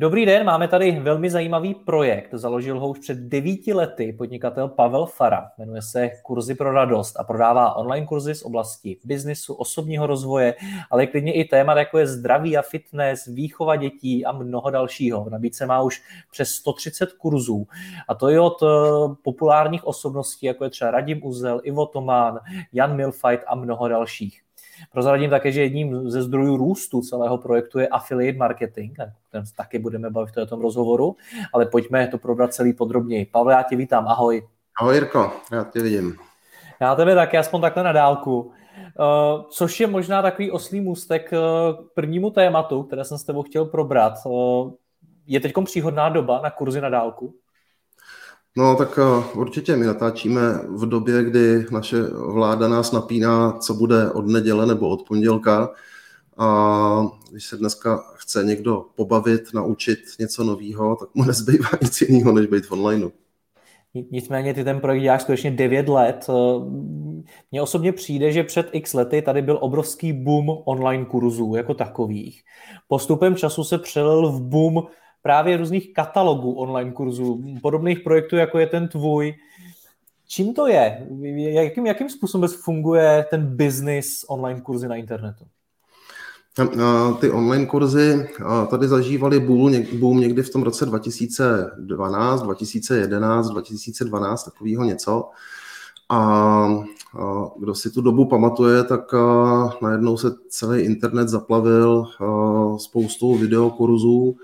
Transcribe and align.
Dobrý 0.00 0.26
den, 0.26 0.46
máme 0.46 0.68
tady 0.68 1.00
velmi 1.00 1.30
zajímavý 1.30 1.74
projekt. 1.74 2.28
Založil 2.32 2.80
ho 2.80 2.88
už 2.88 2.98
před 2.98 3.18
devíti 3.18 3.72
lety 3.72 4.12
podnikatel 4.12 4.68
Pavel 4.68 5.06
Fara. 5.06 5.50
Jmenuje 5.58 5.82
se 5.82 6.10
Kurzy 6.22 6.54
pro 6.54 6.72
radost 6.72 7.20
a 7.20 7.24
prodává 7.24 7.76
online 7.76 8.06
kurzy 8.06 8.34
z 8.34 8.42
oblasti 8.42 8.98
biznisu, 9.04 9.54
osobního 9.54 10.06
rozvoje, 10.06 10.54
ale 10.90 11.06
klidně 11.06 11.32
i 11.32 11.44
témat 11.44 11.78
jako 11.78 11.98
je 11.98 12.06
zdraví 12.06 12.56
a 12.56 12.62
fitness, 12.62 13.26
výchova 13.26 13.76
dětí 13.76 14.24
a 14.24 14.32
mnoho 14.32 14.70
dalšího. 14.70 15.24
V 15.24 15.30
nabídce 15.30 15.66
má 15.66 15.82
už 15.82 16.02
přes 16.30 16.50
130 16.50 17.12
kurzů 17.12 17.66
a 18.08 18.14
to 18.14 18.28
je 18.28 18.40
od 18.40 18.62
eh, 18.62 18.66
populárních 19.22 19.86
osobností, 19.86 20.46
jako 20.46 20.64
je 20.64 20.70
třeba 20.70 20.90
Radim 20.90 21.20
Uzel, 21.24 21.60
Ivo 21.64 21.86
Tomán, 21.86 22.38
Jan 22.72 22.96
Milfight 22.96 23.44
a 23.46 23.54
mnoho 23.54 23.88
dalších. 23.88 24.47
Prozradím 24.92 25.30
také, 25.30 25.52
že 25.52 25.62
jedním 25.62 26.10
ze 26.10 26.22
zdrojů 26.22 26.56
růstu 26.56 27.00
celého 27.00 27.38
projektu 27.38 27.78
je 27.78 27.88
affiliate 27.88 28.38
marketing, 28.38 28.96
ten 29.32 29.44
taky 29.56 29.78
budeme 29.78 30.10
bavit 30.10 30.30
v 30.30 30.34
tomto 30.34 30.62
rozhovoru, 30.62 31.16
ale 31.52 31.66
pojďme 31.66 32.06
to 32.06 32.18
probrat 32.18 32.54
celý 32.54 32.72
podrobněji. 32.72 33.26
Pavle, 33.26 33.52
já 33.52 33.62
tě 33.62 33.76
vítám, 33.76 34.08
ahoj. 34.08 34.48
Ahoj 34.80 34.94
Jirko, 34.94 35.32
já 35.52 35.64
tě 35.64 35.82
vidím. 35.82 36.16
Já 36.80 36.94
tebe 36.94 37.14
taky, 37.14 37.38
aspoň 37.38 37.60
takhle 37.60 37.82
na 37.82 37.92
dálku. 37.92 38.40
Uh, 38.40 39.44
což 39.50 39.80
je 39.80 39.86
možná 39.86 40.22
takový 40.22 40.50
oslý 40.50 40.80
můstek 40.80 41.32
uh, 41.32 41.38
k 41.86 41.94
prvnímu 41.94 42.30
tématu, 42.30 42.82
které 42.82 43.04
jsem 43.04 43.18
s 43.18 43.24
tebou 43.24 43.42
chtěl 43.42 43.64
probrat. 43.64 44.12
Uh, 44.26 44.70
je 45.26 45.40
teď 45.40 45.52
příhodná 45.64 46.08
doba 46.08 46.40
na 46.42 46.50
kurzy 46.50 46.80
na 46.80 46.88
dálku? 46.88 47.34
No 48.56 48.76
tak 48.76 48.98
eh, 48.98 49.38
určitě 49.38 49.76
my 49.76 49.86
natáčíme 49.86 50.40
v 50.68 50.86
době, 50.86 51.24
kdy 51.24 51.66
naše 51.70 52.02
vláda 52.12 52.68
nás 52.68 52.92
napíná, 52.92 53.52
co 53.52 53.74
bude 53.74 54.10
od 54.10 54.26
neděle 54.26 54.66
nebo 54.66 54.88
od 54.88 55.02
pondělka. 55.08 55.70
A 56.38 57.06
když 57.30 57.46
se 57.46 57.56
dneska 57.56 58.04
chce 58.14 58.44
někdo 58.44 58.86
pobavit, 58.94 59.54
naučit 59.54 59.98
něco 60.18 60.44
nového, 60.44 60.96
tak 60.96 61.08
mu 61.14 61.24
nezbývá 61.26 61.68
nic 61.82 62.00
jiného, 62.00 62.32
než 62.32 62.46
být 62.46 62.66
v 62.66 62.72
onlineu. 62.72 63.10
Nicméně 64.10 64.54
ty 64.54 64.64
ten 64.64 64.80
projekt 64.80 65.02
děláš 65.02 65.22
skutečně 65.22 65.50
9 65.50 65.88
let. 65.88 66.26
Eh, 66.28 66.32
mně 67.50 67.62
osobně 67.62 67.92
přijde, 67.92 68.32
že 68.32 68.44
před 68.44 68.68
x 68.72 68.94
lety 68.94 69.22
tady 69.22 69.42
byl 69.42 69.58
obrovský 69.60 70.12
boom 70.12 70.48
online 70.64 71.04
kurzů 71.04 71.54
jako 71.54 71.74
takových. 71.74 72.42
Postupem 72.88 73.36
času 73.36 73.64
se 73.64 73.78
přelil 73.78 74.30
v 74.32 74.42
boom 74.42 74.82
právě 75.22 75.56
různých 75.56 75.92
katalogů 75.92 76.52
online 76.52 76.92
kurzů, 76.92 77.44
podobných 77.62 78.00
projektů, 78.00 78.36
jako 78.36 78.58
je 78.58 78.66
ten 78.66 78.88
tvůj. 78.88 79.34
Čím 80.26 80.54
to 80.54 80.66
je? 80.66 81.06
Jakým, 81.36 81.86
jakým 81.86 82.10
způsobem 82.10 82.50
funguje 82.50 83.26
ten 83.30 83.56
business 83.56 84.24
online 84.28 84.60
kurzy 84.60 84.88
na 84.88 84.96
internetu? 84.96 85.44
Ty 87.20 87.30
online 87.30 87.66
kurzy 87.66 88.28
tady 88.70 88.88
zažívali 88.88 89.40
boom 89.98 90.20
někdy 90.20 90.42
v 90.42 90.50
tom 90.50 90.62
roce 90.62 90.86
2012, 90.86 92.42
2011, 92.42 93.48
2012, 93.50 94.44
takového 94.44 94.84
něco. 94.84 95.30
A 96.10 96.68
kdo 97.58 97.74
si 97.74 97.90
tu 97.90 98.00
dobu 98.00 98.24
pamatuje, 98.24 98.84
tak 98.84 99.14
najednou 99.82 100.16
se 100.16 100.28
celý 100.48 100.80
internet 100.80 101.28
zaplavil 101.28 102.04
spoustou 102.76 103.34
videokurzů, 103.34 104.36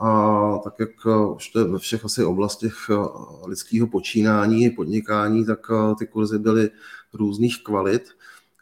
a 0.00 0.58
tak 0.64 0.74
jak 0.78 0.90
eh, 1.06 1.26
už 1.36 1.48
to 1.48 1.58
je 1.58 1.64
ve 1.64 1.78
všech 1.78 2.04
asi 2.04 2.24
oblastech 2.24 2.74
eh, 2.90 2.94
lidského 3.46 3.86
počínání, 3.86 4.70
podnikání, 4.70 5.46
tak 5.46 5.70
eh, 5.70 5.94
ty 5.94 6.06
kurzy 6.06 6.38
byly 6.38 6.70
různých 7.12 7.64
kvalit. 7.64 8.08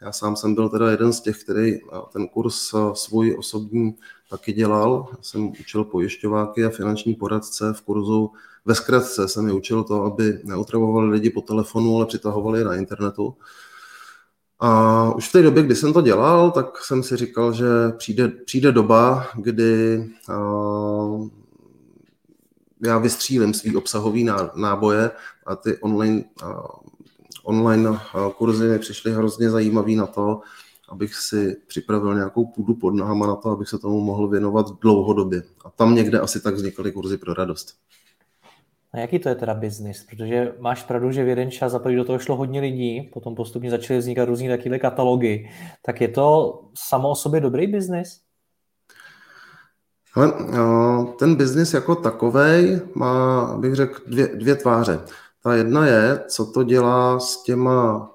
Já 0.01 0.11
sám 0.11 0.35
jsem 0.35 0.55
byl 0.55 0.69
teda 0.69 0.91
jeden 0.91 1.13
z 1.13 1.21
těch, 1.21 1.43
který 1.43 1.79
ten 2.13 2.27
kurz 2.27 2.73
svůj 2.93 3.35
osobní 3.39 3.95
taky 4.29 4.53
dělal. 4.53 5.07
Já 5.11 5.17
jsem 5.21 5.47
učil 5.47 5.83
pojišťováky 5.83 6.65
a 6.65 6.69
finanční 6.69 7.15
poradce 7.15 7.73
v 7.73 7.81
kurzu. 7.81 8.31
Ve 8.65 8.75
zkratce 8.75 9.27
jsem 9.27 9.47
je 9.47 9.53
učil 9.53 9.83
to, 9.83 10.03
aby 10.03 10.39
neotravovali 10.43 11.09
lidi 11.09 11.29
po 11.29 11.41
telefonu, 11.41 11.95
ale 11.95 12.05
přitahovali 12.05 12.59
je 12.59 12.65
na 12.65 12.75
internetu. 12.75 13.35
A 14.59 15.13
už 15.15 15.29
v 15.29 15.31
té 15.31 15.41
době, 15.41 15.63
kdy 15.63 15.75
jsem 15.75 15.93
to 15.93 16.01
dělal, 16.01 16.51
tak 16.51 16.83
jsem 16.83 17.03
si 17.03 17.17
říkal, 17.17 17.53
že 17.53 17.65
přijde, 17.97 18.27
přijde 18.27 18.71
doba, 18.71 19.27
kdy 19.35 20.03
já 22.85 22.97
vystřílím 22.97 23.53
svý 23.53 23.75
obsahový 23.75 24.29
náboje 24.55 25.11
a 25.45 25.55
ty 25.55 25.77
online, 25.77 26.23
online 27.43 27.99
kurzy 28.37 28.67
mi 28.67 28.79
přišly 28.79 29.11
hrozně 29.11 29.49
zajímavý 29.49 29.95
na 29.95 30.07
to, 30.07 30.41
abych 30.89 31.15
si 31.15 31.57
připravil 31.67 32.15
nějakou 32.15 32.45
půdu 32.45 32.75
pod 32.75 32.95
nohama 32.95 33.27
na 33.27 33.35
to, 33.35 33.49
abych 33.49 33.69
se 33.69 33.79
tomu 33.79 34.01
mohl 34.01 34.27
věnovat 34.27 34.65
dlouhodobě. 34.81 35.43
A 35.65 35.69
tam 35.69 35.95
někde 35.95 36.19
asi 36.19 36.41
tak 36.41 36.55
vznikaly 36.55 36.91
kurzy 36.91 37.17
pro 37.17 37.33
radost. 37.33 37.73
A 38.93 38.99
jaký 38.99 39.19
to 39.19 39.29
je 39.29 39.35
teda 39.35 39.53
biznis? 39.53 40.05
Protože 40.09 40.53
máš 40.59 40.83
pravdu, 40.83 41.11
že 41.11 41.23
v 41.23 41.27
jeden 41.27 41.51
čas 41.51 41.71
za 41.71 41.79
do 41.79 42.05
toho 42.05 42.19
šlo 42.19 42.35
hodně 42.35 42.61
lidí, 42.61 43.09
potom 43.13 43.35
postupně 43.35 43.69
začaly 43.69 43.99
vznikat 43.99 44.25
různý 44.25 44.47
takové 44.47 44.79
katalogy. 44.79 45.49
Tak 45.85 46.01
je 46.01 46.07
to 46.07 46.59
samo 46.77 47.09
o 47.09 47.15
sobě 47.15 47.41
dobrý 47.41 47.67
biznis? 47.67 48.21
Ale, 50.19 50.33
ten 51.19 51.35
biznis 51.35 51.73
jako 51.73 51.95
takový 51.95 52.81
má, 52.95 53.55
bych 53.57 53.75
řekl, 53.75 54.01
dvě, 54.07 54.27
dvě 54.27 54.55
tváře. 54.55 54.99
Ta 55.43 55.55
jedna 55.55 55.85
je, 55.85 56.23
co 56.27 56.45
to 56.45 56.63
dělá 56.63 57.19
s 57.19 57.43
těma 57.43 58.09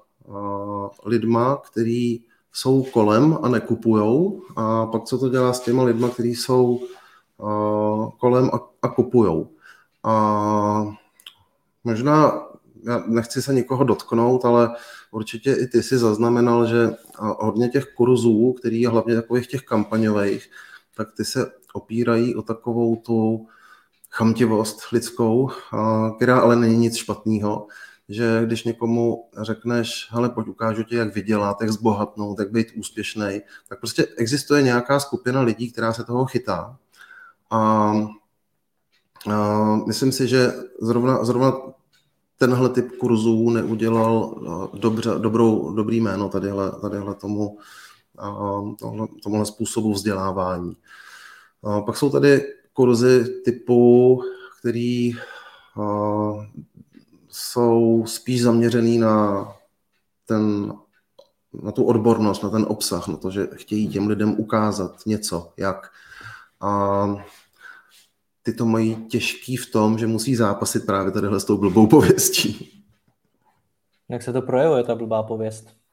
lidma, 1.05 1.61
který 1.71 2.19
jsou 2.53 2.83
kolem 2.83 3.37
a 3.41 3.49
nekupujou, 3.49 4.41
a 4.55 4.85
pak 4.85 5.03
co 5.03 5.17
to 5.17 5.29
dělá 5.29 5.53
s 5.53 5.59
těma 5.59 5.83
lidma, 5.83 6.09
kteří 6.09 6.35
jsou 6.35 6.79
kolem 8.19 8.49
a, 8.53 8.59
a 8.81 8.87
kupujou. 8.87 9.49
A 10.03 10.85
možná, 11.83 12.43
já 12.83 13.03
nechci 13.07 13.41
se 13.41 13.53
nikoho 13.53 13.83
dotknout, 13.83 14.45
ale 14.45 14.69
určitě 15.11 15.53
i 15.53 15.67
ty 15.67 15.83
si 15.83 15.97
zaznamenal, 15.97 16.65
že 16.65 16.89
hodně 17.19 17.69
těch 17.69 17.85
kurzů, 17.85 18.53
který 18.59 18.81
je 18.81 18.89
hlavně 18.89 19.15
takových 19.15 19.47
těch 19.47 19.61
kampaňových, 19.61 20.49
tak 20.95 21.07
ty 21.17 21.25
se 21.25 21.51
opírají 21.75 22.35
o 22.35 22.41
takovou 22.41 22.95
tu 22.95 23.47
chamtivost 24.11 24.91
lidskou, 24.91 25.49
která 26.15 26.39
ale 26.39 26.55
není 26.55 26.77
nic 26.77 26.95
špatného, 26.95 27.67
že 28.09 28.41
když 28.45 28.63
někomu 28.63 29.29
řekneš, 29.41 30.07
hele, 30.09 30.29
pojď 30.29 30.47
ukážu 30.47 30.83
ti, 30.83 30.95
jak 30.95 31.15
vydělat, 31.15 31.61
jak 31.61 31.71
zbohatnout, 31.71 32.39
jak 32.39 32.51
být 32.51 32.67
úspěšný, 32.75 33.41
tak 33.69 33.79
prostě 33.79 34.07
existuje 34.17 34.61
nějaká 34.61 34.99
skupina 34.99 35.41
lidí, 35.41 35.71
která 35.71 35.93
se 35.93 36.03
toho 36.03 36.25
chytá. 36.25 36.77
A 37.51 37.93
Myslím 39.87 40.11
si, 40.11 40.27
že 40.27 40.53
zrovna, 40.81 41.23
zrovna 41.23 41.53
tenhle 42.37 42.69
typ 42.69 42.97
kurzů 42.97 43.49
neudělal 43.49 44.35
dobře, 44.73 45.09
dobrou, 45.17 45.75
dobrý 45.75 46.01
jméno 46.01 46.29
tadyhle, 46.29 46.71
tadyhle 46.81 47.15
tomu, 47.15 47.57
tohle, 48.79 49.07
tomuhle 49.23 49.45
způsobu 49.45 49.93
vzdělávání. 49.93 50.77
Pak 51.85 51.97
jsou 51.97 52.09
tady 52.09 52.53
kurzy 52.73 53.41
typu, 53.45 54.21
který 54.59 55.11
jsou 57.29 58.03
spíš 58.07 58.41
zaměřený 58.41 58.97
na 58.97 59.47
ten 60.25 60.73
na 61.63 61.71
tu 61.71 61.83
odbornost, 61.83 62.43
na 62.43 62.49
ten 62.49 62.65
obsah, 62.69 63.07
na 63.07 63.17
to, 63.17 63.31
že 63.31 63.47
chtějí 63.53 63.87
těm 63.87 64.07
lidem 64.07 64.39
ukázat 64.39 65.05
něco, 65.05 65.53
jak. 65.57 65.91
A 66.61 67.07
ty 68.43 68.53
to 68.53 68.65
mají 68.65 68.95
těžký 68.95 69.57
v 69.57 69.71
tom, 69.71 69.97
že 69.97 70.07
musí 70.07 70.35
zápasit 70.35 70.85
právě 70.85 71.11
tadyhle 71.11 71.39
s 71.39 71.45
tou 71.45 71.57
blbou 71.57 71.87
pověstí. 71.87 72.83
Jak 74.09 74.23
se 74.23 74.33
to 74.33 74.41
projevuje, 74.41 74.83
ta 74.83 74.95
blbá 74.95 75.23
pověst? 75.23 75.84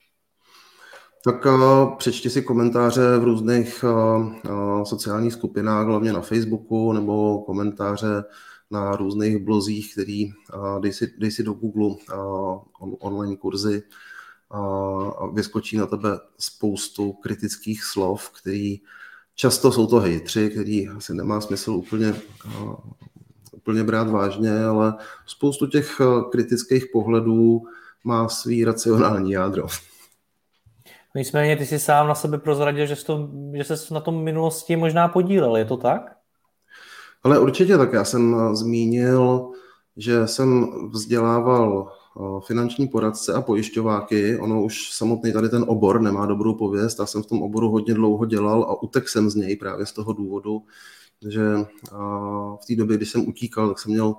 Tak 1.24 1.46
uh, 1.46 1.96
přečti 1.96 2.30
si 2.30 2.42
komentáře 2.42 3.18
v 3.18 3.24
různých 3.24 3.84
uh, 3.84 4.26
uh, 4.50 4.84
sociálních 4.84 5.32
skupinách, 5.32 5.86
hlavně 5.86 6.12
na 6.12 6.20
Facebooku, 6.20 6.92
nebo 6.92 7.42
komentáře 7.42 8.24
na 8.70 8.96
různých 8.96 9.38
blozích, 9.38 9.92
který 9.92 10.32
dej 10.80 10.92
si, 10.92 11.14
dej 11.18 11.30
si 11.30 11.42
do 11.42 11.52
Google 11.52 11.96
on, 12.80 12.96
online 13.00 13.36
kurzy 13.36 13.82
a 14.50 15.26
vyskočí 15.26 15.76
na 15.76 15.86
tebe 15.86 16.18
spoustu 16.38 17.12
kritických 17.12 17.84
slov, 17.84 18.30
který 18.30 18.80
často 19.34 19.72
jsou 19.72 19.86
to 19.86 20.00
hejtři, 20.00 20.50
který 20.50 20.88
asi 20.88 21.14
nemá 21.14 21.40
smysl 21.40 21.70
úplně, 21.70 22.14
úplně 23.52 23.84
brát 23.84 24.10
vážně, 24.10 24.64
ale 24.64 24.94
spoustu 25.26 25.66
těch 25.66 26.00
kritických 26.30 26.84
pohledů 26.92 27.62
má 28.04 28.28
svý 28.28 28.64
racionální 28.64 29.32
jádro. 29.32 29.66
Nicméně 31.16 31.56
ty 31.56 31.66
jsi 31.66 31.78
sám 31.78 32.08
na 32.08 32.14
sebe 32.14 32.38
prozradil, 32.38 32.86
že 32.86 32.96
jsi, 32.96 33.04
to, 33.04 33.30
že 33.54 33.76
jsi 33.76 33.94
na 33.94 34.00
tom 34.00 34.24
minulosti 34.24 34.76
možná 34.76 35.08
podílel, 35.08 35.56
je 35.56 35.64
to 35.64 35.76
tak? 35.76 36.16
Ale 37.22 37.38
určitě 37.38 37.78
tak. 37.78 37.92
Já 37.92 38.04
jsem 38.04 38.36
eh, 38.36 38.56
zmínil, 38.56 39.50
že 39.96 40.26
jsem 40.26 40.66
vzdělával 40.90 41.92
eh, 41.92 42.20
finanční 42.46 42.88
poradce 42.88 43.32
a 43.32 43.42
pojišťováky. 43.42 44.38
Ono 44.38 44.62
už 44.62 44.92
samotný 44.92 45.32
tady 45.32 45.48
ten 45.48 45.64
obor 45.68 46.00
nemá 46.00 46.26
dobrou 46.26 46.54
pověst. 46.54 46.98
Já 46.98 47.06
jsem 47.06 47.22
v 47.22 47.26
tom 47.26 47.42
oboru 47.42 47.70
hodně 47.70 47.94
dlouho 47.94 48.24
dělal 48.24 48.62
a 48.62 48.82
utek 48.82 49.08
jsem 49.08 49.30
z 49.30 49.34
něj 49.34 49.56
právě 49.56 49.86
z 49.86 49.92
toho 49.92 50.12
důvodu, 50.12 50.62
že 51.28 51.42
eh, 51.42 51.66
v 52.62 52.66
té 52.66 52.76
době, 52.76 52.96
když 52.96 53.10
jsem 53.10 53.28
utíkal, 53.28 53.68
tak 53.68 53.78
jsem 53.78 53.92
měl 53.92 54.14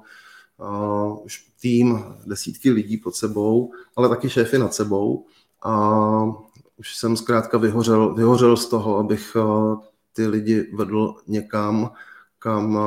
už 1.24 1.46
tým 1.62 2.04
desítky 2.26 2.72
lidí 2.72 2.98
pod 2.98 3.16
sebou, 3.16 3.72
ale 3.96 4.10
taky 4.10 4.30
šéfy 4.30 4.58
nad 4.58 4.74
sebou. 4.74 5.26
A 5.64 6.34
už 6.78 6.96
jsem 6.96 7.18
zkrátka 7.18 7.58
vyhořel, 7.58 8.14
vyhořel 8.14 8.58
z 8.58 8.70
toho, 8.70 8.98
abych 8.98 9.38
ty 10.14 10.28
lidi 10.28 10.72
vedl 10.74 11.16
někam, 11.28 11.92
kam 12.40 12.80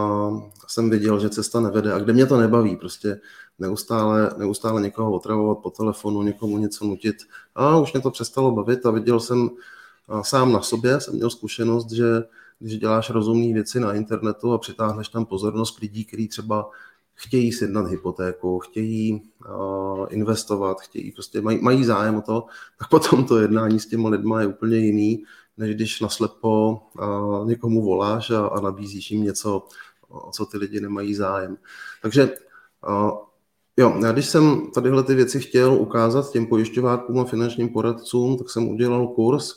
jsem 0.66 0.90
viděl, 0.90 1.20
že 1.20 1.30
cesta 1.30 1.60
nevede 1.60 1.92
a 1.92 1.98
kde 1.98 2.12
mě 2.12 2.26
to 2.26 2.36
nebaví. 2.36 2.76
Prostě 2.76 3.20
neustále, 3.58 4.30
neustále 4.36 4.82
někoho 4.82 5.12
otravovat 5.12 5.58
po 5.58 5.70
telefonu, 5.70 6.22
někomu 6.22 6.58
něco 6.58 6.84
nutit. 6.84 7.16
A 7.54 7.78
už 7.78 7.92
mě 7.92 8.02
to 8.02 8.10
přestalo 8.10 8.50
bavit 8.50 8.86
a 8.86 8.90
viděl 8.90 9.20
jsem 9.20 9.50
sám 10.22 10.52
na 10.52 10.62
sobě, 10.62 11.00
jsem 11.00 11.14
měl 11.14 11.30
zkušenost, 11.30 11.90
že 11.92 12.04
když 12.58 12.78
děláš 12.78 13.10
rozumné 13.10 13.54
věci 13.54 13.80
na 13.80 13.92
internetu 13.92 14.52
a 14.52 14.58
přitáhneš 14.58 15.08
tam 15.08 15.24
pozornost 15.24 15.78
lidí, 15.78 16.04
kteří 16.04 16.28
třeba 16.28 16.70
chtějí 17.16 17.52
sjednat 17.52 17.86
hypotéku, 17.86 18.58
chtějí 18.58 19.22
uh, 19.48 20.06
investovat, 20.10 20.80
chtějí 20.80 21.12
prostě 21.12 21.40
mají, 21.40 21.58
mají 21.62 21.84
zájem 21.84 22.16
o 22.16 22.22
to, 22.22 22.46
tak 22.78 22.88
potom 22.88 23.24
to 23.24 23.38
jednání 23.38 23.80
s 23.80 23.86
těma 23.86 24.08
lidma 24.08 24.40
je 24.40 24.46
úplně 24.46 24.76
jiný, 24.76 25.24
než 25.56 25.74
když 25.74 26.00
naslepo 26.00 26.82
uh, 26.98 27.48
někomu 27.48 27.82
voláš 27.82 28.30
a, 28.30 28.46
a 28.46 28.60
nabízíš 28.60 29.10
jim 29.10 29.22
něco, 29.22 29.68
o 30.08 30.30
co 30.30 30.46
ty 30.46 30.58
lidi 30.58 30.80
nemají 30.80 31.14
zájem. 31.14 31.56
Takže 32.02 32.30
uh, 32.88 33.10
jo, 33.76 33.98
já 34.02 34.12
když 34.12 34.26
jsem 34.26 34.70
tadyhle 34.74 35.02
ty 35.02 35.14
věci 35.14 35.40
chtěl 35.40 35.72
ukázat 35.74 36.30
těm 36.30 36.46
pojišťovákům 36.46 37.20
a 37.20 37.24
finančním 37.24 37.68
poradcům, 37.68 38.38
tak 38.38 38.50
jsem 38.50 38.68
udělal 38.68 39.08
kurz, 39.08 39.54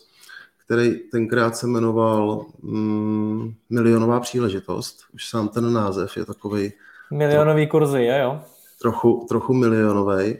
který 0.65 0.99
tenkrát 0.99 1.57
se 1.57 1.67
jmenoval 1.67 2.45
mm, 2.61 3.53
Milionová 3.69 4.19
příležitost. 4.19 4.99
Už 5.13 5.29
sám 5.29 5.47
ten 5.47 5.73
název 5.73 6.17
je 6.17 6.25
takový. 6.25 6.71
Milionový 7.11 7.67
kurzy, 7.67 8.05
jo? 8.05 8.41
Trochu, 8.81 9.25
trochu 9.29 9.53
milionový 9.53 10.35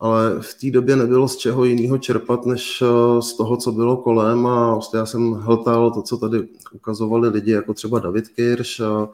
ale 0.00 0.42
v 0.42 0.54
té 0.54 0.70
době 0.70 0.96
nebylo 0.96 1.28
z 1.28 1.36
čeho 1.36 1.64
jiného 1.64 1.98
čerpat, 1.98 2.46
než 2.46 2.82
eh, 2.82 3.22
z 3.22 3.32
toho, 3.32 3.56
co 3.56 3.72
bylo 3.72 3.96
kolem 3.96 4.46
a 4.46 4.74
vlastně 4.74 4.98
já 4.98 5.06
jsem 5.06 5.32
hltal 5.32 5.90
to, 5.90 6.02
co 6.02 6.16
tady 6.16 6.48
ukazovali 6.72 7.28
lidi, 7.28 7.52
jako 7.52 7.74
třeba 7.74 7.98
David 7.98 8.28
Kirš, 8.28 8.80
a, 8.80 8.88
a 8.88 9.08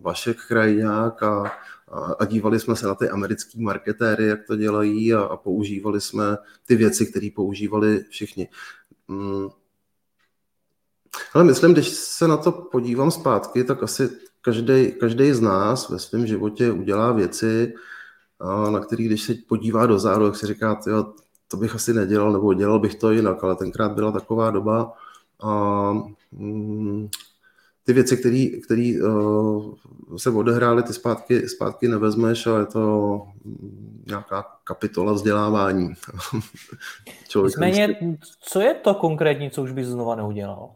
Vašek 0.00 0.36
Krajňák 0.48 1.22
a, 1.22 1.52
a 2.18 2.24
dívali 2.24 2.60
jsme 2.60 2.76
se 2.76 2.86
na 2.86 2.94
ty 2.94 3.08
americký 3.08 3.62
marketéry, 3.62 4.26
jak 4.26 4.46
to 4.46 4.56
dělají 4.56 5.14
a, 5.14 5.20
a 5.20 5.36
používali 5.36 6.00
jsme 6.00 6.36
ty 6.66 6.76
věci, 6.76 7.06
které 7.06 7.28
používali 7.34 8.04
všichni. 8.10 8.48
Hmm. 9.08 9.48
Ale 11.34 11.44
myslím, 11.44 11.72
když 11.72 11.88
se 11.88 12.28
na 12.28 12.36
to 12.36 12.52
podívám 12.52 13.10
zpátky, 13.10 13.64
tak 13.64 13.82
asi 13.82 14.10
každý 15.00 15.32
z 15.32 15.40
nás 15.40 15.88
ve 15.88 15.98
svém 15.98 16.26
životě 16.26 16.72
udělá 16.72 17.12
věci, 17.12 17.74
na 18.70 18.80
který, 18.80 19.04
když 19.04 19.22
se 19.22 19.34
podívá 19.48 19.86
do 19.86 19.98
záru, 19.98 20.26
tak 20.26 20.36
si 20.36 20.46
říká, 20.46 20.80
to 21.48 21.56
bych 21.56 21.74
asi 21.74 21.94
nedělal, 21.94 22.32
nebo 22.32 22.54
dělal 22.54 22.78
bych 22.78 22.94
to 22.94 23.10
jinak, 23.10 23.44
ale 23.44 23.56
tenkrát 23.56 23.92
byla 23.92 24.12
taková 24.12 24.50
doba 24.50 24.92
a 25.42 25.92
mm, 26.32 27.08
ty 27.84 27.92
věci, 27.92 28.16
které 28.64 28.92
uh, 29.02 29.74
se 30.16 30.30
odehrály, 30.30 30.82
ty 30.82 30.92
zpátky, 30.92 31.48
zpátky 31.48 31.88
nevezmeš 31.88 32.46
a 32.46 32.58
je 32.58 32.66
to 32.66 33.22
nějaká 34.06 34.44
kapitola 34.64 35.12
vzdělávání. 35.12 35.88
Nicméně, 37.44 37.98
co 38.40 38.60
je 38.60 38.74
to 38.74 38.94
konkrétní, 38.94 39.50
co 39.50 39.62
už 39.62 39.72
bys 39.72 39.86
znova 39.86 40.14
neudělal? 40.14 40.70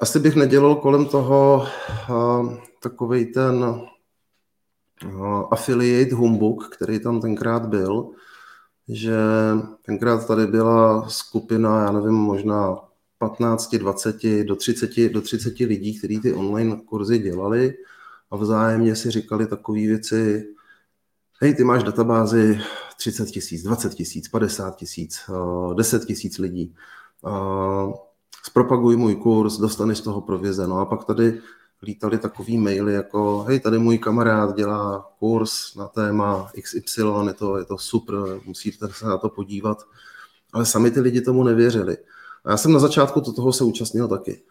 Asi 0.00 0.18
bych 0.20 0.36
nedělal 0.36 0.76
kolem 0.76 1.06
toho 1.06 1.66
uh, 2.10 2.54
takovej 2.82 3.26
ten 3.26 3.80
affiliate 5.50 6.14
humbug, 6.14 6.68
který 6.76 7.00
tam 7.00 7.20
tenkrát 7.20 7.66
byl, 7.66 8.10
že 8.88 9.16
tenkrát 9.82 10.26
tady 10.26 10.46
byla 10.46 11.08
skupina, 11.08 11.82
já 11.84 11.92
nevím, 11.92 12.14
možná 12.14 12.76
15, 13.18 13.74
20, 13.74 14.44
do 14.44 14.56
30, 14.56 15.08
do 15.08 15.20
30 15.20 15.58
lidí, 15.58 15.98
kteří 15.98 16.20
ty 16.20 16.32
online 16.32 16.76
kurzy 16.76 17.18
dělali 17.18 17.74
a 18.30 18.36
vzájemně 18.36 18.96
si 18.96 19.10
říkali 19.10 19.46
takové 19.46 19.78
věci, 19.78 20.44
hej, 21.40 21.54
ty 21.54 21.64
máš 21.64 21.82
databázi 21.82 22.60
30 22.96 23.26
tisíc, 23.26 23.62
20 23.62 23.94
tisíc, 23.94 24.28
50 24.28 24.76
tisíc, 24.76 25.30
10 25.74 26.04
tisíc 26.04 26.38
lidí, 26.38 26.74
zpropaguj 28.46 28.96
můj 28.96 29.16
kurz, 29.16 29.58
dostaneš 29.58 29.98
z 29.98 30.00
toho 30.00 30.20
provize. 30.20 30.66
No 30.66 30.78
a 30.78 30.86
pak 30.86 31.04
tady 31.04 31.40
lítali 31.82 32.18
takový 32.18 32.58
maily 32.58 32.92
jako 32.92 33.42
hej, 33.48 33.60
tady 33.60 33.78
můj 33.78 33.98
kamarád 33.98 34.56
dělá 34.56 35.10
kurz 35.18 35.74
na 35.74 35.88
téma 35.88 36.50
XY, 36.62 37.02
je 37.26 37.32
to, 37.34 37.58
je 37.58 37.64
to 37.64 37.78
super, 37.78 38.16
musíte 38.44 38.88
se 38.92 39.06
na 39.06 39.18
to 39.18 39.28
podívat. 39.28 39.78
Ale 40.52 40.66
sami 40.66 40.90
ty 40.90 41.00
lidi 41.00 41.20
tomu 41.20 41.44
nevěřili. 41.44 41.96
A 42.44 42.50
já 42.50 42.56
jsem 42.56 42.72
na 42.72 42.78
začátku 42.78 43.20
to 43.20 43.32
toho 43.32 43.52
se 43.52 43.64
účastnil 43.64 44.08
taky. 44.08 44.42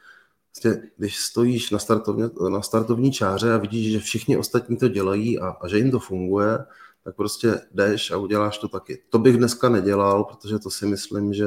Vlastně, 0.56 0.90
když 0.98 1.20
stojíš 1.20 1.72
na, 1.72 1.80
startovně, 1.80 2.30
na 2.50 2.62
startovní 2.62 3.12
čáře 3.12 3.54
a 3.54 3.58
vidíš, 3.58 3.92
že 3.92 4.00
všichni 4.00 4.38
ostatní 4.38 4.78
to 4.78 4.88
dělají 4.88 5.40
a, 5.40 5.48
a 5.48 5.68
že 5.68 5.78
jim 5.78 5.92
to 5.92 6.00
funguje, 6.00 6.58
tak 7.04 7.16
prostě 7.16 7.62
jdeš 7.74 8.12
a 8.12 8.18
uděláš 8.18 8.58
to 8.58 8.68
taky. 8.68 9.02
To 9.10 9.20
bych 9.20 9.38
dneska 9.38 9.70
nedělal, 9.70 10.24
protože 10.24 10.60
to 10.60 10.70
si 10.70 10.86
myslím, 10.86 11.34
že 11.34 11.46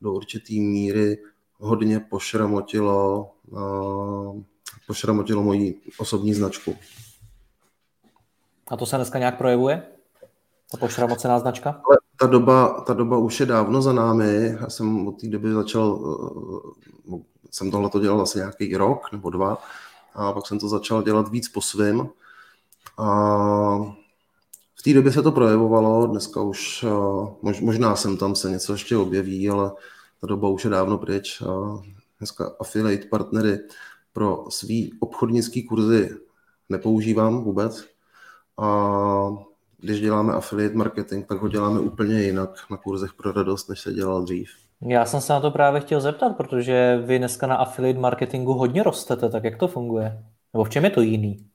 do 0.00 0.12
určitý 0.12 0.60
míry 0.60 1.18
hodně 1.62 2.00
pošramotilo 2.00 3.30
uh, 3.50 4.42
pošramotilo 4.86 5.42
moji 5.42 5.80
osobní 5.98 6.34
značku. 6.34 6.76
A 8.68 8.76
to 8.76 8.86
se 8.86 8.96
dneska 8.96 9.18
nějak 9.18 9.38
projevuje? 9.38 9.82
Ta 10.70 10.78
pošramocená 10.78 11.38
značka? 11.38 11.70
Ale 11.70 11.96
ta 12.20 12.26
doba, 12.26 12.80
ta 12.80 12.92
doba 12.94 13.18
už 13.18 13.40
je 13.40 13.46
dávno 13.46 13.82
za 13.82 13.92
námi. 13.92 14.56
Já 14.60 14.70
jsem 14.70 15.08
od 15.08 15.20
té 15.20 15.28
doby 15.28 15.52
začal, 15.52 16.16
eh, 17.14 17.18
jsem 17.50 17.70
tohle 17.70 17.90
to 17.90 18.00
dělal 18.00 18.20
asi 18.20 18.38
nějaký 18.38 18.76
rok 18.76 19.12
nebo 19.12 19.30
dva 19.30 19.58
a 20.14 20.32
pak 20.32 20.46
jsem 20.46 20.58
to 20.58 20.68
začal 20.68 21.02
dělat 21.02 21.28
víc 21.28 21.48
po 21.48 21.60
svém. 21.60 22.08
A 22.98 23.06
v 24.74 24.82
té 24.84 24.94
době 24.94 25.12
se 25.12 25.22
to 25.22 25.32
projevovalo, 25.32 26.06
dneska 26.06 26.40
už 26.42 26.84
eh, 26.84 27.60
možná 27.60 27.96
jsem 27.96 28.16
tam 28.16 28.34
se 28.34 28.50
něco 28.50 28.72
ještě 28.72 28.96
objeví, 28.96 29.50
ale 29.50 29.72
ta 30.22 30.26
doba 30.26 30.48
už 30.48 30.64
je 30.64 30.70
dávno 30.70 30.98
pryč. 30.98 31.42
Dneska 32.18 32.54
affiliate 32.60 33.06
partnery 33.06 33.58
pro 34.12 34.44
svý 34.48 34.92
obchodnický 35.00 35.62
kurzy 35.62 36.10
nepoužívám 36.68 37.44
vůbec. 37.44 37.84
A 38.58 38.68
když 39.78 40.00
děláme 40.00 40.32
affiliate 40.32 40.74
marketing, 40.74 41.26
tak 41.26 41.38
ho 41.38 41.48
děláme 41.48 41.80
úplně 41.80 42.22
jinak 42.22 42.50
na 42.70 42.76
kurzech 42.76 43.12
pro 43.12 43.32
radost, 43.32 43.68
než 43.68 43.80
se 43.80 43.92
dělal 43.92 44.22
dřív. 44.22 44.48
Já 44.80 45.04
jsem 45.04 45.20
se 45.20 45.32
na 45.32 45.40
to 45.40 45.50
právě 45.50 45.80
chtěl 45.80 46.00
zeptat, 46.00 46.36
protože 46.36 47.02
vy 47.06 47.18
dneska 47.18 47.46
na 47.46 47.56
affiliate 47.56 48.00
marketingu 48.00 48.52
hodně 48.52 48.82
rostete, 48.82 49.28
tak 49.28 49.44
jak 49.44 49.58
to 49.58 49.68
funguje? 49.68 50.24
Nebo 50.52 50.64
v 50.64 50.70
čem 50.70 50.84
je 50.84 50.90
to 50.90 51.00
jiný? 51.00 51.46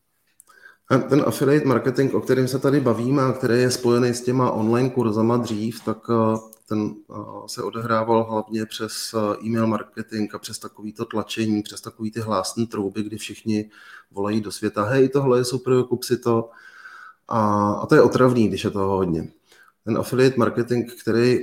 Ten 1.09 1.23
affiliate 1.27 1.65
marketing, 1.65 2.13
o 2.15 2.21
kterém 2.21 2.47
se 2.47 2.59
tady 2.59 2.79
bavíme 2.79 3.23
a 3.23 3.31
který 3.31 3.61
je 3.61 3.71
spojený 3.71 4.13
s 4.13 4.23
těma 4.23 4.51
online 4.51 4.89
kurzama 4.89 5.37
dřív, 5.37 5.85
tak 5.85 5.97
eh, 6.09 6.56
ten 6.69 6.95
eh, 7.11 7.13
se 7.45 7.63
odehrával 7.63 8.23
hlavně 8.23 8.65
přes 8.65 9.13
eh, 9.13 9.45
e-mail 9.45 9.67
marketing 9.67 10.35
a 10.35 10.39
přes 10.39 10.59
takovýto 10.59 11.05
tlačení, 11.05 11.63
přes 11.63 11.81
takový 11.81 12.11
ty 12.11 12.19
hlásné 12.19 12.65
trouby, 12.65 13.03
kdy 13.03 13.17
všichni 13.17 13.69
volají 14.11 14.41
do 14.41 14.51
světa, 14.51 14.83
hej, 14.83 15.09
tohle 15.09 15.39
je 15.39 15.45
super, 15.45 15.83
kup 15.83 16.03
si 16.03 16.17
to. 16.17 16.49
A, 17.27 17.71
a 17.71 17.85
to 17.85 17.95
je 17.95 18.01
otravný, 18.01 18.47
když 18.47 18.63
je 18.63 18.69
toho 18.69 18.97
hodně. 18.97 19.31
Ten 19.83 19.97
affiliate 19.97 20.37
marketing, 20.37 20.91
který 21.01 21.39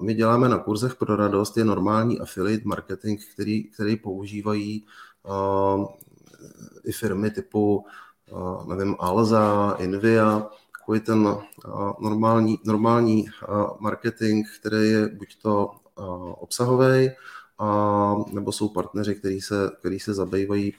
my 0.00 0.14
děláme 0.14 0.48
na 0.48 0.58
kurzech 0.58 0.94
pro 0.94 1.16
radost, 1.16 1.56
je 1.56 1.64
normální 1.64 2.20
affiliate 2.20 2.62
marketing, 2.64 3.20
který, 3.34 3.64
který 3.64 3.96
používají 3.96 4.86
i 6.84 6.92
firmy 6.92 7.30
typu, 7.30 7.86
nevím, 8.66 8.96
Alza, 8.98 9.76
Invia, 9.78 10.48
takový 10.86 11.00
ten 11.00 11.36
normální, 12.00 12.58
normální 12.64 13.26
marketing, 13.78 14.46
který 14.60 14.90
je 14.90 15.08
buď 15.08 15.36
to 15.42 15.70
obsahový, 16.38 17.10
a, 17.58 18.14
nebo 18.32 18.52
jsou 18.52 18.68
partneři, 18.68 19.14
kteří 19.14 19.40
se, 19.40 19.70
který 19.78 20.00
se 20.00 20.14
zabývají 20.14 20.74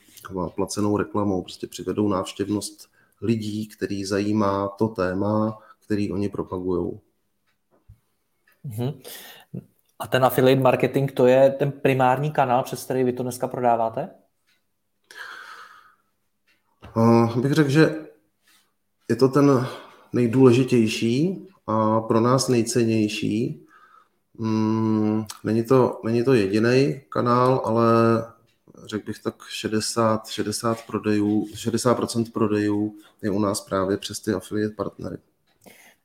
placenou 0.55 0.97
reklamou, 0.97 1.41
prostě 1.41 1.67
přivedou 1.67 2.07
návštěvnost 2.07 2.89
lidí, 3.21 3.67
který 3.67 4.05
zajímá 4.05 4.67
to 4.67 4.87
téma, 4.87 5.57
který 5.85 6.11
oni 6.11 6.29
propagují. 6.29 6.99
Mm-hmm. 8.65 9.01
A 9.99 10.07
ten 10.07 10.25
affiliate 10.25 10.61
marketing, 10.61 11.11
to 11.11 11.27
je 11.27 11.51
ten 11.59 11.71
primární 11.71 12.31
kanál, 12.31 12.63
přes 12.63 12.83
který 12.83 13.03
vy 13.03 13.13
to 13.13 13.23
dneska 13.23 13.47
prodáváte? 13.47 14.09
Uh, 16.95 17.37
bych 17.37 17.51
řekl, 17.51 17.69
že 17.69 17.95
je 19.09 19.15
to 19.15 19.29
ten 19.29 19.67
nejdůležitější 20.13 21.47
a 21.67 22.01
pro 22.01 22.19
nás 22.19 22.47
nejcennější. 22.47 23.61
Mm, 24.37 25.25
není 25.43 25.63
to, 25.63 26.01
není 26.03 26.23
to 26.23 26.33
jediný 26.33 27.01
kanál, 27.09 27.61
ale 27.65 27.85
řekl 28.85 29.05
bych 29.05 29.19
tak 29.19 29.35
60, 29.49 30.27
60 30.27 30.77
prodejů, 30.87 31.45
60% 31.53 32.31
prodejů 32.31 32.95
je 33.21 33.29
u 33.29 33.39
nás 33.39 33.61
právě 33.61 33.97
přes 33.97 34.19
ty 34.19 34.31
affiliate 34.33 34.75
partnery. 34.75 35.17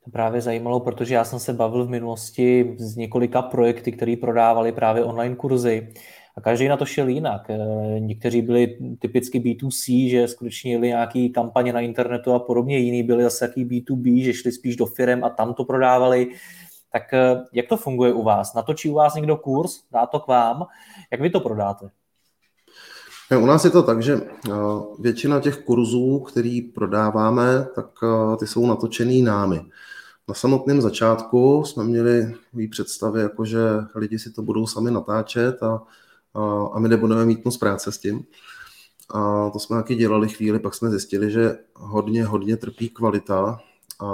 To 0.05 0.11
právě 0.11 0.41
zajímalo, 0.41 0.81
protože 0.81 1.15
já 1.15 1.25
jsem 1.25 1.39
se 1.39 1.53
bavil 1.53 1.85
v 1.85 1.91
minulosti 1.91 2.77
s 2.79 2.97
několika 2.97 3.43
projekty, 3.43 3.93
které 3.93 4.17
prodávali 4.17 4.73
právě 4.73 5.05
online 5.05 5.37
kurzy 5.37 5.95
a 6.37 6.41
každý 6.41 6.69
na 6.69 6.77
to 6.77 6.87
šel 6.87 7.09
jinak. 7.09 7.51
Eh, 7.51 8.01
někteří 8.01 8.43
byli 8.43 8.79
typicky 8.99 9.41
B2C, 9.41 10.11
že 10.11 10.29
skutečně 10.29 10.73
jeli 10.73 10.89
nějaký 10.89 11.31
kampaně 11.31 11.73
na 11.73 11.81
internetu 11.81 12.33
a 12.33 12.39
podobně, 12.39 12.79
jiní 12.79 13.03
byli 13.03 13.23
zase 13.23 13.45
jaký 13.45 13.65
B2B, 13.65 14.25
že 14.25 14.35
šli 14.35 14.53
spíš 14.53 14.77
do 14.77 14.87
firm 14.87 15.25
a 15.25 15.31
tam 15.31 15.55
to 15.55 15.65
prodávali. 15.65 16.31
Tak 16.93 17.15
eh, 17.15 17.37
jak 17.53 17.69
to 17.69 17.77
funguje 17.77 18.13
u 18.13 18.23
vás? 18.23 18.55
Natočí 18.55 18.91
u 18.91 18.95
vás 18.95 19.15
někdo 19.15 19.37
kurz, 19.37 19.81
dá 19.93 20.07
to 20.07 20.21
k 20.21 20.27
vám, 20.27 20.67
jak 21.11 21.21
vy 21.21 21.31
to 21.31 21.41
prodáte? 21.41 21.91
U 23.43 23.47
nás 23.47 23.65
je 23.65 23.71
to 23.71 23.83
tak, 23.83 24.03
že 24.03 24.15
eh, 24.15 24.51
většina 24.99 25.41
těch 25.41 25.57
kurzů, 25.57 26.19
který 26.19 26.63
prodáváme, 26.63 27.67
tak 27.75 27.87
ty 28.39 28.47
jsou 28.47 28.67
natočený 28.67 29.23
námi. 29.23 29.61
Na 30.29 30.35
samotném 30.35 30.81
začátku 30.81 31.65
jsme 31.65 31.85
měli 31.85 32.35
představy, 32.71 33.21
jako 33.21 33.45
že 33.45 33.61
lidi 33.95 34.19
si 34.19 34.33
to 34.33 34.43
budou 34.43 34.67
sami 34.67 34.91
natáčet 34.91 35.63
a 35.63 35.83
a 36.73 36.79
my 36.79 36.89
nebudeme 36.89 37.25
mít 37.25 37.45
moc 37.45 37.57
práce 37.57 37.93
s 37.93 37.99
tím. 37.99 38.25
A 39.15 39.51
to 39.51 39.59
jsme 39.59 39.77
taky 39.77 39.95
dělali 39.95 40.29
chvíli, 40.29 40.59
pak 40.59 40.75
jsme 40.75 40.91
zjistili, 40.91 41.31
že 41.31 41.59
hodně, 41.75 42.25
hodně 42.25 42.57
trpí 42.57 42.89
kvalita 42.89 43.61
a, 44.01 44.07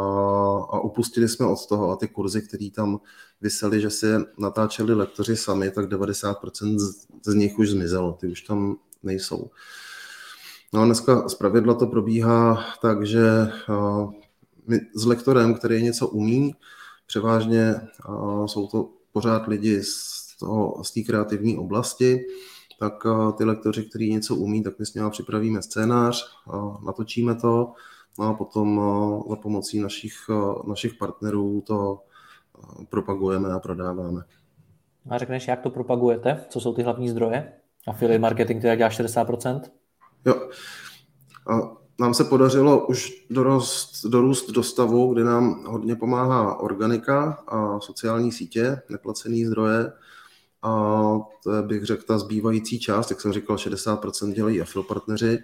a 0.71 0.81
upustili 0.81 1.29
jsme 1.29 1.47
od 1.47 1.67
toho 1.67 1.91
a 1.91 1.97
ty 1.97 2.09
kurzy, 2.09 2.43
které 2.43 2.71
tam 2.71 3.01
vysely, 3.41 3.81
že 3.81 3.91
si 3.91 4.07
natáčeli 4.39 4.95
lektoři 4.95 5.37
sami, 5.37 5.71
tak 5.71 5.87
90% 5.87 6.79
z, 6.79 7.07
z 7.27 7.35
nich 7.35 7.59
už 7.59 7.71
zmizelo, 7.71 8.13
ty 8.13 8.27
už 8.27 8.43
tam 8.43 8.77
nejsou. 9.03 9.51
No 10.73 10.83
a 10.83 10.85
dneska 10.85 11.29
z 11.29 11.35
pravidla 11.35 11.75
to 11.75 11.87
probíhá 11.87 12.65
tak, 12.83 13.07
že 13.07 13.23
my 14.67 14.81
s 14.95 15.05
lektorem, 15.05 15.55
který 15.55 15.83
něco 15.83 16.09
umí, 16.09 16.55
převážně 17.07 17.75
jsou 18.47 18.67
to 18.67 18.91
pořád 19.13 19.49
lidi 19.49 19.83
z 19.83 20.28
toho, 20.41 20.85
z 20.85 20.93
té 20.93 21.01
kreativní 21.01 21.59
oblasti, 21.59 22.21
tak 22.81 23.07
eh, 23.07 23.33
ty 23.33 23.45
lektoři, 23.45 23.85
kteří 23.85 24.13
něco 24.13 24.37
umí, 24.37 24.63
tak 24.63 24.79
my 24.79 24.87
s 24.87 24.95
nimi 24.95 25.11
připravíme 25.11 25.63
scénář, 25.63 26.25
natočíme 26.87 27.35
to 27.35 27.73
no 28.19 28.25
a 28.25 28.35
potom 28.35 28.81
eh, 28.81 29.31
za 29.31 29.37
pomocí 29.37 29.81
našich, 29.81 30.15
eh, 30.31 30.69
našich 30.69 30.95
partnerů 30.95 31.63
to 31.67 32.01
propagujeme 32.89 33.53
a 33.53 33.59
prodáváme. 33.59 34.23
A 35.11 35.19
řekneš, 35.19 35.49
jak 35.49 35.61
to 35.61 35.71
propagujete? 35.71 36.45
Co 36.49 36.61
jsou 36.61 36.75
ty 36.75 36.83
hlavní 36.83 37.09
zdroje? 37.09 37.53
Affiliate 37.89 38.19
marketing, 38.19 38.59
který 38.59 38.77
dělá 38.77 38.91
60%? 38.91 39.61
Jo. 40.27 40.49
A 41.51 41.77
nám 42.01 42.15
se 42.15 42.25
podařilo 42.25 42.87
už 42.87 43.27
dorost, 43.31 44.07
dorůst 44.07 44.51
do 44.51 44.63
stavu, 44.63 45.15
kdy 45.15 45.25
nám 45.25 45.65
hodně 45.65 45.97
pomáhá 45.97 46.61
organika 46.61 47.45
a 47.49 47.81
sociální 47.81 48.33
sítě, 48.33 48.83
neplacený 48.91 49.45
zdroje, 49.45 49.93
a 50.63 51.05
bych 51.63 51.85
řekl, 51.85 52.03
ta 52.03 52.19
zbývající 52.19 52.81
část, 52.81 53.11
jak 53.11 53.21
jsem 53.21 53.33
říkal, 53.33 53.57
60% 53.57 54.33
dělají 54.33 54.61
afil 54.61 54.83
partneři. 54.83 55.39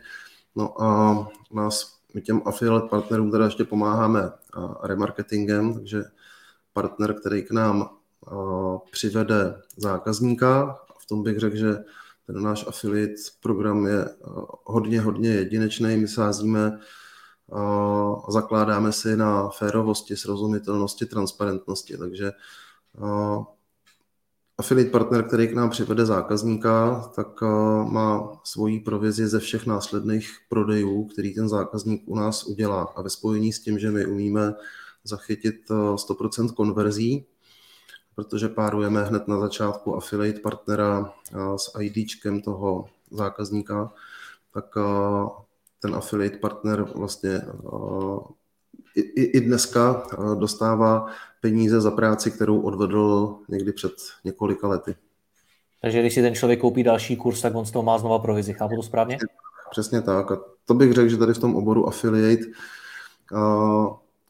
No 0.57 0.83
a 0.83 1.29
nás, 1.53 1.99
my 2.15 2.23
těm 2.23 2.43
affiliate 2.45 2.89
partnerům 2.89 3.31
teda 3.31 3.45
ještě 3.45 3.65
pomáháme 3.65 4.33
remarketingem, 4.83 5.75
takže 5.75 6.05
partner, 6.73 7.15
který 7.15 7.43
k 7.43 7.51
nám 7.51 7.89
přivede 8.91 9.63
zákazníka, 9.77 10.79
v 10.99 11.07
tom 11.07 11.23
bych 11.23 11.39
řekl, 11.39 11.57
že 11.57 11.77
ten 12.27 12.43
náš 12.43 12.67
affiliate 12.67 13.15
program 13.43 13.87
je 13.87 14.09
hodně, 14.65 15.01
hodně 15.01 15.31
jedinečný. 15.31 15.97
My 15.97 16.09
sázíme 16.09 16.79
a 17.53 18.31
zakládáme 18.31 18.93
si 18.93 19.17
na 19.17 19.49
férovosti, 19.49 20.17
srozumitelnosti, 20.17 21.07
transparentnosti, 21.07 21.99
takže 21.99 22.33
affiliate 24.59 24.91
partner, 24.91 25.23
který 25.23 25.49
k 25.49 25.55
nám 25.55 25.71
přivede 25.71 26.07
zákazníka, 26.07 27.05
tak 27.17 27.29
eh, 27.43 27.47
má 27.91 28.41
svoji 28.45 28.81
provizi 28.81 29.29
ze 29.29 29.41
všech 29.41 29.67
následných 29.67 30.39
prodejů, 30.49 31.05
který 31.05 31.35
ten 31.35 31.49
zákazník 31.49 32.03
u 32.07 32.15
nás 32.15 32.45
udělá. 32.45 32.83
A 32.97 33.03
ve 33.03 33.11
spojení 33.11 33.53
s 33.53 33.61
tím, 33.61 33.79
že 33.79 33.91
my 33.91 34.07
umíme 34.07 34.55
zachytit 35.05 35.71
100% 35.95 36.51
eh, 36.51 36.55
konverzí, 36.55 37.27
protože 38.15 38.49
párujeme 38.49 39.05
hned 39.05 39.29
na 39.29 39.41
začátku 39.41 39.97
affiliate 39.97 40.41
partnera 40.41 41.13
eh, 41.33 41.39
s 41.57 41.81
IDčkem 41.81 42.41
toho 42.43 42.87
zákazníka, 43.11 43.93
tak 44.55 44.65
ten 45.81 45.95
affiliate 45.95 46.39
partner 46.39 46.83
vlastně 46.95 47.43
i, 48.95 49.23
i 49.23 49.41
dneska 49.41 50.07
dostává 50.39 51.07
peníze 51.41 51.81
za 51.81 51.91
práci, 51.91 52.31
kterou 52.31 52.61
odvedl 52.61 53.37
někdy 53.49 53.73
před 53.73 53.93
několika 54.25 54.69
lety. 54.69 54.95
Takže 55.83 56.01
když 56.01 56.15
si 56.15 56.23
ten 56.23 56.35
člověk 56.35 56.61
koupí 56.61 56.83
další 56.83 57.17
kurz, 57.17 57.41
tak 57.41 57.55
on 57.55 57.67
z 57.67 57.71
toho 57.71 57.83
má 57.83 57.99
znova 57.99 58.19
provizi. 58.19 58.53
Chápu 58.53 58.77
to 58.77 58.83
správně? 58.83 59.19
Přesně 59.71 60.03
tak. 60.03 60.33
A 60.33 60.41
to 60.65 60.75
bych 60.75 60.93
řekl, 60.93 61.09
že 61.09 61.17
tady 61.17 61.35
v 61.35 61.39
tom 61.39 61.57
oboru 61.57 61.89
affiliate, 61.89 62.45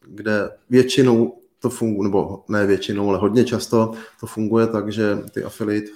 kde 0.01 0.49
většinou 0.69 1.39
to 1.59 1.69
funguje, 1.69 2.09
nebo 2.09 2.43
ne 2.47 2.65
většinou, 2.65 3.09
ale 3.09 3.17
hodně 3.17 3.45
často 3.45 3.93
to 4.19 4.27
funguje 4.27 4.67
tak, 4.67 4.91
že 4.91 5.17
ty 5.31 5.43
affiliate 5.43 5.87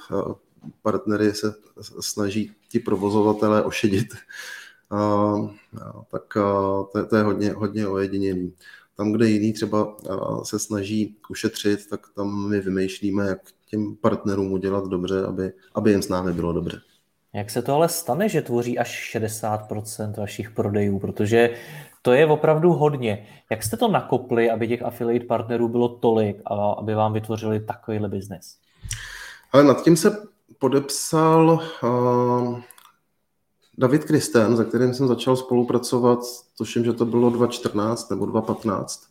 partnery 0.82 1.34
se 1.34 1.54
snaží 2.00 2.52
ti 2.70 2.80
provozovatelé 2.80 3.64
ošedit, 3.64 4.08
tak 6.12 6.24
to, 6.34 7.06
to 7.10 7.16
je 7.16 7.24
hodně, 7.24 7.52
hodně 7.52 7.88
ojedinělý. 7.88 8.54
Tam, 8.98 9.12
kde 9.12 9.30
jiný 9.30 9.54
třeba 9.54 9.98
se 10.44 10.60
snaží 10.60 11.16
ušetřit, 11.30 11.90
tak 11.90 12.08
tam 12.16 12.50
my 12.50 12.62
vymýšlíme, 12.62 13.28
jak 13.28 13.40
těm 13.66 13.96
partnerům 13.96 14.52
udělat 14.52 14.88
dobře, 14.88 15.26
aby, 15.26 15.52
aby 15.76 15.92
jim 15.92 16.02
s 16.02 16.10
námi 16.10 16.34
bylo 16.34 16.54
dobře. 16.54 16.82
Jak 17.34 17.50
se 17.50 17.62
to 17.62 17.74
ale 17.74 17.90
stane, 17.90 18.30
že 18.30 18.42
tvoří 18.42 18.80
až 18.80 19.16
60% 19.16 20.14
vašich 20.18 20.50
prodejů, 20.52 21.00
protože 21.00 21.50
to 22.02 22.14
je 22.14 22.26
opravdu 22.26 22.74
hodně. 22.74 23.28
Jak 23.52 23.64
jste 23.64 23.78
to 23.78 23.88
nakopli, 23.88 24.52
aby 24.52 24.68
těch 24.68 24.82
affiliate 24.82 25.26
partnerů 25.26 25.68
bylo 25.68 25.90
tolik 25.90 26.42
a 26.46 26.72
aby 26.72 26.96
vám 26.96 27.14
vytvořili 27.14 27.60
takovýhle 27.60 28.10
biznes? 28.10 28.58
Ale 29.52 29.64
nad 29.64 29.84
tím 29.84 29.98
se 29.98 30.28
podepsal 30.60 31.60
uh, 31.84 32.60
David 33.80 34.04
Kristen, 34.04 34.56
za 34.56 34.64
kterým 34.64 34.94
jsem 34.94 35.08
začal 35.08 35.36
spolupracovat, 35.36 36.20
tuším, 36.58 36.86
že 36.86 36.94
to 36.94 37.06
bylo 37.06 37.30
2014 37.30 38.10
nebo 38.10 38.26
2015, 38.26 39.04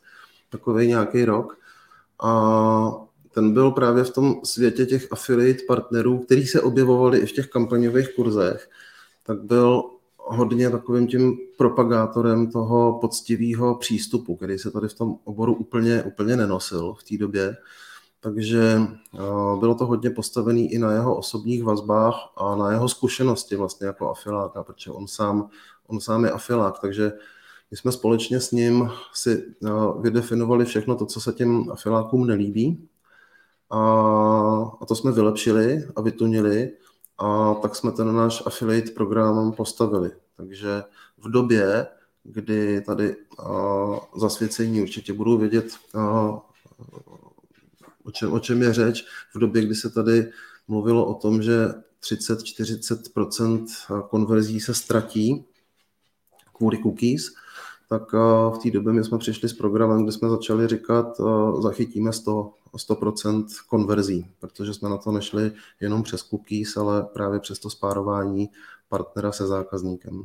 takový 0.51 0.87
nějaký 0.87 1.25
rok. 1.25 1.59
A 2.23 2.93
ten 3.35 3.53
byl 3.53 3.71
právě 3.71 4.05
v 4.05 4.11
tom 4.11 4.41
světě 4.45 4.87
těch 4.87 5.07
affiliate 5.11 5.63
partnerů, 5.69 6.19
který 6.19 6.47
se 6.47 6.61
objevovali 6.61 7.19
i 7.19 7.27
v 7.27 7.33
těch 7.33 7.47
kampaňových 7.47 8.15
kurzech, 8.17 8.71
tak 9.23 9.43
byl 9.43 9.83
hodně 10.17 10.71
takovým 10.71 11.07
tím 11.07 11.39
propagátorem 11.59 12.51
toho 12.51 12.99
poctivého 13.01 13.75
přístupu, 13.75 14.37
který 14.37 14.59
se 14.59 14.71
tady 14.71 14.89
v 14.89 14.95
tom 14.95 15.17
oboru 15.25 15.55
úplně, 15.55 16.03
úplně 16.03 16.37
nenosil 16.37 16.95
v 16.95 17.05
té 17.05 17.17
době. 17.17 17.57
Takže 18.21 18.81
bylo 19.59 19.75
to 19.75 19.87
hodně 19.87 20.11
postavené 20.11 20.61
i 20.61 20.79
na 20.79 20.93
jeho 20.93 21.17
osobních 21.17 21.65
vazbách 21.65 22.15
a 22.37 22.57
na 22.57 22.71
jeho 22.71 22.89
zkušenosti 22.89 23.57
vlastně 23.57 23.87
jako 23.87 24.11
afiláka, 24.11 24.63
protože 24.63 24.91
on 24.91 25.07
sám, 25.07 25.49
on 25.87 26.01
sám 26.01 26.25
je 26.25 26.31
afilák, 26.31 26.79
takže 26.79 27.13
my 27.71 27.77
jsme 27.77 27.93
společně 27.93 28.41
s 28.41 28.51
ním 28.51 28.91
si 29.15 29.55
vydefinovali 30.01 30.65
všechno 30.65 30.97
to, 30.97 31.07
co 31.07 31.21
se 31.21 31.33
těm 31.33 31.71
afilákům 31.73 32.27
nelíbí 32.27 32.89
a, 33.71 33.81
a 34.81 34.87
to 34.87 34.95
jsme 34.95 35.13
vylepšili 35.13 35.89
a 35.97 36.01
vytunili 36.01 36.73
a 37.19 37.55
tak 37.55 37.77
jsme 37.77 37.93
ten 37.93 38.17
náš 38.17 38.43
affiliate 38.47 38.91
program 38.91 39.53
postavili. 39.53 40.11
Takže 40.37 40.83
v 41.19 41.31
době, 41.31 41.87
kdy 42.25 42.81
tady 42.81 43.17
zasvěcení 44.17 44.83
určitě 44.83 45.13
budou 45.13 45.39
vědět, 45.39 45.67
o 48.09 48.11
čem, 48.11 48.33
o 48.33 48.41
čem 48.41 48.63
je 48.63 48.73
řeč, 48.73 49.05
v 49.35 49.39
době, 49.39 49.63
kdy 49.63 49.75
se 49.75 49.91
tady 49.91 50.33
mluvilo 50.69 51.07
o 51.07 51.15
tom, 51.15 51.43
že 51.43 51.69
30-40% 52.03 53.67
konverzí 54.09 54.61
se 54.61 54.75
ztratí 54.75 55.45
kvůli 56.53 56.79
cookies, 56.83 57.35
tak 57.89 58.13
v 58.53 58.59
té 58.63 58.71
době 58.71 58.93
my 58.93 59.05
jsme 59.05 59.19
přišli 59.19 59.49
s 59.49 59.53
programem, 59.53 60.03
kde 60.03 60.13
jsme 60.13 60.29
začali 60.29 60.67
říkat, 60.67 61.21
zachytíme 61.61 62.13
100, 62.13 62.53
100% 62.89 63.47
konverzí, 63.69 64.27
protože 64.41 64.75
jsme 64.75 64.89
na 64.89 64.97
to 64.97 65.13
nešli 65.13 65.53
jenom 65.81 66.03
přes 66.03 66.23
cookies, 66.23 66.77
ale 66.77 67.03
právě 67.03 67.41
přes 67.41 67.59
to 67.59 67.71
spárování 67.71 68.51
partnera 68.89 69.33
se 69.33 69.47
zákazníkem. 69.47 70.23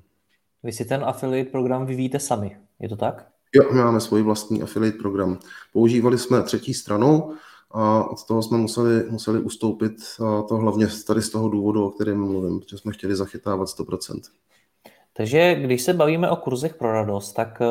Vy 0.64 0.72
si 0.72 0.86
ten 0.86 1.04
affiliate 1.04 1.50
program 1.50 1.86
vyvíjíte 1.86 2.20
sami, 2.20 2.58
je 2.80 2.90
to 2.90 2.96
tak? 2.96 3.28
Jo, 3.56 3.74
my 3.74 3.80
máme 3.80 4.02
svůj 4.02 4.22
vlastní 4.22 4.64
affiliate 4.64 4.98
program. 4.98 5.40
Používali 5.74 6.18
jsme 6.18 6.44
třetí 6.44 6.74
stranu 6.74 7.34
a 7.74 8.04
od 8.04 8.26
toho 8.28 8.44
jsme 8.44 8.58
museli, 8.58 9.04
museli 9.10 9.40
ustoupit 9.40 9.94
to 10.48 10.58
hlavně 10.58 10.88
tady 11.08 11.22
z 11.22 11.30
toho 11.30 11.50
důvodu, 11.50 11.86
o 11.86 11.90
kterém 11.90 12.20
mluvím, 12.20 12.60
protože 12.60 12.78
jsme 12.78 12.94
chtěli 12.94 13.16
zachytávat 13.16 13.68
100%. 13.68 14.22
Takže 15.16 15.56
když 15.56 15.82
se 15.82 15.94
bavíme 15.94 16.30
o 16.30 16.36
kurzech 16.36 16.74
pro 16.74 16.92
radost, 16.94 17.34
tak 17.34 17.62
eh, 17.62 17.66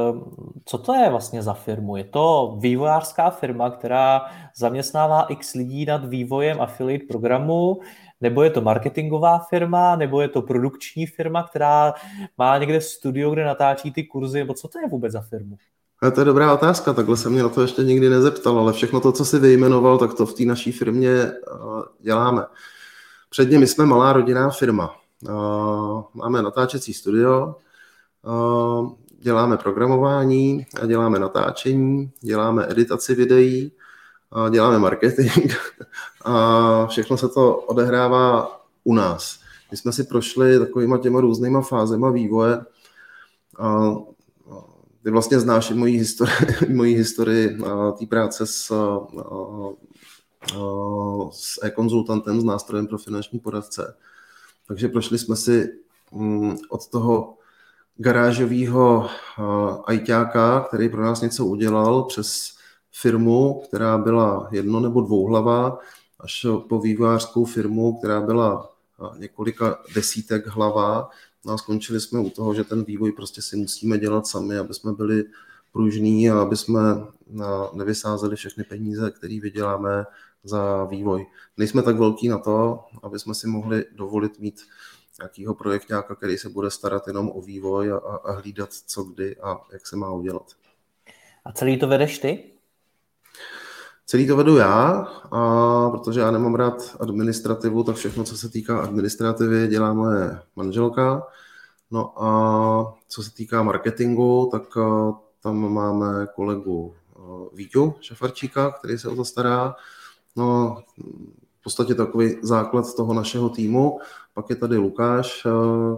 co 0.64 0.78
to 0.78 0.94
je 0.94 1.10
vlastně 1.10 1.42
za 1.42 1.54
firmu? 1.54 1.96
Je 1.96 2.04
to 2.04 2.56
vývojářská 2.60 3.30
firma, 3.30 3.70
která 3.70 4.20
zaměstnává 4.56 5.22
x 5.22 5.54
lidí 5.54 5.84
nad 5.84 6.04
vývojem 6.04 6.60
affiliate 6.60 7.06
programu, 7.08 7.80
nebo 8.20 8.42
je 8.42 8.50
to 8.50 8.60
marketingová 8.60 9.38
firma, 9.38 9.96
nebo 9.96 10.20
je 10.20 10.28
to 10.28 10.42
produkční 10.42 11.06
firma, 11.06 11.42
která 11.42 11.94
má 12.38 12.58
někde 12.58 12.80
studio, 12.80 13.30
kde 13.30 13.44
natáčí 13.44 13.92
ty 13.92 14.04
kurzy, 14.04 14.38
nebo 14.38 14.54
co 14.54 14.68
to 14.68 14.78
je 14.78 14.88
vůbec 14.88 15.12
za 15.12 15.20
firmu? 15.20 15.56
A 16.02 16.10
to 16.10 16.20
je 16.20 16.24
dobrá 16.24 16.54
otázka, 16.54 16.92
takhle 16.92 17.16
se 17.16 17.30
mě 17.30 17.42
na 17.42 17.48
to 17.48 17.62
ještě 17.62 17.84
nikdy 17.84 18.10
nezeptal, 18.10 18.58
ale 18.58 18.72
všechno 18.72 19.00
to, 19.00 19.12
co 19.12 19.24
si 19.24 19.38
vyjmenoval, 19.38 19.98
tak 19.98 20.14
to 20.14 20.26
v 20.26 20.34
té 20.34 20.44
naší 20.44 20.72
firmě 20.72 21.10
eh, 21.10 21.32
děláme. 22.00 22.44
Předně 23.30 23.58
my 23.58 23.66
jsme 23.66 23.86
malá 23.86 24.12
rodinná 24.12 24.50
firma. 24.50 24.94
Eh, 25.28 25.32
máme 26.14 26.42
natáčecí 26.42 26.94
studio, 26.94 27.54
eh, 28.26 28.90
děláme 29.20 29.56
programování, 29.56 30.66
děláme 30.86 31.18
natáčení, 31.18 32.10
děláme 32.20 32.66
editaci 32.68 33.14
videí, 33.14 33.72
děláme 34.50 34.78
marketing 34.78 35.52
a 36.24 36.86
všechno 36.86 37.16
se 37.16 37.28
to 37.28 37.56
odehrává 37.56 38.60
u 38.84 38.94
nás. 38.94 39.38
My 39.70 39.76
jsme 39.76 39.92
si 39.92 40.04
prošli 40.04 40.58
takovýma 40.58 40.98
těma 40.98 41.20
různýma 41.20 41.60
fázema 41.60 42.10
vývoje. 42.10 42.60
Ty 45.04 45.10
vlastně 45.10 45.40
znáš 45.40 45.70
i 45.70 45.74
moji 45.74 45.98
historii, 45.98 46.34
moji 46.74 46.94
historii 46.94 47.58
té 47.98 48.06
práce 48.06 48.46
s, 48.46 48.72
s 51.30 51.64
e-konzultantem, 51.64 52.40
s 52.40 52.44
nástrojem 52.44 52.86
pro 52.86 52.98
finanční 52.98 53.38
poradce. 53.38 53.96
Takže 54.68 54.88
prošli 54.88 55.18
jsme 55.18 55.36
si 55.36 55.68
mm, 56.12 56.56
od 56.68 56.88
toho 56.88 57.34
garážového 57.96 59.08
ajťáka, 59.84 60.60
který 60.60 60.88
pro 60.88 61.02
nás 61.02 61.20
něco 61.20 61.46
udělal, 61.46 62.02
přes 62.02 62.56
firmu, 62.92 63.62
která 63.68 63.98
byla 63.98 64.48
jedno 64.50 64.80
nebo 64.80 65.00
dvouhlavá, 65.00 65.78
až 66.20 66.46
po 66.68 66.80
vývojářskou 66.80 67.44
firmu, 67.44 67.98
která 67.98 68.20
byla 68.20 68.70
několika 69.18 69.78
desítek 69.94 70.46
hlavá. 70.46 71.10
A 71.46 71.58
skončili 71.58 72.00
jsme 72.00 72.20
u 72.20 72.30
toho, 72.30 72.54
že 72.54 72.64
ten 72.64 72.84
vývoj 72.84 73.12
prostě 73.12 73.42
si 73.42 73.56
musíme 73.56 73.98
dělat 73.98 74.26
sami, 74.26 74.58
aby 74.58 74.74
jsme 74.74 74.92
byli 74.92 75.24
pružní 75.72 76.30
a 76.30 76.40
aby 76.40 76.56
jsme 76.56 76.80
nevysázeli 77.72 78.36
všechny 78.36 78.64
peníze, 78.64 79.10
které 79.10 79.40
vyděláme 79.40 80.04
za 80.44 80.84
vývoj. 80.84 81.26
Nejsme 81.56 81.82
tak 81.82 81.96
velký 81.96 82.28
na 82.28 82.38
to, 82.38 82.84
aby 83.02 83.18
jsme 83.18 83.34
si 83.34 83.46
mohli 83.46 83.84
dovolit 83.92 84.38
mít 84.38 84.60
nějakého 85.18 85.54
projektáka, 85.54 86.14
který 86.14 86.38
se 86.38 86.48
bude 86.48 86.70
starat 86.70 87.06
jenom 87.06 87.30
o 87.34 87.40
vývoj 87.40 87.92
a, 87.92 87.96
a 87.96 88.32
hlídat, 88.32 88.72
co 88.72 89.04
kdy 89.04 89.36
a 89.36 89.60
jak 89.72 89.86
se 89.86 89.96
má 89.96 90.12
udělat. 90.12 90.46
A 91.44 91.52
celý 91.52 91.78
to 91.78 91.88
vedeš 91.88 92.18
ty? 92.18 92.51
Celý 94.12 94.26
to 94.26 94.36
vedu 94.36 94.56
já, 94.56 94.88
a 95.30 95.90
protože 95.90 96.20
já 96.20 96.30
nemám 96.30 96.54
rád 96.54 96.96
administrativu, 97.00 97.84
tak 97.84 97.96
všechno, 97.96 98.24
co 98.24 98.36
se 98.36 98.48
týká 98.48 98.80
administrativy, 98.80 99.68
dělá 99.68 99.92
moje 99.92 100.40
manželka. 100.56 101.26
No 101.90 102.24
a 102.24 102.94
co 103.08 103.22
se 103.22 103.34
týká 103.34 103.62
marketingu, 103.62 104.48
tak 104.52 104.62
eh, 104.76 105.12
tam 105.42 105.72
máme 105.72 106.26
kolegu 106.34 106.94
eh, 106.94 107.20
Víťu 107.56 107.94
Šafarčíka, 108.00 108.70
který 108.70 108.98
se 108.98 109.08
o 109.08 109.16
to 109.16 109.24
stará. 109.24 109.74
No, 110.36 110.76
v 111.60 111.62
podstatě 111.62 111.94
takový 111.94 112.36
základ 112.42 112.94
toho 112.96 113.14
našeho 113.14 113.48
týmu. 113.48 113.98
Pak 114.34 114.50
je 114.50 114.56
tady 114.56 114.76
Lukáš, 114.76 115.46
eh, 115.46 115.50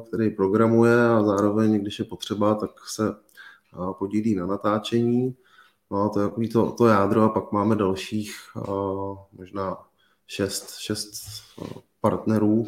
který 0.08 0.30
programuje 0.30 1.08
a 1.08 1.22
zároveň, 1.22 1.80
když 1.80 1.98
je 1.98 2.04
potřeba, 2.04 2.54
tak 2.54 2.70
se 2.88 3.14
podílí 3.98 4.34
na 4.34 4.46
natáčení. 4.46 5.36
No, 5.94 6.08
to 6.08 6.20
je 6.20 6.28
takový 6.28 6.48
to, 6.48 6.72
to 6.72 6.86
jádro 6.86 7.22
a 7.22 7.28
pak 7.28 7.52
máme 7.52 7.76
dalších 7.76 8.36
uh, 8.56 9.18
možná 9.32 9.76
šest, 10.26 10.78
šest 10.78 11.12
uh, 11.60 11.66
partnerů, 12.00 12.66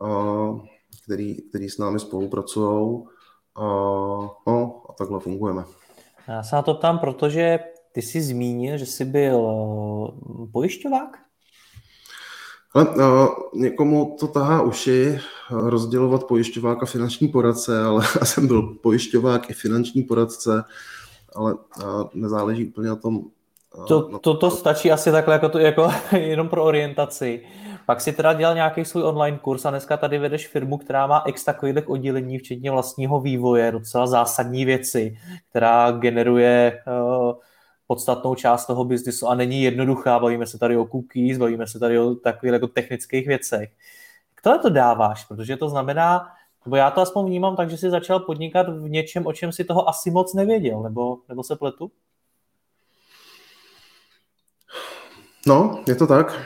uh, 0.00 0.60
který, 1.04 1.34
který 1.48 1.68
s 1.68 1.78
námi 1.78 2.00
spolupracují 2.00 2.90
uh, 3.58 4.28
no, 4.46 4.82
a 4.88 4.92
takhle 4.92 5.20
fungujeme. 5.20 5.64
Já 6.28 6.42
se 6.42 6.56
na 6.56 6.62
to 6.62 6.74
ptám, 6.74 6.98
protože 6.98 7.58
ty 7.92 8.02
jsi 8.02 8.22
zmínil, 8.22 8.78
že 8.78 8.86
jsi 8.86 9.04
byl 9.04 9.48
pojišťovák? 10.52 11.18
Ale 12.74 12.88
uh, 12.88 13.28
někomu 13.54 14.16
to 14.20 14.26
tahá 14.26 14.62
uši 14.62 15.18
rozdělovat 15.50 16.24
pojišťovák 16.24 16.82
a 16.82 16.86
finanční 16.86 17.28
poradce, 17.28 17.82
ale 17.82 18.04
já 18.20 18.26
jsem 18.26 18.46
byl 18.46 18.62
pojišťovák 18.62 19.50
i 19.50 19.54
finanční 19.54 20.02
poradce 20.02 20.64
ale 21.36 21.54
nezáleží 22.14 22.66
úplně 22.66 22.88
na 22.88 22.96
tom. 22.96 23.22
To, 23.88 24.08
na 24.12 24.18
to, 24.18 24.36
to 24.36 24.50
stačí 24.50 24.92
asi 24.92 25.12
takhle 25.12 25.34
jako, 25.34 25.48
to, 25.48 25.58
jako 25.58 25.90
jenom 26.16 26.48
pro 26.48 26.64
orientaci. 26.64 27.44
Pak 27.86 28.00
si 28.00 28.12
teda 28.12 28.32
dělal 28.32 28.54
nějaký 28.54 28.84
svůj 28.84 29.02
online 29.02 29.38
kurz 29.38 29.64
a 29.64 29.70
dneska 29.70 29.96
tady 29.96 30.18
vedeš 30.18 30.48
firmu, 30.48 30.78
která 30.78 31.06
má 31.06 31.18
x 31.18 31.44
takových 31.44 31.88
oddělení, 31.88 32.38
včetně 32.38 32.70
vlastního 32.70 33.20
vývoje, 33.20 33.72
docela 33.72 34.06
zásadní 34.06 34.64
věci, 34.64 35.18
která 35.50 35.90
generuje 35.90 36.82
uh, 36.86 37.32
podstatnou 37.86 38.34
část 38.34 38.66
toho 38.66 38.84
biznisu 38.84 39.28
a 39.28 39.34
není 39.34 39.62
jednoduchá. 39.62 40.18
Bavíme 40.18 40.46
se 40.46 40.58
tady 40.58 40.76
o 40.76 40.84
cookies, 40.84 41.38
bavíme 41.38 41.66
se 41.66 41.78
tady 41.78 41.98
o 41.98 42.14
takových 42.14 42.52
jako 42.52 42.66
technických 42.66 43.26
věcech. 43.26 43.70
Jak 44.46 44.62
to 44.62 44.70
dáváš? 44.70 45.24
Protože 45.24 45.56
to 45.56 45.68
znamená, 45.68 46.28
nebo 46.64 46.76
já 46.76 46.90
to 46.90 47.00
aspoň 47.00 47.26
vnímám 47.26 47.56
tak, 47.56 47.70
že 47.70 47.76
jsi 47.76 47.90
začal 47.90 48.20
podnikat 48.20 48.68
v 48.68 48.88
něčem, 48.88 49.26
o 49.26 49.32
čem 49.32 49.52
si 49.52 49.64
toho 49.64 49.88
asi 49.88 50.10
moc 50.10 50.34
nevěděl, 50.34 50.82
nebo, 50.82 51.18
nebo 51.28 51.42
se 51.42 51.56
pletu? 51.56 51.90
No, 55.46 55.82
je 55.86 55.94
to 55.94 56.06
tak. 56.06 56.40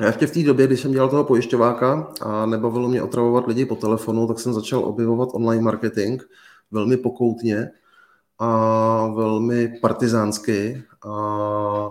Já 0.00 0.06
ještě 0.06 0.26
v 0.26 0.32
té 0.32 0.42
době, 0.42 0.66
když 0.66 0.80
jsem 0.80 0.92
dělal 0.92 1.08
toho 1.08 1.24
pojišťováka 1.24 2.12
a 2.20 2.46
nebavilo 2.46 2.88
mě 2.88 3.02
otravovat 3.02 3.46
lidi 3.46 3.66
po 3.66 3.76
telefonu, 3.76 4.26
tak 4.28 4.40
jsem 4.40 4.52
začal 4.52 4.84
objevovat 4.84 5.28
online 5.32 5.62
marketing 5.62 6.22
velmi 6.70 6.96
pokoutně 6.96 7.70
a 8.38 9.06
velmi 9.06 9.68
partizánsky. 9.80 10.82
A 11.08 11.90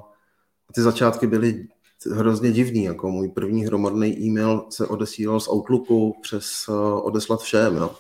ty 0.76 0.82
začátky 0.82 1.28
byly 1.28 1.68
hrozně 2.12 2.52
divný, 2.52 2.84
jako 2.84 3.12
můj 3.12 3.30
první 3.30 3.66
hromadný 3.66 4.20
e-mail 4.20 4.66
se 4.70 4.88
odesílal 4.88 5.40
z 5.40 5.48
Outlooku 5.48 6.16
přes 6.22 6.68
uh, 6.68 6.76
odeslat 7.06 7.42
všem, 7.42 7.76
jo. 7.76 7.96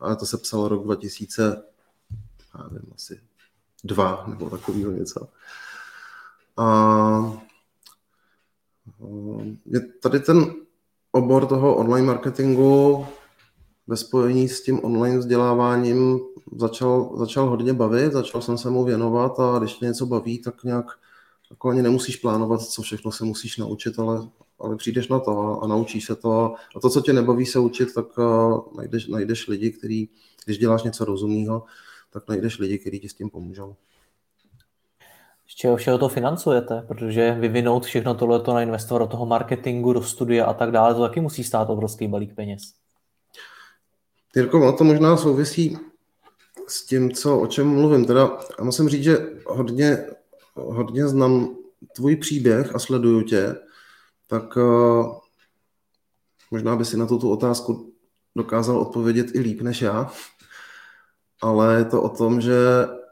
Ale 0.00 0.16
to 0.16 0.26
se 0.26 0.38
psalo 0.38 0.68
rok 0.68 0.84
2000, 0.84 1.62
já 2.58 2.68
nevím, 2.72 2.92
asi 2.94 3.20
dva 3.84 4.24
nebo 4.26 4.50
takového 4.50 4.92
něco. 4.92 5.28
A 6.56 7.40
uh, 8.98 9.44
je 9.66 9.80
tady 9.80 10.20
ten 10.20 10.54
obor 11.12 11.46
toho 11.46 11.76
online 11.76 12.06
marketingu 12.06 13.06
ve 13.86 13.96
spojení 13.96 14.48
s 14.48 14.62
tím 14.62 14.84
online 14.84 15.18
vzděláváním 15.18 16.20
začal, 16.56 17.16
začal 17.16 17.48
hodně 17.48 17.72
bavit, 17.72 18.12
začal 18.12 18.42
jsem 18.42 18.58
se 18.58 18.70
mu 18.70 18.84
věnovat 18.84 19.40
a 19.40 19.58
když 19.58 19.80
mě 19.80 19.88
něco 19.88 20.06
baví, 20.06 20.38
tak 20.38 20.64
nějak 20.64 20.86
jako 21.50 21.68
ani 21.68 21.82
nemusíš 21.82 22.16
plánovat, 22.16 22.62
co 22.62 22.82
všechno 22.82 23.12
se 23.12 23.24
musíš 23.24 23.56
naučit, 23.56 23.98
ale, 23.98 24.28
ale 24.60 24.76
přijdeš 24.76 25.08
na 25.08 25.20
to 25.20 25.38
a, 25.38 25.64
a 25.64 25.66
naučíš 25.66 26.04
se 26.04 26.16
to. 26.16 26.54
A 26.76 26.80
to, 26.80 26.90
co 26.90 27.00
tě 27.00 27.12
nebaví 27.12 27.46
se 27.46 27.58
učit, 27.58 27.94
tak 27.94 28.18
uh, 28.18 28.76
najdeš, 28.76 29.06
najdeš 29.06 29.48
lidi, 29.48 29.70
který, 29.70 30.08
když 30.44 30.58
děláš 30.58 30.82
něco 30.82 31.04
rozumného, 31.04 31.64
tak 32.10 32.28
najdeš 32.28 32.58
lidi, 32.58 32.78
kteří 32.78 33.00
ti 33.00 33.08
s 33.08 33.14
tím 33.14 33.30
pomůžou. 33.30 33.76
Z 35.46 35.54
čeho 35.54 35.76
všeho 35.76 35.98
to 35.98 36.08
financujete? 36.08 36.84
Protože 36.88 37.36
vyvinout 37.40 37.84
všechno 37.84 38.14
tohleto 38.14 38.54
na 38.54 38.62
investor 38.62 39.00
do 39.00 39.06
toho 39.06 39.26
marketingu, 39.26 39.92
do 39.92 40.02
studia 40.02 40.46
a 40.46 40.54
tak 40.54 40.70
dále, 40.70 40.94
to 40.94 41.00
taky 41.00 41.20
musí 41.20 41.44
stát 41.44 41.70
obrovský 41.70 42.08
balík 42.08 42.34
peněz. 42.34 42.62
Jirko, 44.36 44.72
to 44.72 44.84
možná 44.84 45.16
souvisí 45.16 45.78
s 46.68 46.86
tím, 46.86 47.12
co, 47.12 47.40
o 47.40 47.46
čem 47.46 47.68
mluvím. 47.68 48.04
Teda 48.04 48.38
já 48.58 48.64
musím 48.64 48.88
říct, 48.88 49.02
že 49.02 49.18
hodně, 49.46 50.06
hodně 50.58 51.08
znám 51.08 51.56
tvůj 51.94 52.16
příběh 52.16 52.74
a 52.74 52.78
sleduju 52.78 53.22
tě, 53.22 53.56
tak 54.26 54.56
uh, 54.56 55.16
možná 56.50 56.76
by 56.76 56.84
si 56.84 56.96
na 56.96 57.06
tuto 57.06 57.30
otázku 57.30 57.92
dokázal 58.36 58.78
odpovědět 58.78 59.26
i 59.34 59.40
líp 59.40 59.60
než 59.60 59.82
já, 59.82 60.10
ale 61.42 61.78
je 61.78 61.84
to 61.84 62.02
o 62.02 62.08
tom, 62.08 62.40
že 62.40 62.58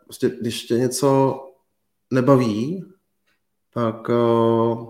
prostě, 0.04 0.36
když 0.40 0.64
tě 0.64 0.74
něco 0.74 1.40
nebaví, 2.10 2.84
tak 3.74 4.08
uh, 4.08 4.88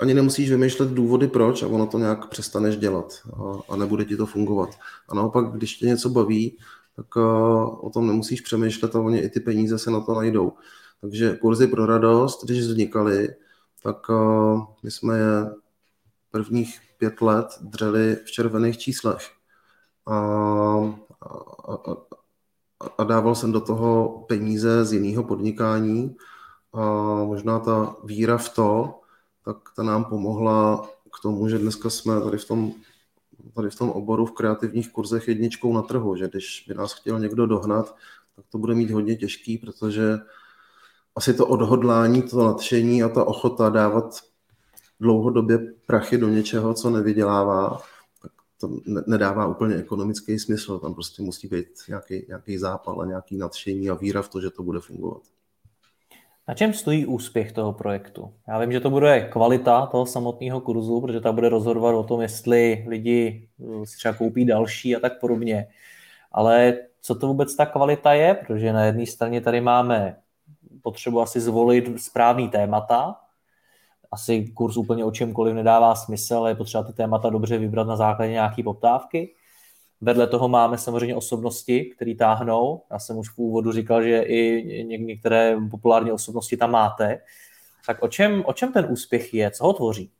ani 0.00 0.14
nemusíš 0.14 0.50
vymýšlet 0.50 0.88
důvody 0.88 1.28
proč 1.28 1.62
a 1.62 1.66
ono 1.66 1.86
to 1.86 1.98
nějak 1.98 2.28
přestaneš 2.28 2.76
dělat 2.76 3.22
a, 3.68 3.76
nebude 3.76 4.04
ti 4.04 4.16
to 4.16 4.26
fungovat. 4.26 4.70
A 5.08 5.14
naopak, 5.14 5.52
když 5.52 5.76
tě 5.76 5.86
něco 5.86 6.08
baví, 6.08 6.58
tak 6.96 7.16
uh, 7.16 7.86
o 7.86 7.90
tom 7.90 8.06
nemusíš 8.06 8.40
přemýšlet 8.40 8.96
a 8.96 9.00
oni 9.00 9.18
i 9.18 9.28
ty 9.28 9.40
peníze 9.40 9.78
se 9.78 9.90
na 9.90 10.00
to 10.00 10.14
najdou. 10.14 10.52
Takže 11.02 11.36
kurzy 11.36 11.66
pro 11.66 11.86
radost, 11.86 12.44
když 12.44 12.60
vznikaly, 12.60 13.28
tak 13.82 14.08
uh, 14.08 14.64
my 14.82 14.90
jsme 14.90 15.18
je 15.18 15.54
prvních 16.30 16.80
pět 16.98 17.22
let 17.22 17.46
dřeli 17.60 18.16
v 18.24 18.30
červených 18.30 18.78
číslech. 18.78 19.30
A, 20.06 20.16
a, 21.20 21.74
a, 21.74 21.96
a 22.98 23.04
dával 23.04 23.34
jsem 23.34 23.52
do 23.52 23.60
toho 23.60 24.08
peníze 24.28 24.84
z 24.84 24.92
jiného 24.92 25.24
podnikání 25.24 26.16
a 26.72 26.80
možná 27.24 27.58
ta 27.58 27.96
víra 28.04 28.38
v 28.38 28.48
to, 28.48 29.00
tak 29.44 29.56
ta 29.76 29.82
nám 29.82 30.04
pomohla 30.04 30.88
k 31.18 31.22
tomu, 31.22 31.48
že 31.48 31.58
dneska 31.58 31.90
jsme 31.90 32.20
tady 32.20 32.38
v 32.38 32.44
tom, 32.44 32.72
tady 33.54 33.70
v 33.70 33.76
tom 33.76 33.90
oboru 33.90 34.26
v 34.26 34.32
kreativních 34.32 34.92
kurzech 34.92 35.28
jedničkou 35.28 35.74
na 35.74 35.82
trhu, 35.82 36.16
že 36.16 36.28
když 36.28 36.64
by 36.68 36.74
nás 36.74 36.92
chtěl 36.92 37.20
někdo 37.20 37.46
dohnat, 37.46 37.96
tak 38.36 38.44
to 38.48 38.58
bude 38.58 38.74
mít 38.74 38.90
hodně 38.90 39.16
těžký, 39.16 39.58
protože 39.58 40.18
asi 41.16 41.34
to 41.34 41.46
odhodlání, 41.46 42.22
to 42.22 42.46
nadšení 42.46 43.02
a 43.02 43.08
ta 43.08 43.24
ochota 43.24 43.68
dávat 43.68 44.20
dlouhodobě 45.00 45.58
prachy 45.86 46.18
do 46.18 46.28
něčeho, 46.28 46.74
co 46.74 46.90
nevydělává, 46.90 47.80
tak 48.22 48.32
to 48.60 48.70
nedává 49.06 49.46
úplně 49.46 49.76
ekonomický 49.76 50.38
smysl. 50.38 50.78
Tam 50.78 50.94
prostě 50.94 51.22
musí 51.22 51.48
být 51.48 51.66
nějaký, 51.88 52.24
nějaký 52.28 52.58
zápal 52.58 53.00
a 53.00 53.06
nějaký 53.06 53.36
nadšení 53.36 53.90
a 53.90 53.94
víra 53.94 54.22
v 54.22 54.28
to, 54.28 54.40
že 54.40 54.50
to 54.50 54.62
bude 54.62 54.80
fungovat. 54.80 55.22
Na 56.48 56.54
čem 56.54 56.72
stojí 56.72 57.06
úspěch 57.06 57.52
toho 57.52 57.72
projektu? 57.72 58.34
Já 58.48 58.58
vím, 58.58 58.72
že 58.72 58.80
to 58.80 58.90
bude 58.90 59.20
kvalita 59.20 59.86
toho 59.86 60.06
samotného 60.06 60.60
kurzu, 60.60 61.00
protože 61.00 61.20
ta 61.20 61.32
bude 61.32 61.48
rozhodovat 61.48 61.94
o 61.94 62.02
tom, 62.02 62.20
jestli 62.20 62.84
lidi 62.88 63.48
eh, 63.60 63.86
si 63.86 63.96
třeba 63.96 64.14
koupí 64.14 64.44
další 64.44 64.96
a 64.96 65.00
tak 65.00 65.20
podobně. 65.20 65.66
Ale 66.32 66.78
co 67.00 67.14
to 67.14 67.26
vůbec 67.26 67.56
ta 67.56 67.66
kvalita 67.66 68.12
je? 68.12 68.34
Protože 68.34 68.72
na 68.72 68.84
jedné 68.84 69.06
straně 69.06 69.40
tady 69.40 69.60
máme 69.60 70.16
potřebu 70.82 71.20
asi 71.20 71.40
zvolit 71.40 72.00
správný 72.02 72.48
témata. 72.48 73.16
Asi 74.10 74.44
kurz 74.54 74.76
úplně 74.76 75.04
o 75.04 75.10
čemkoliv 75.10 75.54
nedává 75.54 75.94
smysl, 75.94 76.36
ale 76.36 76.50
je 76.50 76.54
potřeba 76.54 76.84
ty 76.84 76.92
témata 76.92 77.30
dobře 77.30 77.58
vybrat 77.58 77.86
na 77.86 77.96
základě 77.96 78.32
nějaké 78.32 78.62
poptávky. 78.62 79.34
Vedle 80.00 80.26
toho 80.26 80.48
máme 80.48 80.78
samozřejmě 80.78 81.16
osobnosti, 81.16 81.84
které 81.84 82.14
táhnou. 82.14 82.82
Já 82.90 82.98
jsem 82.98 83.18
už 83.18 83.30
v 83.30 83.38
úvodu 83.38 83.72
říkal, 83.72 84.02
že 84.02 84.22
i 84.22 84.84
některé 84.98 85.56
populární 85.70 86.12
osobnosti 86.12 86.56
tam 86.56 86.70
máte. 86.70 87.20
Tak 87.86 88.02
o 88.02 88.08
čem, 88.08 88.42
o 88.46 88.52
čem 88.52 88.72
ten 88.72 88.86
úspěch 88.90 89.34
je? 89.34 89.50
Co 89.50 89.64
ho 89.64 89.72
tvoří? 89.72 90.10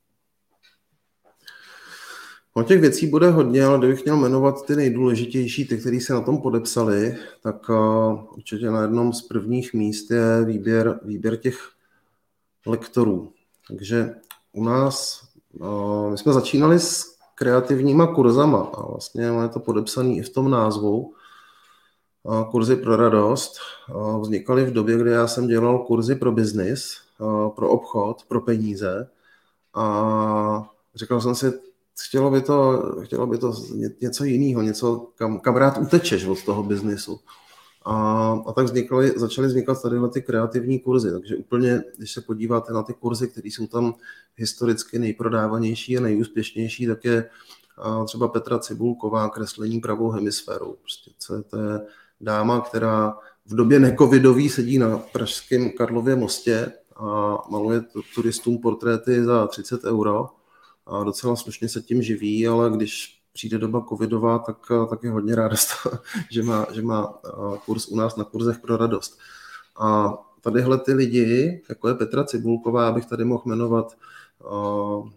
O 2.54 2.62
těch 2.62 2.80
věcí 2.80 3.06
bude 3.06 3.30
hodně, 3.30 3.64
ale 3.64 3.78
kdybych 3.78 4.04
měl 4.04 4.16
jmenovat 4.16 4.66
ty 4.66 4.76
nejdůležitější, 4.76 5.68
ty, 5.68 5.78
kteří 5.78 6.00
se 6.00 6.12
na 6.12 6.20
tom 6.20 6.42
podepsali, 6.42 7.16
tak 7.42 7.68
uh, 7.68 8.20
určitě 8.32 8.70
na 8.70 8.82
jednom 8.82 9.12
z 9.12 9.22
prvních 9.22 9.74
míst 9.74 10.10
je 10.10 10.44
výběr, 10.44 11.00
výběr 11.02 11.36
těch 11.36 11.70
lektorů. 12.66 13.32
Takže 13.68 14.14
u 14.52 14.64
nás, 14.64 15.22
uh, 15.52 16.10
my 16.10 16.18
jsme 16.18 16.32
začínali 16.32 16.80
s 16.80 17.16
kreativníma 17.34 18.14
kurzama 18.14 18.60
a 18.60 18.86
vlastně 18.86 19.24
je 19.24 19.48
to 19.48 19.60
podepsané 19.60 20.14
i 20.14 20.22
v 20.22 20.30
tom 20.30 20.50
názvu. 20.50 21.14
Kurzy 22.50 22.76
pro 22.76 22.96
radost 22.96 23.58
vznikaly 24.20 24.64
v 24.64 24.72
době, 24.72 24.98
kdy 24.98 25.10
já 25.10 25.26
jsem 25.26 25.46
dělal 25.46 25.78
kurzy 25.78 26.14
pro 26.14 26.32
biznis, 26.32 26.96
pro 27.56 27.68
obchod, 27.68 28.22
pro 28.28 28.40
peníze 28.40 29.08
a 29.74 30.68
říkal 30.94 31.20
jsem 31.20 31.34
si, 31.34 31.52
chtělo 32.06 32.30
by 32.30 32.40
to, 32.42 32.82
chtělo 33.02 33.26
by 33.26 33.38
to 33.38 33.54
něco 34.00 34.24
jiného, 34.24 34.62
něco, 34.62 35.08
kam, 35.14 35.40
kam 35.40 35.56
rád 35.56 35.78
utečeš 35.78 36.24
od 36.24 36.44
toho 36.44 36.62
biznisu. 36.62 37.20
A, 37.84 37.94
a 38.46 38.52
tak 38.52 38.64
vznikaly, 38.64 39.12
začaly 39.16 39.46
vznikat 39.46 39.82
tady 39.82 39.96
ty 40.12 40.22
kreativní 40.22 40.78
kurzy. 40.78 41.10
Takže 41.10 41.36
úplně, 41.36 41.82
když 41.98 42.12
se 42.12 42.20
podíváte 42.20 42.72
na 42.72 42.82
ty 42.82 42.94
kurzy, 42.94 43.28
které 43.28 43.48
jsou 43.48 43.66
tam 43.66 43.94
historicky 44.36 44.98
nejprodávanější 44.98 45.98
a 45.98 46.00
nejúspěšnější, 46.00 46.86
tak 46.86 47.04
je 47.04 47.30
a 47.78 48.04
třeba 48.04 48.28
Petra 48.28 48.58
Cibulková, 48.58 49.28
kreslení 49.28 49.80
pravou 49.80 50.10
hemisférou. 50.10 50.76
Prostě 50.80 51.10
to 51.50 51.58
je 51.58 51.80
dáma, 52.20 52.60
která 52.60 53.18
v 53.46 53.54
době 53.54 53.80
necovidový 53.80 54.48
sedí 54.48 54.78
na 54.78 54.98
pražském 54.98 55.70
Karlově 55.70 56.16
mostě 56.16 56.72
a 56.96 57.38
maluje 57.50 57.82
turistům 58.14 58.58
portréty 58.58 59.24
za 59.24 59.46
30 59.46 59.84
euro 59.84 60.28
a 60.86 61.04
docela 61.04 61.36
slušně 61.36 61.68
se 61.68 61.82
tím 61.82 62.02
živí, 62.02 62.48
ale 62.48 62.70
když 62.70 63.22
přijde 63.32 63.58
doba 63.58 63.86
covidová, 63.88 64.38
tak, 64.38 64.56
tak 64.90 65.02
je 65.02 65.10
hodně 65.10 65.34
ráda, 65.34 65.56
že 66.30 66.42
má, 66.42 66.66
že 66.72 66.82
má 66.82 67.14
kurz 67.66 67.88
u 67.88 67.96
nás 67.96 68.16
na 68.16 68.24
kurzech 68.24 68.58
pro 68.58 68.76
radost. 68.76 69.18
A 69.80 70.14
tadyhle 70.40 70.78
ty 70.78 70.92
lidi, 70.92 71.62
jako 71.68 71.88
je 71.88 71.94
Petra 71.94 72.24
Cibulková, 72.24 72.88
abych 72.88 73.06
tady 73.06 73.24
mohl 73.24 73.42
jmenovat 73.46 73.96
uh, 74.50 75.08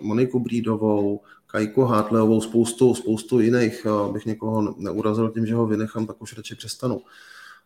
Moniku 0.00 0.40
Brídovou, 0.40 1.20
Kajku 1.46 1.82
Hátleovou, 1.82 2.40
spoustu, 2.40 2.94
spoustu 2.94 3.40
jiných, 3.40 3.86
abych 3.86 4.26
někoho 4.26 4.74
neurazil 4.78 5.30
tím, 5.30 5.46
že 5.46 5.54
ho 5.54 5.66
vynechám, 5.66 6.06
tak 6.06 6.22
už 6.22 6.36
radši 6.36 6.54
přestanu. 6.54 7.00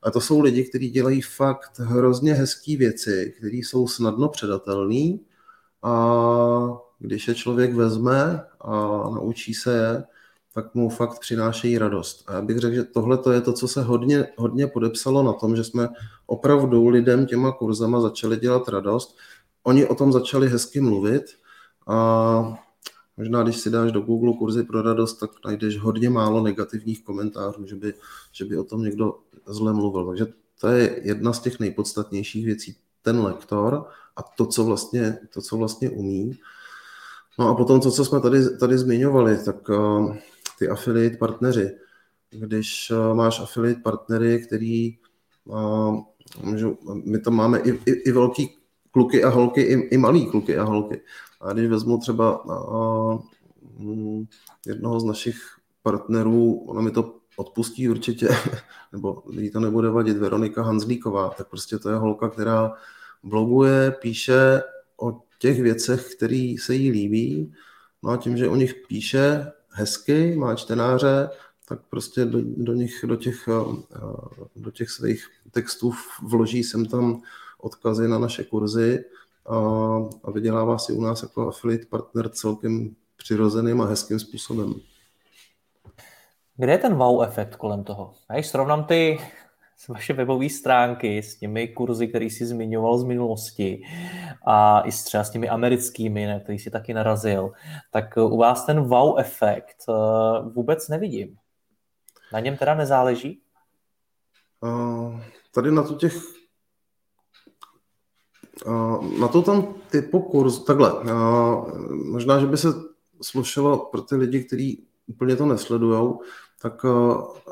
A 0.02 0.10
to 0.10 0.20
jsou 0.20 0.40
lidi, 0.40 0.64
kteří 0.64 0.90
dělají 0.90 1.22
fakt 1.22 1.78
hrozně 1.78 2.34
hezké 2.34 2.76
věci, 2.76 3.34
které 3.38 3.56
jsou 3.56 3.88
snadno 3.88 4.28
předatelné 4.28 5.18
a 5.82 5.92
když 7.10 7.28
je 7.28 7.34
člověk 7.34 7.74
vezme 7.74 8.42
a 8.60 8.72
naučí 9.10 9.54
se 9.54 9.76
je, 9.76 10.04
tak 10.54 10.74
mu 10.74 10.88
fakt 10.88 11.18
přinášejí 11.18 11.78
radost. 11.78 12.24
A 12.26 12.32
já 12.32 12.42
bych 12.42 12.58
řekl, 12.58 12.74
že 12.74 12.84
tohle 12.84 13.18
to 13.18 13.32
je 13.32 13.40
to, 13.40 13.52
co 13.52 13.68
se 13.68 13.82
hodně, 13.82 14.26
hodně 14.36 14.66
podepsalo 14.66 15.22
na 15.22 15.32
tom, 15.32 15.56
že 15.56 15.64
jsme 15.64 15.88
opravdu 16.26 16.88
lidem 16.88 17.26
těma 17.26 17.52
kurzama 17.52 18.00
začali 18.00 18.36
dělat 18.36 18.68
radost. 18.68 19.16
Oni 19.62 19.86
o 19.86 19.94
tom 19.94 20.12
začali 20.12 20.48
hezky 20.48 20.80
mluvit 20.80 21.22
a 21.86 22.58
možná, 23.16 23.42
když 23.42 23.56
si 23.56 23.70
dáš 23.70 23.92
do 23.92 24.00
Google 24.00 24.32
kurzy 24.38 24.62
pro 24.62 24.82
radost, 24.82 25.14
tak 25.14 25.30
najdeš 25.44 25.78
hodně 25.78 26.10
málo 26.10 26.42
negativních 26.42 27.04
komentářů, 27.04 27.66
že 27.66 27.76
by, 27.76 27.94
že 28.32 28.44
by 28.44 28.58
o 28.58 28.64
tom 28.64 28.82
někdo 28.82 29.18
zle 29.46 29.72
mluvil. 29.72 30.06
Takže 30.06 30.26
to 30.60 30.68
je 30.68 31.00
jedna 31.02 31.32
z 31.32 31.40
těch 31.40 31.60
nejpodstatnějších 31.60 32.44
věcí, 32.46 32.76
ten 33.02 33.20
lektor 33.20 33.88
a 34.16 34.22
to, 34.22 34.46
co 34.46 34.64
vlastně, 34.64 35.18
to, 35.34 35.42
co 35.42 35.56
vlastně 35.56 35.90
umí. 35.90 36.38
No 37.40 37.48
a 37.48 37.54
potom 37.54 37.80
to, 37.80 37.90
co 37.90 38.04
jsme 38.04 38.20
tady, 38.20 38.56
tady 38.56 38.78
zmiňovali, 38.78 39.38
tak 39.44 39.68
uh, 39.68 40.16
ty 40.58 40.68
affiliate 40.68 41.16
partneři. 41.16 41.70
Když 42.30 42.90
uh, 42.90 43.14
máš 43.16 43.40
affiliate 43.40 43.80
partnery, 43.80 44.42
který 44.46 44.98
uh, 45.44 46.00
můžu, 46.44 46.78
my 47.04 47.18
tam 47.18 47.34
máme 47.34 47.58
i, 47.58 47.70
i, 47.70 47.90
i 47.90 48.12
velký 48.12 48.56
kluky 48.90 49.24
a 49.24 49.28
holky, 49.28 49.60
i, 49.62 49.74
i 49.74 49.98
malý 49.98 50.26
kluky 50.26 50.58
a 50.58 50.64
holky. 50.64 51.00
A 51.40 51.52
když 51.52 51.68
vezmu 51.68 51.98
třeba 51.98 52.44
uh, 52.44 53.20
jednoho 54.66 55.00
z 55.00 55.04
našich 55.04 55.36
partnerů, 55.82 56.54
ona 56.54 56.82
mi 56.82 56.90
to 56.90 57.14
odpustí 57.36 57.88
určitě, 57.88 58.28
nebo 58.92 59.22
jí 59.30 59.50
to 59.50 59.60
nebude 59.60 59.90
vadit, 59.90 60.16
Veronika 60.16 60.62
Hanzlíková, 60.62 61.30
tak 61.30 61.48
prostě 61.48 61.78
to 61.78 61.90
je 61.90 61.96
holka, 61.96 62.28
která 62.28 62.72
bloguje, 63.22 63.90
píše 63.90 64.62
o 65.00 65.29
těch 65.40 65.62
věcech, 65.62 66.14
které 66.14 66.54
se 66.60 66.74
jí 66.74 66.90
líbí. 66.90 67.52
No 68.02 68.10
a 68.10 68.16
tím, 68.16 68.36
že 68.36 68.48
o 68.48 68.56
nich 68.56 68.74
píše 68.88 69.52
hezky, 69.70 70.36
má 70.36 70.54
čtenáře, 70.54 71.30
tak 71.68 71.80
prostě 71.90 72.24
do, 72.24 72.38
do 72.42 72.72
nich, 72.72 73.04
do 73.06 73.16
těch, 73.16 73.48
do 74.56 74.70
těch 74.70 74.90
svých 74.90 75.28
textů 75.50 75.92
vloží 76.22 76.64
sem 76.64 76.86
tam 76.86 77.22
odkazy 77.58 78.08
na 78.08 78.18
naše 78.18 78.44
kurzy 78.44 79.04
a, 79.46 79.56
a 80.24 80.30
vydělává 80.30 80.78
si 80.78 80.92
u 80.92 81.00
nás 81.00 81.22
jako 81.22 81.48
affiliate 81.48 81.86
partner 81.86 82.28
celkem 82.28 82.94
přirozeným 83.16 83.80
a 83.80 83.86
hezkým 83.86 84.18
způsobem. 84.18 84.74
Kde 86.56 86.72
je 86.72 86.78
ten 86.78 86.94
wow 86.94 87.22
efekt 87.22 87.56
kolem 87.56 87.84
toho? 87.84 88.14
Já 88.30 88.42
srovnám 88.42 88.84
ty 88.84 89.18
vaše 89.88 90.12
webové 90.12 90.48
stránky 90.48 91.18
s 91.18 91.36
těmi 91.36 91.68
kurzy, 91.68 92.08
které 92.08 92.24
jsi 92.24 92.46
zmiňoval 92.46 92.98
z 92.98 93.04
minulosti 93.04 93.82
a 94.46 94.80
i 94.80 94.92
s 94.92 95.04
třeba 95.04 95.24
s 95.24 95.30
těmi 95.30 95.48
americkými, 95.48 96.26
na 96.26 96.40
který 96.40 96.58
jsi 96.58 96.70
taky 96.70 96.94
narazil, 96.94 97.52
tak 97.90 98.16
u 98.16 98.36
vás 98.36 98.66
ten 98.66 98.80
wow 98.80 99.18
efekt 99.18 99.76
eh, 99.88 99.92
vůbec 100.54 100.88
nevidím. 100.88 101.36
Na 102.32 102.40
něm 102.40 102.56
teda 102.56 102.74
nezáleží? 102.74 103.40
Uh, 104.60 105.20
tady 105.54 105.70
na 105.70 105.82
to 105.82 105.94
těch 105.94 106.14
na 109.18 109.28
to 109.28 109.42
tam 109.42 109.74
typu 109.90 110.20
kurz, 110.20 110.64
takhle, 110.64 110.92
možná, 112.04 112.40
že 112.40 112.46
by 112.46 112.56
se 112.56 112.68
slušelo 113.22 113.78
pro 113.78 114.02
ty 114.02 114.16
lidi, 114.16 114.44
kteří 114.44 114.86
úplně 115.06 115.36
to 115.36 115.46
nesledují, 115.46 116.14
tak 116.62 116.82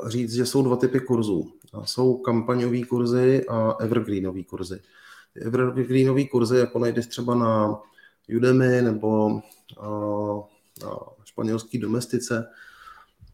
říct, 0.07 0.33
že 0.33 0.45
jsou 0.45 0.63
dva 0.63 0.75
typy 0.75 0.99
kurzů. 0.99 1.51
Jsou 1.83 2.17
kampaňové 2.17 2.85
kurzy 2.85 3.45
a 3.47 3.75
evergreenové 3.79 4.43
kurzy. 4.43 4.81
Evergreenové 5.35 6.23
kurzy, 6.23 6.57
jako 6.57 6.79
najdeš 6.79 7.07
třeba 7.07 7.35
na 7.35 7.81
Udemy 8.37 8.81
nebo 8.81 9.41
na 10.83 10.89
španělský 11.23 11.77
domestice, 11.77 12.47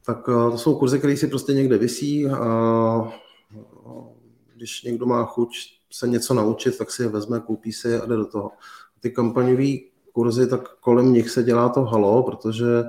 tak 0.05 0.25
to 0.25 0.57
jsou 0.57 0.79
kurzy, 0.79 0.99
které 0.99 1.17
si 1.17 1.27
prostě 1.27 1.53
někde 1.53 1.77
visí 1.77 2.27
a 2.27 3.11
když 4.55 4.83
někdo 4.83 5.05
má 5.05 5.25
chuť 5.25 5.57
se 5.91 6.07
něco 6.07 6.33
naučit, 6.33 6.77
tak 6.77 6.91
si 6.91 7.03
je 7.03 7.09
vezme, 7.09 7.39
koupí 7.39 7.73
si 7.73 7.87
je 7.87 8.01
a 8.01 8.05
jde 8.05 8.15
do 8.15 8.25
toho. 8.25 8.51
Ty 8.99 9.11
kampaňové 9.11 9.71
kurzy, 10.11 10.47
tak 10.47 10.75
kolem 10.79 11.13
nich 11.13 11.29
se 11.29 11.43
dělá 11.43 11.69
to 11.69 11.85
halo, 11.85 12.23
protože 12.23 12.83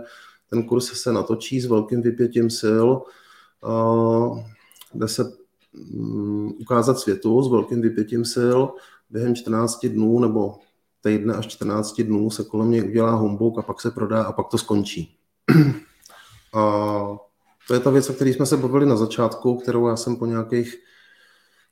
ten 0.51 0.63
kurz 0.63 0.93
se 0.93 1.13
natočí 1.13 1.61
s 1.61 1.67
velkým 1.67 2.03
vypětím 2.03 2.51
sil, 2.61 2.87
jde 4.99 5.09
se 5.09 5.33
mm, 5.73 6.53
ukázat 6.61 6.99
světu 6.99 7.43
s 7.43 7.51
velkým 7.51 7.83
vypětím 7.83 8.25
sil 8.35 8.59
během 9.11 9.35
14 9.35 9.87
dnů 9.87 10.21
nebo 10.21 10.55
týdne 11.01 11.35
až 11.35 11.47
14 11.47 12.01
dnů 12.01 12.31
se 12.31 12.45
kolem 12.45 12.71
něj 12.71 12.83
udělá 12.83 13.15
humbuk 13.15 13.59
a 13.59 13.63
pak 13.63 13.81
se 13.81 13.91
prodá 13.91 14.23
a 14.23 14.33
pak 14.33 14.49
to 14.49 14.59
skončí. 14.59 15.17
A 16.55 16.63
to 17.69 17.75
je 17.75 17.81
ta 17.81 17.91
věc, 17.91 18.11
o 18.11 18.13
které 18.13 18.31
jsme 18.31 18.47
se 18.47 18.57
bavili 18.57 18.87
na 18.87 18.97
začátku, 18.97 19.57
kterou 19.57 19.89
já 19.89 19.97
jsem 19.97 20.17
po 20.17 20.27
nějakých 20.27 20.75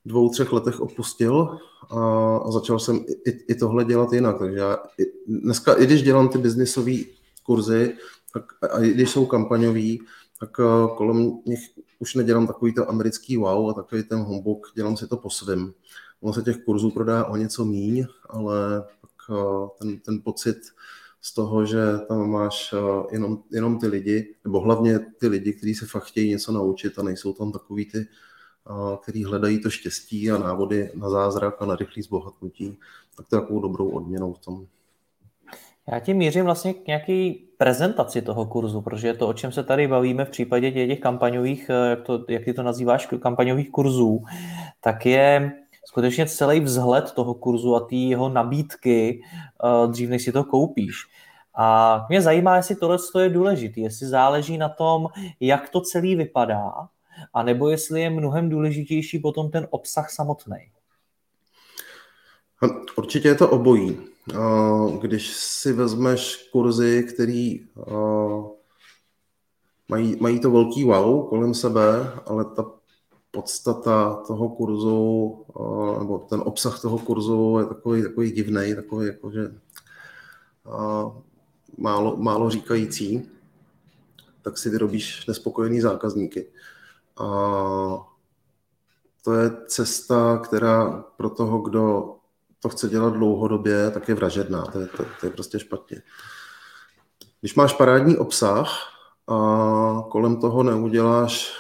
dvou, 0.05 0.29
třech 0.29 0.53
letech 0.53 0.81
opustil 0.81 1.59
a, 1.91 2.51
začal 2.51 2.79
jsem 2.79 2.97
i, 3.27 3.31
i 3.31 3.55
tohle 3.55 3.85
dělat 3.85 4.13
jinak. 4.13 4.39
Takže 4.39 4.59
já 4.59 4.79
dneska, 5.27 5.75
i 5.75 5.87
když 5.87 6.03
dělám 6.03 6.29
ty 6.29 6.39
biznisové 6.39 6.97
kurzy, 7.43 7.95
tak 8.33 8.43
a 8.73 8.83
i 8.85 8.91
když 8.91 9.11
jsou 9.11 9.27
kampaňový, 9.27 10.01
tak 10.45 10.59
uh, 10.59 10.97
kolem 10.97 11.39
nich 11.47 11.61
už 11.99 12.15
nedělám 12.15 12.47
takový 12.47 12.75
to 12.75 12.91
americký 12.91 13.37
wow 13.37 13.71
a 13.71 13.73
takový 13.73 14.03
ten 14.03 14.19
humbug, 14.19 14.73
dělám 14.75 14.97
si 14.97 15.07
to 15.07 15.17
po 15.17 15.31
svém. 15.31 15.73
Ono 16.21 16.33
se 16.33 16.43
těch 16.43 16.65
kurzů 16.65 16.91
prodá 16.91 17.25
o 17.25 17.37
něco 17.37 17.65
míň, 17.65 18.07
ale 18.29 18.85
pak 19.01 19.39
uh, 19.39 19.69
ten, 19.79 20.01
ten 20.01 20.21
pocit 20.25 20.57
z 21.21 21.35
toho, 21.35 21.67
že 21.67 21.83
tam 22.09 22.31
máš 22.31 22.73
uh, 22.73 23.07
jenom, 23.13 23.43
jenom 23.51 23.79
ty 23.79 23.87
lidi, 23.87 24.35
nebo 24.45 24.61
hlavně 24.61 24.99
ty 24.99 25.29
lidi, 25.29 25.53
kteří 25.53 25.75
se 25.75 25.87
fakt 25.87 26.05
chtějí 26.05 26.31
něco 26.31 26.53
naučit 26.53 26.99
a 26.99 27.03
nejsou 27.03 27.33
tam 27.33 27.53
takový 27.53 27.85
ty 27.85 28.07
který 29.03 29.25
hledají 29.25 29.61
to 29.61 29.71
štěstí 29.71 30.31
a 30.31 30.39
návody 30.39 30.91
na 30.95 31.11
zázrak 31.11 31.63
a 31.63 31.67
na 31.67 31.77
rychlý 31.77 32.03
zbohatnutí, 32.03 32.79
tak 33.17 33.29
to 33.29 33.37
je 33.37 33.41
takovou 33.41 33.61
dobrou 33.61 33.89
odměnou 33.89 34.33
v 34.33 34.39
tom. 34.39 34.67
Já 35.93 36.01
tím 36.01 36.17
mířím 36.17 36.45
vlastně 36.45 36.75
k 36.75 36.87
nějaké 36.87 37.33
prezentaci 37.59 38.23
toho 38.23 38.47
kurzu, 38.47 38.83
protože 38.83 39.15
to, 39.15 39.29
o 39.29 39.33
čem 39.33 39.53
se 39.53 39.65
tady 39.65 39.89
bavíme 39.89 40.25
v 40.25 40.31
případě 40.31 40.73
těch 40.73 41.01
kampaňových, 41.01 41.71
eh, 41.71 41.91
jak, 41.91 42.03
to, 42.03 42.25
jak 42.29 42.45
ty 42.45 42.55
to 42.55 42.63
nazýváš, 42.63 43.09
kampaňových 43.23 43.71
kurzů, 43.71 44.25
tak 44.81 45.07
je 45.07 45.53
skutečně 45.85 46.27
celý 46.27 46.61
vzhled 46.61 47.13
toho 47.13 47.35
kurzu 47.35 47.77
a 47.77 47.81
té 47.81 47.97
jeho 47.97 48.29
nabídky 48.29 49.23
eh, 49.23 49.87
dřív, 49.89 50.11
než 50.11 50.23
si 50.23 50.33
to 50.33 50.45
koupíš. 50.45 51.07
A 51.55 52.07
mě 52.09 52.23
zajímá, 52.23 52.57
jestli 52.57 52.77
tohle 52.77 52.99
je 53.23 53.29
důležité, 53.29 53.81
jestli 53.81 54.07
záleží 54.07 54.59
na 54.59 54.69
tom, 54.69 55.09
jak 55.41 55.69
to 55.69 55.81
celý 55.81 56.17
vypadá, 56.17 56.73
a 57.35 57.43
nebo 57.43 57.69
jestli 57.69 58.01
je 58.01 58.11
mnohem 58.11 58.49
důležitější 58.49 59.19
potom 59.19 59.51
ten 59.51 59.67
obsah 59.71 60.11
samotný? 60.11 60.57
Určitě 62.97 63.29
je 63.29 63.35
to 63.35 63.51
obojí. 63.51 64.14
Když 65.01 65.37
si 65.37 65.73
vezmeš 65.73 66.49
kurzy, 66.53 67.07
který 67.15 67.67
mají, 69.89 70.17
mají 70.21 70.41
to 70.41 70.51
velký 70.51 70.85
wow 70.85 71.29
kolem 71.29 71.55
sebe, 71.55 72.13
ale 72.27 72.45
ta 72.45 72.71
podstata 73.31 74.23
toho 74.27 74.49
kurzu, 74.49 75.45
nebo 75.99 76.19
ten 76.19 76.43
obsah 76.45 76.81
toho 76.81 76.99
kurzu 76.99 77.57
je 77.59 77.67
takový, 77.67 78.03
takový 78.03 78.33
divný, 78.33 78.75
takový 78.75 79.07
jako, 79.07 79.31
že 79.31 79.55
málo, 81.79 82.17
málo 82.17 82.51
říkající, 82.51 83.31
tak 84.43 84.59
si 84.59 84.71
vyrobíš 84.71 85.27
nespokojený 85.27 85.81
zákazníky. 85.81 86.47
A 87.17 87.27
to 89.25 89.33
je 89.33 89.51
cesta, 89.67 90.39
která 90.39 91.05
pro 91.17 91.31
toho, 91.31 91.59
kdo 91.59 92.14
to 92.65 92.69
chce 92.69 92.89
dělat 92.89 93.13
dlouhodobě, 93.13 93.91
tak 93.91 94.09
je 94.09 94.15
vražedná. 94.15 94.65
To 94.65 94.81
je, 94.81 94.87
to, 94.87 95.05
to 95.21 95.27
je 95.27 95.31
prostě 95.31 95.59
špatně. 95.59 96.03
Když 97.41 97.55
máš 97.55 97.73
parádní 97.73 98.17
obsah 98.17 98.69
a 99.29 99.37
kolem 100.09 100.37
toho 100.37 100.63
neuděláš 100.63 101.53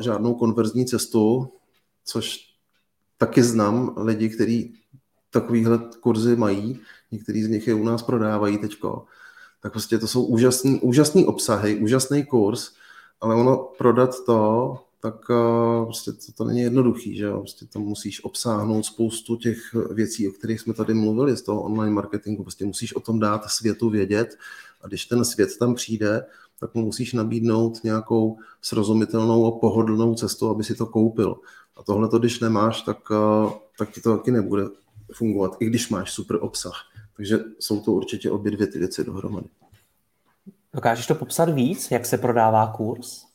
žádnou 0.00 0.34
konverzní 0.34 0.86
cestu, 0.86 1.52
což 2.04 2.38
taky 3.18 3.42
znám 3.42 3.94
lidi, 3.96 4.28
kteří 4.28 4.74
takovýhle 5.30 5.78
kurzy 6.00 6.36
mají, 6.36 6.80
některý 7.10 7.42
z 7.42 7.48
nich 7.48 7.66
je 7.66 7.74
u 7.74 7.84
nás 7.84 8.02
prodávají 8.02 8.58
teďko, 8.58 9.04
tak 9.62 9.72
prostě 9.72 9.98
to 9.98 10.08
jsou 10.08 10.24
úžasný, 10.24 10.80
úžasný 10.80 11.26
obsahy, 11.26 11.76
úžasný 11.76 12.26
kurz, 12.26 12.72
ale 13.20 13.34
ono 13.34 13.56
prodat 13.78 14.10
to 14.26 14.78
tak 15.00 15.30
uh, 15.30 15.84
prostě 15.84 16.12
to, 16.12 16.32
to 16.36 16.44
není 16.44 16.60
jednoduchý, 16.60 17.16
že 17.16 17.24
jo? 17.24 17.38
Prostě 17.38 17.66
tam 17.66 17.82
musíš 17.82 18.24
obsáhnout 18.24 18.84
spoustu 18.84 19.36
těch 19.36 19.58
věcí, 19.92 20.28
o 20.28 20.32
kterých 20.32 20.60
jsme 20.60 20.74
tady 20.74 20.94
mluvili 20.94 21.36
z 21.36 21.42
toho 21.42 21.62
online 21.62 21.92
marketingu. 21.92 22.42
Prostě 22.42 22.64
musíš 22.64 22.94
o 22.94 23.00
tom 23.00 23.20
dát 23.20 23.50
světu 23.50 23.90
vědět 23.90 24.38
a 24.80 24.86
když 24.86 25.06
ten 25.06 25.24
svět 25.24 25.58
tam 25.58 25.74
přijde, 25.74 26.26
tak 26.60 26.74
mu 26.74 26.82
musíš 26.82 27.12
nabídnout 27.12 27.84
nějakou 27.84 28.38
srozumitelnou 28.62 29.46
a 29.46 29.58
pohodlnou 29.58 30.14
cestu, 30.14 30.48
aby 30.50 30.64
si 30.64 30.74
to 30.74 30.86
koupil. 30.86 31.36
A 31.76 31.82
tohle 31.82 32.08
to, 32.08 32.18
když 32.18 32.40
nemáš, 32.40 32.82
tak, 32.82 33.10
uh, 33.10 33.52
tak 33.78 33.90
ti 33.90 34.00
to 34.00 34.16
taky 34.16 34.30
nebude 34.30 34.62
fungovat, 35.12 35.56
i 35.60 35.66
když 35.66 35.88
máš 35.88 36.12
super 36.12 36.38
obsah. 36.40 36.74
Takže 37.16 37.38
jsou 37.58 37.80
to 37.80 37.92
určitě 37.92 38.30
obě 38.30 38.52
dvě 38.52 38.66
ty 38.66 38.78
věci 38.78 39.04
dohromady. 39.04 39.46
Dokážeš 40.74 41.06
to 41.06 41.14
popsat 41.14 41.48
víc, 41.48 41.90
jak 41.90 42.06
se 42.06 42.18
prodává 42.18 42.72
kurz? 42.76 43.29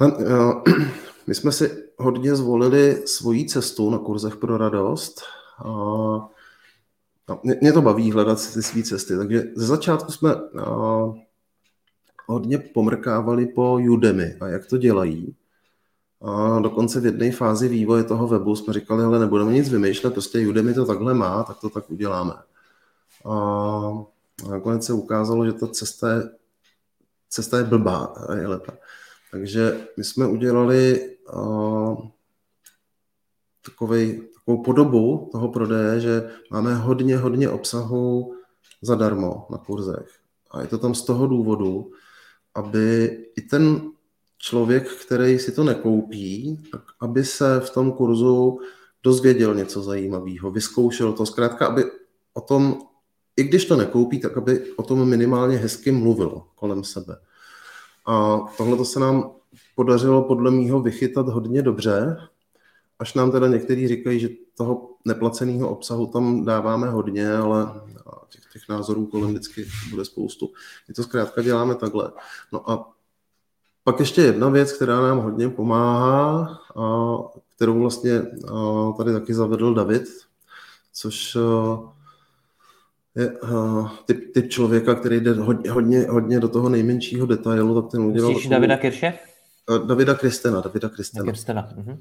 My 1.26 1.34
jsme 1.34 1.52
si 1.52 1.84
hodně 1.98 2.36
zvolili 2.36 3.02
svoji 3.06 3.46
cestu 3.46 3.90
na 3.90 3.98
kurzech 3.98 4.36
pro 4.36 4.58
radost. 4.58 5.22
No, 7.28 7.40
mě 7.60 7.72
to 7.72 7.82
baví 7.82 8.12
hledat 8.12 8.40
si 8.40 8.54
ty 8.54 8.62
své 8.62 8.82
cesty, 8.82 9.16
takže 9.16 9.44
ze 9.56 9.66
začátku 9.66 10.12
jsme 10.12 10.34
hodně 12.26 12.58
pomrkávali 12.58 13.46
po 13.46 13.78
Udemy 13.90 14.36
a 14.40 14.48
jak 14.48 14.66
to 14.66 14.76
dělají. 14.76 15.36
A 16.22 16.58
dokonce 16.58 17.00
v 17.00 17.06
jedné 17.06 17.32
fázi 17.32 17.68
vývoje 17.68 18.04
toho 18.04 18.28
webu 18.28 18.56
jsme 18.56 18.72
říkali, 18.72 19.04
ale 19.04 19.18
nebudeme 19.18 19.52
nic 19.52 19.68
vymýšlet, 19.68 20.12
prostě 20.12 20.48
Udemy 20.48 20.74
to 20.74 20.86
takhle 20.86 21.14
má, 21.14 21.42
tak 21.42 21.60
to 21.60 21.70
tak 21.70 21.90
uděláme. 21.90 22.32
A 23.24 23.34
nakonec 24.50 24.86
se 24.86 24.92
ukázalo, 24.92 25.46
že 25.46 25.52
ta 25.52 25.66
cesta 25.66 26.12
je, 26.12 26.22
cesta 27.28 27.58
je 27.58 27.64
blbá 27.64 28.14
je 28.40 28.46
lepá. 28.46 28.72
Takže 29.30 29.86
my 29.96 30.04
jsme 30.04 30.26
udělali 30.26 31.10
uh, 31.34 32.08
takovej, 33.64 34.28
takovou 34.34 34.62
podobu 34.62 35.28
toho 35.32 35.48
prodeje, 35.48 36.00
že 36.00 36.30
máme 36.50 36.74
hodně, 36.74 37.16
hodně 37.16 37.50
obsahu 37.50 38.34
zadarmo 38.82 39.46
na 39.50 39.58
kurzech. 39.58 40.18
A 40.50 40.60
je 40.60 40.66
to 40.66 40.78
tam 40.78 40.94
z 40.94 41.02
toho 41.02 41.26
důvodu, 41.26 41.92
aby 42.54 43.18
i 43.36 43.42
ten 43.42 43.90
člověk, 44.38 44.88
který 44.94 45.38
si 45.38 45.52
to 45.52 45.64
nekoupí, 45.64 46.58
tak 46.72 46.82
aby 47.00 47.24
se 47.24 47.60
v 47.60 47.70
tom 47.70 47.92
kurzu 47.92 48.60
dozvěděl 49.02 49.54
něco 49.54 49.82
zajímavého, 49.82 50.50
vyzkoušel 50.50 51.12
to, 51.12 51.26
zkrátka, 51.26 51.66
aby 51.66 51.84
o 52.34 52.40
tom, 52.40 52.78
i 53.36 53.42
když 53.42 53.64
to 53.64 53.76
nekoupí, 53.76 54.20
tak 54.20 54.36
aby 54.36 54.72
o 54.76 54.82
tom 54.82 55.08
minimálně 55.08 55.56
hezky 55.56 55.92
mluvil 55.92 56.42
kolem 56.54 56.84
sebe. 56.84 57.16
A 58.06 58.40
tohle 58.56 58.76
to 58.76 58.84
se 58.84 59.00
nám 59.00 59.30
podařilo 59.76 60.22
podle 60.22 60.50
mýho 60.50 60.80
vychytat 60.80 61.28
hodně 61.28 61.62
dobře, 61.62 62.16
až 62.98 63.14
nám 63.14 63.30
teda 63.30 63.48
někteří 63.48 63.88
říkají, 63.88 64.20
že 64.20 64.28
toho 64.56 64.90
neplaceného 65.04 65.68
obsahu 65.68 66.06
tam 66.06 66.44
dáváme 66.44 66.90
hodně, 66.90 67.36
ale 67.36 67.80
těch, 68.28 68.42
těch 68.52 68.68
názorů 68.68 69.06
kolem 69.06 69.30
vždycky 69.30 69.66
bude 69.90 70.04
spoustu. 70.04 70.50
My 70.88 70.94
to 70.94 71.02
zkrátka 71.02 71.42
děláme 71.42 71.74
takhle. 71.74 72.12
No 72.52 72.70
a 72.70 72.92
pak 73.84 74.00
ještě 74.00 74.22
jedna 74.22 74.48
věc, 74.48 74.72
která 74.72 75.00
nám 75.00 75.18
hodně 75.18 75.48
pomáhá, 75.48 76.58
a 76.76 77.16
kterou 77.56 77.80
vlastně 77.80 78.22
tady 78.96 79.12
taky 79.12 79.34
zavedl 79.34 79.74
David, 79.74 80.04
což 80.92 81.36
je 83.16 83.30
uh, 83.30 83.88
typ, 84.06 84.34
typ 84.34 84.48
člověka, 84.48 84.94
který 84.94 85.20
jde 85.20 85.32
hodně, 85.32 85.70
hodně, 85.70 86.00
hodně 86.00 86.40
do 86.40 86.48
toho 86.48 86.68
nejmenšího 86.68 87.26
detailu, 87.26 87.82
tak 87.82 87.90
ten 87.90 88.02
udělal... 88.02 88.30
Myslíš. 88.30 88.48
Davida 88.48 88.76
Kirše? 88.76 89.18
Davida 89.86 90.14
Kristena. 90.14 90.60
Davida 90.60 90.88
Kristena. 90.88 91.24
Kristena. 91.24 91.68
Uh-huh. 91.78 91.98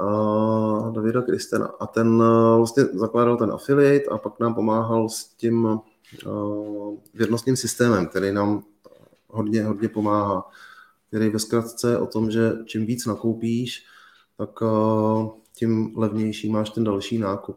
Uh, 0.00 0.92
Davida 0.92 1.22
Kristena. 1.22 1.66
A 1.80 1.86
ten 1.86 2.08
uh, 2.08 2.56
vlastně 2.56 2.84
zakládal 2.84 3.36
ten 3.36 3.52
affiliate 3.52 4.04
a 4.04 4.18
pak 4.18 4.40
nám 4.40 4.54
pomáhal 4.54 5.08
s 5.08 5.24
tím 5.24 5.64
uh, 6.26 6.98
věrnostním 7.14 7.56
systémem, 7.56 8.06
který 8.06 8.32
nám 8.32 8.62
hodně, 9.28 9.64
hodně 9.64 9.88
pomáhá. 9.88 10.48
Který 11.08 11.28
ve 11.28 11.38
zkratce 11.38 11.98
o 11.98 12.06
tom, 12.06 12.30
že 12.30 12.52
čím 12.66 12.86
víc 12.86 13.06
nakoupíš, 13.06 13.84
tak 14.38 14.62
uh, 14.62 15.30
tím 15.56 15.92
levnější 15.96 16.50
máš 16.50 16.70
ten 16.70 16.84
další 16.84 17.18
nákup. 17.18 17.56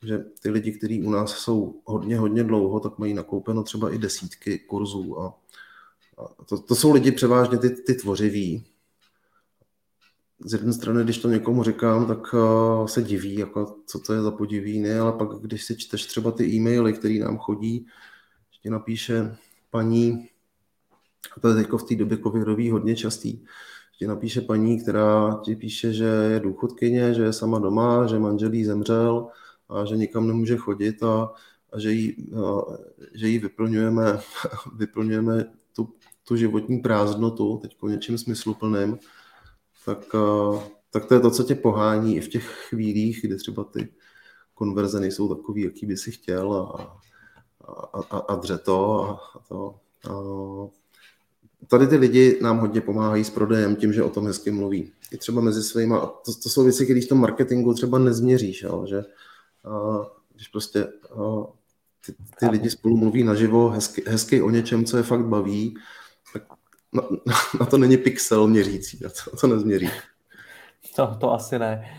Takže 0.00 0.24
ty 0.42 0.50
lidi, 0.50 0.72
kteří 0.72 1.02
u 1.02 1.10
nás 1.10 1.30
jsou 1.30 1.80
hodně, 1.84 2.18
hodně 2.18 2.44
dlouho, 2.44 2.80
tak 2.80 2.98
mají 2.98 3.14
nakoupeno 3.14 3.62
třeba 3.62 3.90
i 3.90 3.98
desítky 3.98 4.58
kurzů. 4.58 5.20
A, 5.20 5.38
a 6.18 6.44
to, 6.44 6.58
to 6.58 6.74
jsou 6.74 6.92
lidi 6.92 7.12
převážně 7.12 7.58
ty, 7.58 7.70
ty 7.70 7.94
tvořiví. 7.94 8.64
Z 10.44 10.52
jedné 10.52 10.72
strany, 10.72 11.04
když 11.04 11.18
to 11.18 11.28
někomu 11.28 11.62
říkám, 11.62 12.06
tak 12.06 12.34
uh, 12.34 12.86
se 12.86 13.02
diví, 13.02 13.34
jako, 13.34 13.76
co 13.86 13.98
to 13.98 14.12
je 14.12 14.22
za 14.22 14.30
podivíny, 14.30 14.98
ale 14.98 15.12
pak, 15.12 15.28
když 15.28 15.64
si 15.64 15.76
čteš 15.76 16.06
třeba 16.06 16.30
ty 16.30 16.44
e-maily, 16.44 16.92
které 16.92 17.18
nám 17.18 17.38
chodí, 17.38 17.86
ti 18.62 18.70
napíše 18.70 19.36
paní, 19.70 20.28
a 21.36 21.40
to 21.40 21.48
je 21.48 21.54
teď 21.54 21.72
v 21.72 21.82
té 21.82 21.94
době 21.94 22.18
covidový 22.18 22.70
hodně 22.70 22.96
častý, 22.96 23.44
ti 23.98 24.06
napíše 24.06 24.40
paní, 24.40 24.82
která 24.82 25.40
ti 25.44 25.56
píše, 25.56 25.92
že 25.92 26.04
je 26.04 26.40
důchodkyně, 26.40 27.14
že 27.14 27.22
je 27.22 27.32
sama 27.32 27.58
doma, 27.58 28.06
že 28.06 28.18
manželí 28.18 28.64
zemřel, 28.64 29.28
a 29.68 29.84
že 29.84 29.96
nikam 29.96 30.26
nemůže 30.26 30.56
chodit 30.56 31.02
a, 31.02 31.32
a 31.72 31.78
že, 31.78 31.92
jí, 31.92 32.32
a, 32.34 32.62
že 33.14 33.28
jí 33.28 33.38
vyplňujeme, 33.38 34.20
vyplňujeme 34.76 35.44
tu, 35.76 35.88
tu 36.28 36.36
životní 36.36 36.78
prázdnotu 36.78 37.58
teď 37.62 37.76
něčím 37.82 38.18
smysluplným, 38.18 38.98
tak, 39.84 40.14
a, 40.14 40.18
tak 40.90 41.04
to 41.04 41.14
je 41.14 41.20
to, 41.20 41.30
co 41.30 41.42
tě 41.42 41.54
pohání 41.54 42.16
i 42.16 42.20
v 42.20 42.28
těch 42.28 42.44
chvílích, 42.68 43.20
kdy 43.22 43.36
třeba 43.36 43.64
ty 43.64 43.88
konverze 44.54 45.00
nejsou 45.00 45.34
takový, 45.34 45.62
jaký 45.62 45.86
by 45.86 45.96
si 45.96 46.10
chtěl 46.10 46.52
a, 46.52 47.00
a, 47.92 48.00
a, 48.10 48.18
a 48.18 48.36
dře 48.36 48.58
to 48.58 49.00
a, 49.00 49.20
a 49.34 49.38
to. 49.48 49.74
A, 50.10 50.12
tady 51.66 51.86
ty 51.86 51.96
lidi 51.96 52.38
nám 52.42 52.58
hodně 52.58 52.80
pomáhají 52.80 53.24
s 53.24 53.30
prodejem 53.30 53.76
tím, 53.76 53.92
že 53.92 54.02
o 54.02 54.10
tom 54.10 54.26
hezky 54.26 54.50
mluví. 54.50 54.92
I 55.12 55.16
třeba 55.18 55.40
mezi 55.40 55.62
svými, 55.62 55.94
to, 56.24 56.34
to 56.42 56.48
jsou 56.48 56.64
věci, 56.64 56.84
které 56.84 57.00
v 57.00 57.08
tom 57.08 57.20
marketingu 57.20 57.74
třeba 57.74 57.98
nezměříš, 57.98 58.64
ale 58.64 58.88
že 58.88 59.04
když 60.34 60.48
prostě 60.48 60.86
ty, 62.06 62.14
ty 62.38 62.48
lidi 62.48 62.70
spolu 62.70 62.96
mluví 62.96 63.24
naživo 63.24 63.68
hezky, 63.68 64.04
hezky 64.06 64.42
o 64.42 64.50
něčem, 64.50 64.84
co 64.84 64.96
je 64.96 65.02
fakt 65.02 65.24
baví, 65.24 65.74
tak 66.32 66.42
na, 66.92 67.02
na 67.60 67.66
to 67.66 67.78
není 67.78 67.96
pixel 67.96 68.46
měřící, 68.46 68.98
na 69.02 69.08
to, 69.08 69.36
to 69.36 69.46
nezměří. 69.46 69.90
To, 70.96 71.14
to 71.20 71.32
asi 71.32 71.58
ne. 71.58 71.94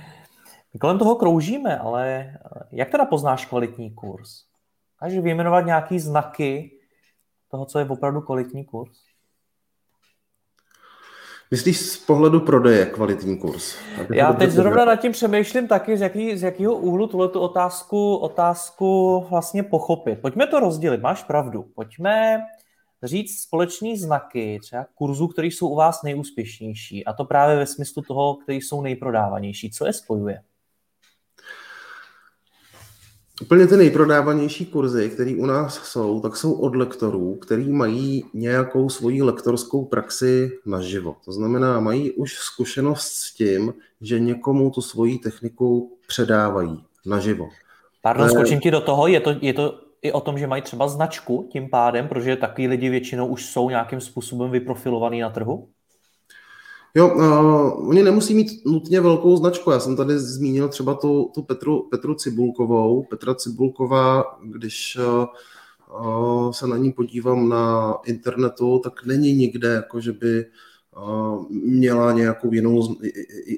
My 0.74 0.80
kolem 0.80 1.00
toho 1.00 1.16
kroužíme, 1.16 1.78
ale 1.78 2.34
jak 2.72 2.90
teda 2.90 3.06
poznáš 3.06 3.46
kvalitní 3.46 3.92
kurz? 3.92 4.44
Máš 5.02 5.14
vyjmenovat 5.14 5.66
nějaký 5.66 6.00
znaky 6.00 6.80
toho, 7.52 7.66
co 7.66 7.80
je 7.80 7.86
opravdu 7.86 8.22
kvalitní 8.22 8.66
kurz? 8.66 9.09
Myslíš 11.52 11.80
z 11.80 11.98
pohledu 11.98 12.40
prodeje 12.40 12.86
kvalitní 12.86 13.38
kurz? 13.38 13.76
Já 14.14 14.34
teď 14.34 14.52
zrovna 14.52 14.86
nad 14.86 14.96
tím 14.96 15.12
přemýšlím 15.12 15.68
taky, 15.68 15.98
z, 15.98 16.02
jaký, 16.02 16.38
z 16.38 16.44
jakého 16.44 16.76
úhlu 16.76 17.08
tuhle 17.08 17.28
otázku, 17.28 18.16
otázku 18.16 19.20
vlastně 19.30 19.64
pochopit. 19.64 20.20
Pojďme 20.22 20.48
to 20.48 20.60
rozdělit, 20.60 21.02
máš 21.02 21.24
pravdu. 21.24 21.66
Pojďme 21.76 22.42
říct 23.04 23.42
společné 23.42 23.98
znaky 23.98 24.60
třeba 24.62 24.86
kurzů, 24.96 25.28
které 25.28 25.48
jsou 25.48 25.68
u 25.68 25.76
vás 25.76 26.04
nejúspěšnější 26.04 27.06
a 27.06 27.14
to 27.14 27.26
právě 27.26 27.56
ve 27.56 27.66
smyslu 27.66 28.02
toho, 28.02 28.36
které 28.36 28.58
jsou 28.58 28.82
nejprodávanější. 28.82 29.72
Co 29.72 29.86
je 29.86 29.94
spojuje? 29.94 30.42
Úplně 33.42 33.68
ty 33.68 33.78
nejprodávanější 33.78 34.66
kurzy, 34.66 35.10
které 35.10 35.36
u 35.40 35.46
nás 35.46 35.84
jsou, 35.84 36.22
tak 36.22 36.36
jsou 36.36 36.54
od 36.54 36.76
lektorů, 36.76 37.36
který 37.36 37.70
mají 37.70 38.26
nějakou 38.34 38.90
svoji 38.90 39.22
lektorskou 39.22 39.86
praxi 39.86 40.52
naživo. 40.66 41.16
To 41.26 41.32
znamená, 41.32 41.80
mají 41.80 42.12
už 42.12 42.36
zkušenost 42.36 43.08
s 43.08 43.34
tím, 43.34 43.74
že 44.02 44.20
někomu 44.20 44.70
tu 44.70 44.82
svoji 44.82 45.18
techniku 45.18 45.98
předávají 46.08 46.84
naživo. 47.06 47.50
Pardon, 48.02 48.24
Ale... 48.24 48.32
skočím 48.32 48.60
ti 48.60 48.72
do 48.72 48.82
toho. 48.82 49.08
Je 49.08 49.20
to, 49.20 49.36
je 49.42 49.54
to 49.54 49.80
i 50.02 50.12
o 50.12 50.22
tom, 50.22 50.38
že 50.38 50.48
mají 50.48 50.62
třeba 50.62 50.88
značku 50.88 51.50
tím 51.52 51.70
pádem, 51.70 52.08
protože 52.08 52.36
takový 52.36 52.68
lidi 52.68 52.90
většinou 52.90 53.28
už 53.28 53.46
jsou 53.46 53.70
nějakým 53.70 54.02
způsobem 54.02 54.52
vyprofilovaný 54.52 55.20
na 55.20 55.30
trhu? 55.30 55.68
Jo, 56.96 57.16
uh, 57.16 57.90
oni 57.90 58.04
nemusí 58.04 58.34
mít 58.34 58.66
nutně 58.66 59.02
velkou 59.02 59.38
značku. 59.38 59.72
Já 59.72 59.80
jsem 59.80 59.96
tady 59.96 60.20
zmínil 60.20 60.68
třeba 60.68 60.94
tu, 60.94 61.32
tu 61.36 61.42
Petru, 61.42 61.88
Petru 61.90 62.16
Cibulkovou. 62.16 63.04
Petra 63.04 63.36
Cibulková, 63.36 64.24
když 64.44 64.98
uh, 64.98 66.52
se 66.52 66.68
na 66.68 66.78
ní 66.78 66.92
podívám 66.92 67.50
na 67.50 67.96
internetu, 68.06 68.80
tak 68.84 69.06
není 69.06 69.34
nikde, 69.34 69.68
jako 69.68 70.02
že 70.02 70.12
by 70.12 70.46
uh, 70.98 71.46
měla 71.50 72.12
nějakou 72.12 72.54
jinou, 72.54 72.96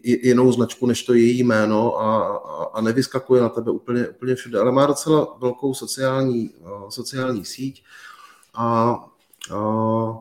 jinou 0.04 0.52
značku, 0.52 0.86
než 0.86 1.04
to 1.04 1.14
její 1.14 1.44
jméno 1.44 2.00
a, 2.00 2.38
a, 2.38 2.64
a 2.64 2.82
nevyskakuje 2.82 3.42
na 3.42 3.50
tebe 3.50 3.72
úplně, 3.72 4.08
úplně 4.08 4.36
všude, 4.36 4.60
ale 4.60 4.72
má 4.72 4.86
docela 4.86 5.38
velkou 5.40 5.74
sociální, 5.74 6.50
uh, 6.50 6.90
sociální 6.90 7.46
síť 7.46 7.84
a 8.54 8.96
uh, 9.52 10.16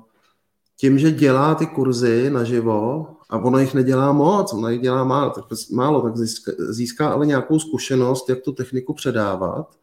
tím, 0.81 0.99
že 0.99 1.13
dělá 1.13 1.55
ty 1.55 1.67
kurzy 1.67 2.31
naživo 2.31 3.07
a 3.31 3.39
ono 3.39 3.59
jich 3.59 3.75
nedělá 3.75 4.13
moc, 4.13 4.53
ona 4.53 4.71
jich 4.71 4.81
dělá 4.81 5.05
málo, 5.05 5.31
tak, 5.31 5.45
málo, 5.73 6.03
tak 6.03 6.17
získá, 6.17 6.53
získá 6.59 7.09
ale 7.09 7.27
nějakou 7.27 7.59
zkušenost, 7.59 8.29
jak 8.29 8.41
tu 8.41 8.53
techniku 8.53 8.95
předávat 8.95 9.79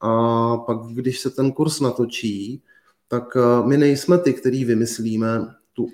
a 0.00 0.56
pak, 0.56 0.78
když 0.86 1.20
se 1.20 1.30
ten 1.30 1.52
kurz 1.52 1.80
natočí, 1.80 2.62
tak 3.08 3.36
eh, 3.36 3.66
my 3.66 3.76
nejsme 3.76 4.18
ty, 4.18 4.34
který 4.34 4.64
vymyslíme 4.64 5.54
tu, 5.72 5.88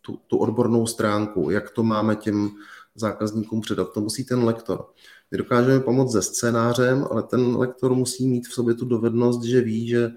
tu, 0.00 0.18
tu 0.26 0.36
odbornou 0.36 0.86
stránku, 0.86 1.50
jak 1.50 1.70
to 1.70 1.82
máme 1.82 2.16
těm 2.16 2.50
zákazníkům 2.94 3.60
předat. 3.60 3.92
To 3.92 4.00
musí 4.00 4.24
ten 4.24 4.44
lektor. 4.44 4.86
My 5.30 5.38
dokážeme 5.38 5.80
pomoct 5.80 6.12
se 6.12 6.22
scénářem, 6.22 7.06
ale 7.10 7.22
ten 7.22 7.56
lektor 7.56 7.94
musí 7.94 8.28
mít 8.28 8.48
v 8.48 8.52
sobě 8.52 8.74
tu 8.74 8.84
dovednost, 8.84 9.42
že 9.42 9.60
ví, 9.60 9.88
že 9.88 10.10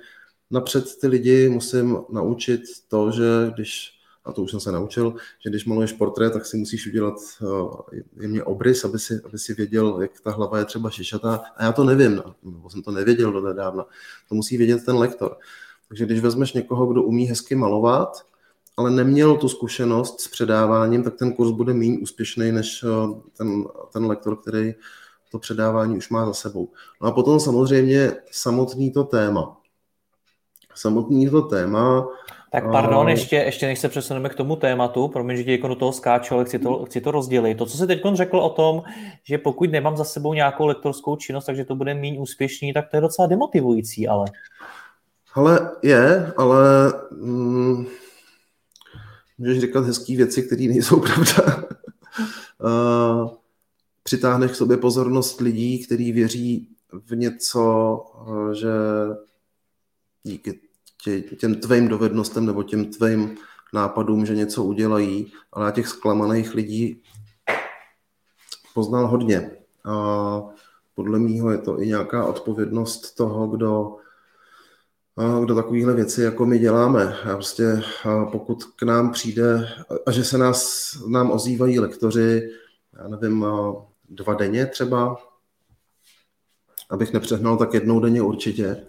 napřed 0.51 0.85
ty 1.01 1.07
lidi 1.07 1.49
musím 1.49 1.97
naučit 2.09 2.61
to, 2.87 3.11
že 3.11 3.51
když, 3.53 3.91
a 4.25 4.31
to 4.31 4.41
už 4.41 4.51
jsem 4.51 4.59
se 4.59 4.71
naučil, 4.71 5.15
že 5.43 5.49
když 5.49 5.65
maluješ 5.65 5.93
portrét, 5.93 6.33
tak 6.33 6.45
si 6.45 6.57
musíš 6.57 6.87
udělat 6.87 7.13
uh, 7.41 7.71
jemně 8.21 8.43
obrys, 8.43 8.85
aby 8.85 8.99
si, 8.99 9.21
aby 9.25 9.39
si 9.39 9.53
věděl, 9.53 10.01
jak 10.01 10.11
ta 10.21 10.31
hlava 10.31 10.59
je 10.59 10.65
třeba 10.65 10.89
šišatá. 10.89 11.41
A 11.55 11.63
já 11.63 11.71
to 11.71 11.83
nevím, 11.83 12.21
nebo 12.43 12.69
jsem 12.69 12.81
to 12.81 12.91
nevěděl 12.91 13.31
do 13.31 13.41
nedávna. 13.41 13.85
To 14.29 14.35
musí 14.35 14.57
vědět 14.57 14.85
ten 14.85 14.95
lektor. 14.95 15.37
Takže 15.87 16.05
když 16.05 16.19
vezmeš 16.19 16.53
někoho, 16.53 16.85
kdo 16.85 17.03
umí 17.03 17.25
hezky 17.25 17.55
malovat, 17.55 18.25
ale 18.77 18.91
neměl 18.91 19.37
tu 19.37 19.49
zkušenost 19.49 20.21
s 20.21 20.27
předáváním, 20.27 21.03
tak 21.03 21.15
ten 21.15 21.33
kurz 21.33 21.51
bude 21.51 21.73
méně 21.73 21.99
úspěšný 21.99 22.51
než 22.51 22.83
uh, 22.83 23.19
ten, 23.37 23.63
ten 23.93 24.05
lektor, 24.05 24.41
který 24.41 24.73
to 25.31 25.39
předávání 25.39 25.97
už 25.97 26.09
má 26.09 26.25
za 26.25 26.33
sebou. 26.33 26.71
No 27.01 27.07
a 27.07 27.11
potom 27.11 27.39
samozřejmě 27.39 28.11
samotný 28.31 28.91
to 28.91 29.03
téma 29.03 29.62
samotný 30.75 31.29
to 31.29 31.41
téma. 31.41 32.07
Tak 32.53 32.71
pardon, 32.71 33.09
ještě, 33.09 33.35
ještě 33.35 33.65
než 33.65 33.79
se 33.79 33.89
přesuneme 33.89 34.29
k 34.29 34.35
tomu 34.35 34.55
tématu, 34.55 35.07
promiň, 35.07 35.37
že 35.37 35.43
ti 35.43 35.51
jako 35.51 35.67
do 35.67 35.75
toho 35.75 35.93
skáču, 35.93 36.35
ale 36.35 36.45
chci 36.45 36.59
to, 36.59 36.85
chci 36.85 37.01
to 37.01 37.11
rozdělit. 37.11 37.55
To, 37.55 37.65
co 37.65 37.77
jsi 37.77 37.87
teď 37.87 38.01
řekl 38.13 38.37
o 38.37 38.49
tom, 38.49 38.83
že 39.23 39.37
pokud 39.37 39.71
nemám 39.71 39.97
za 39.97 40.03
sebou 40.03 40.33
nějakou 40.33 40.65
lektorskou 40.65 41.15
činnost, 41.15 41.45
takže 41.45 41.65
to 41.65 41.75
bude 41.75 41.93
méně 41.93 42.19
úspěšný, 42.19 42.73
tak 42.73 42.89
to 42.89 42.97
je 42.97 43.01
docela 43.01 43.27
demotivující, 43.27 44.07
ale. 44.07 44.25
Ale 45.33 45.71
je, 45.83 46.33
ale 46.37 46.93
mm, 47.11 47.85
můžeš 49.37 49.59
říkat 49.59 49.85
hezké 49.85 50.15
věci, 50.15 50.43
které 50.43 50.63
nejsou 50.63 50.99
pravda. 50.99 51.63
uh, 52.59 53.29
přitáhneš 54.03 54.51
k 54.51 54.55
sobě 54.55 54.77
pozornost 54.77 55.41
lidí, 55.41 55.85
kteří 55.85 56.11
věří 56.11 56.67
v 57.05 57.15
něco, 57.15 57.95
že 58.53 58.69
díky 60.23 60.62
tě, 61.03 61.21
těm 61.21 61.55
tvým 61.55 61.87
dovednostem 61.87 62.45
nebo 62.45 62.63
těm 62.63 62.85
tvým 62.85 63.37
nápadům, 63.73 64.25
že 64.25 64.35
něco 64.35 64.63
udělají, 64.63 65.33
ale 65.51 65.65
já 65.65 65.71
těch 65.71 65.87
zklamaných 65.87 66.53
lidí 66.53 67.01
poznal 68.73 69.07
hodně. 69.07 69.51
A 69.85 70.41
podle 70.95 71.19
mýho 71.19 71.51
je 71.51 71.57
to 71.57 71.81
i 71.81 71.87
nějaká 71.87 72.25
odpovědnost 72.25 73.15
toho, 73.15 73.47
kdo, 73.47 73.95
kdo 75.43 75.55
takovéhle 75.55 75.93
věci 75.93 76.21
jako 76.21 76.45
my 76.45 76.59
děláme. 76.59 77.17
A 77.21 77.33
prostě 77.33 77.81
pokud 78.31 78.63
k 78.63 78.83
nám 78.83 79.11
přijde, 79.11 79.69
a 80.05 80.11
že 80.11 80.23
se 80.23 80.37
nás, 80.37 80.91
nám 81.07 81.31
ozývají 81.31 81.79
lektoři, 81.79 82.49
já 82.93 83.07
nevím, 83.07 83.45
dva 84.09 84.33
denně 84.33 84.65
třeba, 84.65 85.17
abych 86.89 87.13
nepřehnal, 87.13 87.57
tak 87.57 87.73
jednou 87.73 87.99
denně 87.99 88.21
určitě, 88.21 88.87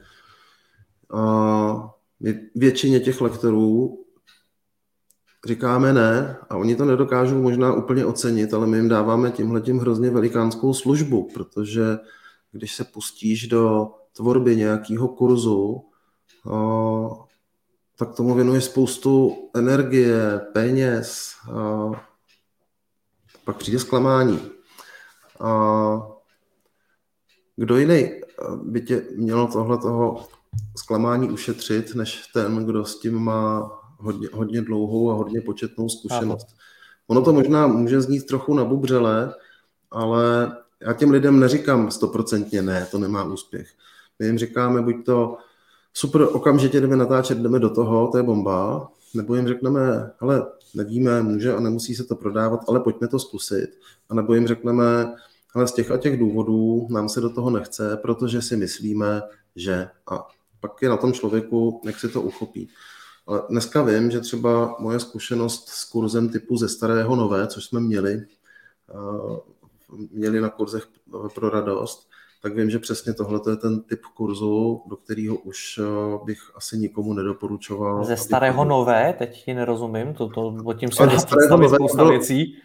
a 1.11 1.94
většině 2.55 3.01
těch 3.01 3.21
lektorů 3.21 4.05
říkáme 5.47 5.93
ne 5.93 6.37
a 6.51 6.57
oni 6.57 6.77
to 6.77 6.85
nedokážou 6.85 7.43
možná 7.43 7.73
úplně 7.73 8.05
ocenit, 8.05 8.55
ale 8.55 8.67
my 8.67 8.77
jim 8.77 8.89
dáváme 8.89 9.31
tímhle 9.31 9.61
tím 9.61 9.79
hrozně 9.79 10.11
velikánskou 10.11 10.75
službu, 10.75 11.29
protože 11.35 11.99
když 12.53 12.75
se 12.75 12.85
pustíš 12.85 13.47
do 13.49 13.91
tvorby 14.13 14.57
nějakého 14.57 15.09
kurzu, 15.09 15.85
tak 17.97 18.15
tomu 18.15 18.35
věnuje 18.35 18.61
spoustu 18.61 19.37
energie, 19.55 20.41
peněz, 20.53 21.33
pak 23.45 23.57
přijde 23.57 23.79
zklamání. 23.79 24.41
Kdo 27.57 27.77
jiný 27.77 28.11
by 28.63 28.81
tě 28.81 29.07
měl 29.17 29.47
tohle 29.47 29.79
toho 29.79 30.29
zklamání 30.77 31.31
ušetřit, 31.31 31.95
než 31.95 32.23
ten, 32.35 32.67
kdo 32.67 32.85
s 32.85 33.01
tím 33.01 33.19
má 33.19 33.71
hodně, 33.99 34.29
hodně 34.33 34.63
dlouhou 34.63 35.11
a 35.11 35.15
hodně 35.15 35.41
početnou 35.41 35.89
zkušenost. 35.89 36.47
Ono 37.07 37.23
to 37.23 37.33
možná 37.33 37.67
může 37.67 38.01
znít 38.01 38.27
trochu 38.27 38.55
nabubřele, 38.55 39.35
ale 39.91 40.53
já 40.81 40.93
těm 40.93 41.11
lidem 41.11 41.41
neříkám 41.41 41.91
stoprocentně 41.91 42.63
ne, 42.63 42.87
to 42.91 42.99
nemá 42.99 43.25
úspěch. 43.25 43.69
My 44.19 44.27
jim 44.27 44.39
říkáme 44.39 44.83
buď 44.83 45.05
to 45.05 45.37
super, 45.95 46.23
okamžitě 46.33 46.81
jdeme 46.81 46.97
natáčet, 46.97 47.39
jdeme 47.39 47.59
do 47.59 47.71
toho, 47.71 48.09
to 48.09 48.17
je 48.17 48.23
bomba, 48.23 48.89
nebo 49.15 49.35
jim 49.35 49.49
řekneme, 49.49 50.11
ale 50.21 50.47
nevíme, 50.75 51.23
může 51.23 51.55
a 51.55 51.61
nemusí 51.61 51.95
se 51.95 52.05
to 52.05 52.17
prodávat, 52.17 52.61
ale 52.69 52.81
pojďme 52.81 53.09
to 53.09 53.19
zkusit. 53.19 53.69
A 54.11 54.15
nebo 54.15 54.35
jim 54.35 54.47
řekneme, 54.47 55.15
ale 55.55 55.69
z 55.69 55.73
těch 55.73 55.91
a 55.91 55.97
těch 55.97 56.19
důvodů 56.19 56.87
nám 56.91 57.09
se 57.09 57.21
do 57.21 57.31
toho 57.31 57.51
nechce, 57.51 57.97
protože 57.97 58.43
si 58.43 58.57
myslíme, 58.57 59.23
že 59.57 59.89
a 60.11 60.27
pak 60.69 60.83
je 60.83 60.89
na 60.89 60.97
tom 60.97 61.13
člověku, 61.13 61.81
jak 61.85 62.01
si 62.01 62.09
to 62.09 62.23
uchopí. 62.23 62.69
Ale 63.27 63.43
dneska 63.49 63.83
vím, 63.83 64.11
že 64.11 64.21
třeba 64.21 64.77
moje 64.79 65.01
zkušenost 65.01 65.69
s 65.69 65.85
kurzem 65.85 66.29
typu 66.29 66.57
ze 66.57 66.69
starého 66.69 67.17
nové, 67.17 67.47
což 67.47 67.65
jsme 67.65 67.81
měli, 67.81 68.23
eh, 68.91 69.41
měli 70.11 70.41
na 70.41 70.49
kurzech 70.49 70.89
pro 71.35 71.51
radost, 71.51 72.09
tak 72.43 72.57
vím, 72.57 72.71
že 72.71 72.79
přesně 72.79 73.15
tohle 73.15 73.41
je 73.51 73.57
ten 73.57 73.81
typ 73.81 74.01
kurzu, 74.15 74.83
do 74.87 74.97
kterého 74.97 75.37
už 75.37 75.81
eh, 75.83 76.25
bych 76.25 76.39
asi 76.55 76.79
nikomu 76.79 77.13
nedoporučoval. 77.13 78.05
Ze 78.05 78.17
starého 78.17 78.65
nové, 78.65 79.15
teď 79.19 79.45
ti 79.45 79.55
nerozumím, 79.55 80.15
to, 80.15 80.29
to, 80.29 80.55
o 80.65 80.73
tím 80.73 80.91
se 80.91 81.07
dá 81.07 81.17
představit 81.17 81.69
spousta 81.69 82.05
věcí 82.05 82.57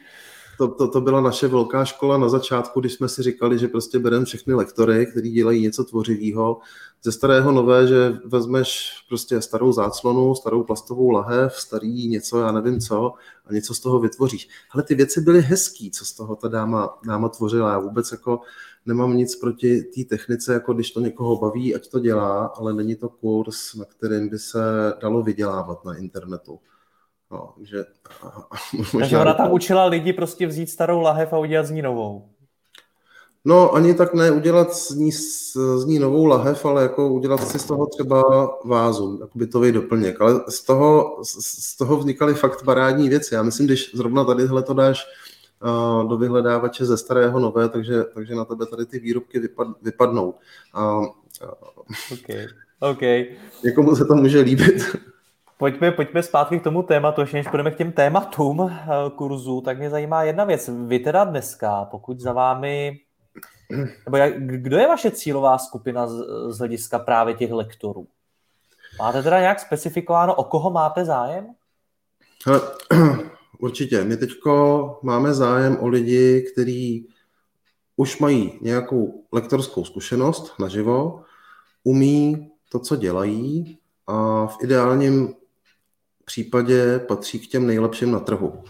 to, 0.59 0.67
to, 0.67 0.87
to 0.87 1.01
byla 1.01 1.21
naše 1.21 1.47
velká 1.47 1.85
škola 1.85 2.17
na 2.17 2.29
začátku, 2.29 2.79
když 2.79 2.93
jsme 2.93 3.09
si 3.09 3.23
říkali, 3.23 3.59
že 3.59 3.67
prostě 3.67 3.99
bereme 3.99 4.25
všechny 4.25 4.53
lektory, 4.53 5.05
kteří 5.05 5.31
dělají 5.31 5.61
něco 5.61 5.83
tvořivého. 5.83 6.59
Ze 7.03 7.11
starého 7.11 7.51
nové, 7.51 7.87
že 7.87 8.19
vezmeš 8.25 8.91
prostě 9.07 9.41
starou 9.41 9.71
záclonu, 9.71 10.35
starou 10.35 10.63
plastovou 10.63 11.09
lahev, 11.09 11.55
starý 11.55 12.07
něco, 12.07 12.39
já 12.39 12.51
nevím 12.51 12.79
co, 12.79 13.13
a 13.45 13.53
něco 13.53 13.73
z 13.73 13.79
toho 13.79 13.99
vytvoříš. 13.99 14.49
Ale 14.71 14.83
ty 14.83 14.95
věci 14.95 15.21
byly 15.21 15.41
hezký, 15.41 15.91
co 15.91 16.05
z 16.05 16.13
toho 16.13 16.35
ta 16.35 16.47
dáma, 16.47 16.99
dáma 17.05 17.29
tvořila. 17.29 17.71
Já 17.71 17.79
vůbec 17.79 18.11
jako 18.11 18.39
nemám 18.85 19.17
nic 19.17 19.35
proti 19.35 19.81
té 19.81 20.03
technice, 20.03 20.53
jako 20.53 20.73
když 20.73 20.91
to 20.91 20.99
někoho 20.99 21.37
baví, 21.37 21.75
ať 21.75 21.87
to 21.87 21.99
dělá, 21.99 22.45
ale 22.45 22.73
není 22.73 22.95
to 22.95 23.09
kurz, 23.09 23.75
na 23.75 23.85
kterým 23.85 24.29
by 24.29 24.39
se 24.39 24.93
dalo 25.01 25.23
vydělávat 25.23 25.85
na 25.85 25.95
internetu. 25.95 26.59
No, 27.31 27.53
že, 27.61 27.85
možná... 28.77 28.99
Takže 28.99 29.17
ona 29.17 29.33
tam 29.33 29.51
učila 29.51 29.85
lidi 29.85 30.13
prostě 30.13 30.47
vzít 30.47 30.69
starou 30.69 31.01
lahev 31.01 31.33
a 31.33 31.37
udělat 31.37 31.65
z 31.65 31.71
ní 31.71 31.81
novou. 31.81 32.29
No, 33.45 33.73
ani 33.73 33.93
tak 33.93 34.13
ne 34.13 34.31
udělat 34.31 34.73
z 34.73 34.89
ní, 34.89 35.11
z 35.11 35.85
ní 35.85 35.99
novou 35.99 36.25
lahev, 36.25 36.65
ale 36.65 36.83
jako 36.83 37.09
udělat 37.09 37.47
si 37.47 37.59
z 37.59 37.63
toho 37.65 37.85
třeba 37.85 38.23
vázu, 38.65 39.17
jako 39.21 39.37
bytový 39.37 39.71
doplněk. 39.71 40.21
Ale 40.21 40.41
z 40.49 40.63
toho, 40.63 41.17
z 41.23 41.77
toho 41.77 41.97
vznikaly 41.97 42.33
fakt 42.33 42.63
parádní 42.63 43.09
věci. 43.09 43.35
Já 43.35 43.43
myslím, 43.43 43.65
když 43.65 43.91
zrovna 43.95 44.23
tadyhle 44.23 44.63
to 44.63 44.73
dáš 44.73 45.07
uh, 45.63 46.09
do 46.09 46.17
vyhledávače 46.17 46.85
ze 46.85 46.97
starého 46.97 47.39
nové, 47.39 47.69
takže, 47.69 48.03
takže 48.13 48.35
na 48.35 48.45
tebe 48.45 48.65
tady 48.65 48.85
ty 48.85 48.99
výrobky 48.99 49.39
vypad, 49.39 49.67
vypadnou. 49.81 50.33
Uh, 50.77 51.03
uh, 51.03 51.09
okay. 52.13 52.47
Okay. 52.79 53.25
Někomu 53.63 53.95
se 53.95 54.05
to 54.05 54.15
může 54.15 54.39
líbit. 54.39 54.95
Pojďme, 55.59 55.91
pojďme 55.91 56.23
zpátky 56.23 56.59
k 56.59 56.63
tomu 56.63 56.83
tématu, 56.83 57.21
ještě 57.21 57.37
než 57.37 57.47
půjdeme 57.47 57.71
k 57.71 57.77
těm 57.77 57.91
tématům 57.91 58.61
eh, 58.61 58.87
kurzu, 59.15 59.61
tak 59.61 59.77
mě 59.77 59.89
zajímá 59.89 60.23
jedna 60.23 60.43
věc. 60.43 60.69
Vy 60.87 60.99
teda 60.99 61.23
dneska, 61.23 61.85
pokud 61.85 62.19
za 62.19 62.33
vámi, 62.33 62.99
nebo 64.05 64.17
jak, 64.17 64.33
kdo 64.47 64.77
je 64.77 64.87
vaše 64.87 65.11
cílová 65.11 65.57
skupina 65.57 66.07
z, 66.07 66.23
z 66.49 66.57
hlediska 66.57 66.99
právě 66.99 67.33
těch 67.33 67.51
lektorů? 67.51 68.07
Máte 68.99 69.23
teda 69.23 69.39
nějak 69.39 69.59
specifikováno, 69.59 70.35
o 70.35 70.43
koho 70.43 70.69
máte 70.71 71.05
zájem? 71.05 71.47
Hele, 72.45 72.61
určitě. 73.59 74.03
My 74.03 74.17
teď 74.17 74.29
máme 75.01 75.33
zájem 75.33 75.77
o 75.79 75.87
lidi, 75.87 76.45
kteří 76.53 77.07
už 77.95 78.19
mají 78.19 78.59
nějakou 78.61 79.23
lektorskou 79.31 79.85
zkušenost 79.85 80.53
naživo, 80.59 81.23
umí 81.83 82.51
to, 82.71 82.79
co 82.79 82.95
dělají 82.95 83.79
a 84.07 84.47
v 84.47 84.57
ideálním 84.61 85.39
případě 86.29 86.99
patří 86.99 87.39
k 87.39 87.47
těm 87.47 87.67
nejlepším 87.67 88.11
na 88.11 88.19
trhu. 88.19 88.63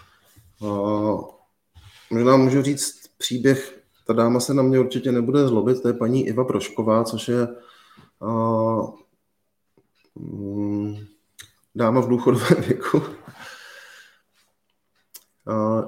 Možná 2.11 2.37
můžu 2.37 2.61
říct 2.61 2.95
příběh, 3.17 3.79
ta 4.07 4.13
dáma 4.13 4.39
se 4.39 4.53
na 4.53 4.63
mě 4.63 4.79
určitě 4.79 5.11
nebude 5.11 5.47
zlobit, 5.47 5.81
to 5.81 5.87
je 5.87 5.93
paní 5.93 6.27
Iva 6.27 6.43
Prošková, 6.43 7.03
což 7.03 7.27
je 7.27 7.47
mm, 10.15 10.95
dáma 11.75 12.01
v 12.01 12.07
důchodovém 12.07 12.63
věku. 12.67 13.01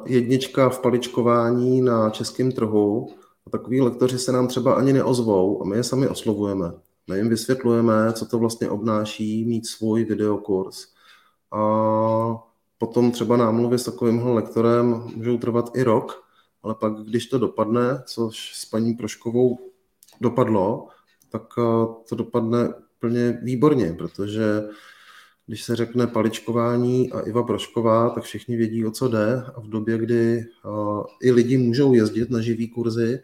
Jednička 0.06 0.70
v 0.70 0.80
paličkování 0.80 1.82
na 1.82 2.10
českém 2.10 2.52
trhu. 2.52 3.08
A 3.48 3.50
takový 3.50 3.82
lektoři 3.82 4.20
se 4.20 4.32
nám 4.32 4.48
třeba 4.48 4.74
ani 4.74 4.94
neozvou 4.94 5.62
a 5.62 5.66
my 5.66 5.78
je 5.78 5.84
sami 5.84 6.08
oslovujeme. 6.08 6.72
My 7.10 7.18
jim 7.18 7.30
vysvětlujeme, 7.30 8.14
co 8.14 8.26
to 8.26 8.40
vlastně 8.40 8.70
obnáší 8.70 9.46
mít 9.46 9.68
svůj 9.68 10.04
videokurs 10.04 10.88
a 11.52 12.44
potom 12.78 13.12
třeba 13.12 13.38
námluvy 13.38 13.80
s 13.80 13.84
takovýmhle 13.84 14.34
lektorem 14.34 15.04
můžou 15.16 15.38
trvat 15.38 15.72
i 15.76 15.84
rok, 15.84 16.24
ale 16.64 16.76
pak, 16.76 16.94
když 16.94 17.26
to 17.26 17.40
dopadne, 17.40 18.04
což 18.06 18.52
s 18.56 18.66
paní 18.66 18.94
Proškovou 18.94 19.60
dopadlo, 20.22 20.88
tak 21.30 21.44
eh, 21.58 21.88
to 22.10 22.16
dopadne 22.16 22.70
úplně 22.98 23.40
výborně, 23.44 23.94
protože 23.98 24.64
když 25.48 25.64
se 25.64 25.76
řekne 25.76 26.08
paličkování 26.08 27.12
a 27.12 27.20
Iva 27.20 27.44
Prošková, 27.44 28.10
tak 28.10 28.24
všichni 28.24 28.58
vědí, 28.58 28.86
o 28.86 28.92
co 28.92 29.08
jde. 29.08 29.44
A 29.56 29.60
v 29.60 29.70
době, 29.70 29.98
kdy 29.98 30.46
uh, 30.66 31.04
i 31.22 31.32
lidi 31.32 31.58
můžou 31.58 31.94
jezdit 31.94 32.30
na 32.30 32.42
živý 32.42 32.68
kurzy, 32.68 33.20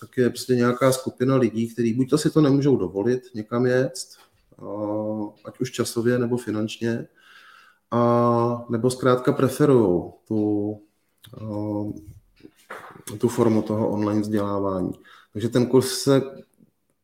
tak 0.00 0.16
je 0.16 0.30
prostě 0.30 0.54
nějaká 0.54 0.92
skupina 0.92 1.36
lidí, 1.36 1.68
kteří 1.68 1.92
buď 1.92 2.10
to 2.10 2.18
si 2.18 2.30
to 2.30 2.40
nemůžou 2.40 2.76
dovolit 2.76 3.22
někam 3.34 3.66
jet, 3.66 3.92
uh, 4.62 5.28
ať 5.44 5.60
už 5.60 5.70
časově 5.70 6.18
nebo 6.18 6.36
finančně, 6.36 7.06
a 7.90 8.64
nebo 8.68 8.90
zkrátka 8.90 9.32
preferují 9.32 10.02
tu, 10.28 10.80
tu 13.18 13.28
formu 13.28 13.62
toho 13.62 13.90
online 13.90 14.20
vzdělávání. 14.20 14.92
Takže 15.32 15.48
ten 15.48 15.66
kurz 15.66 15.88
se 15.88 16.22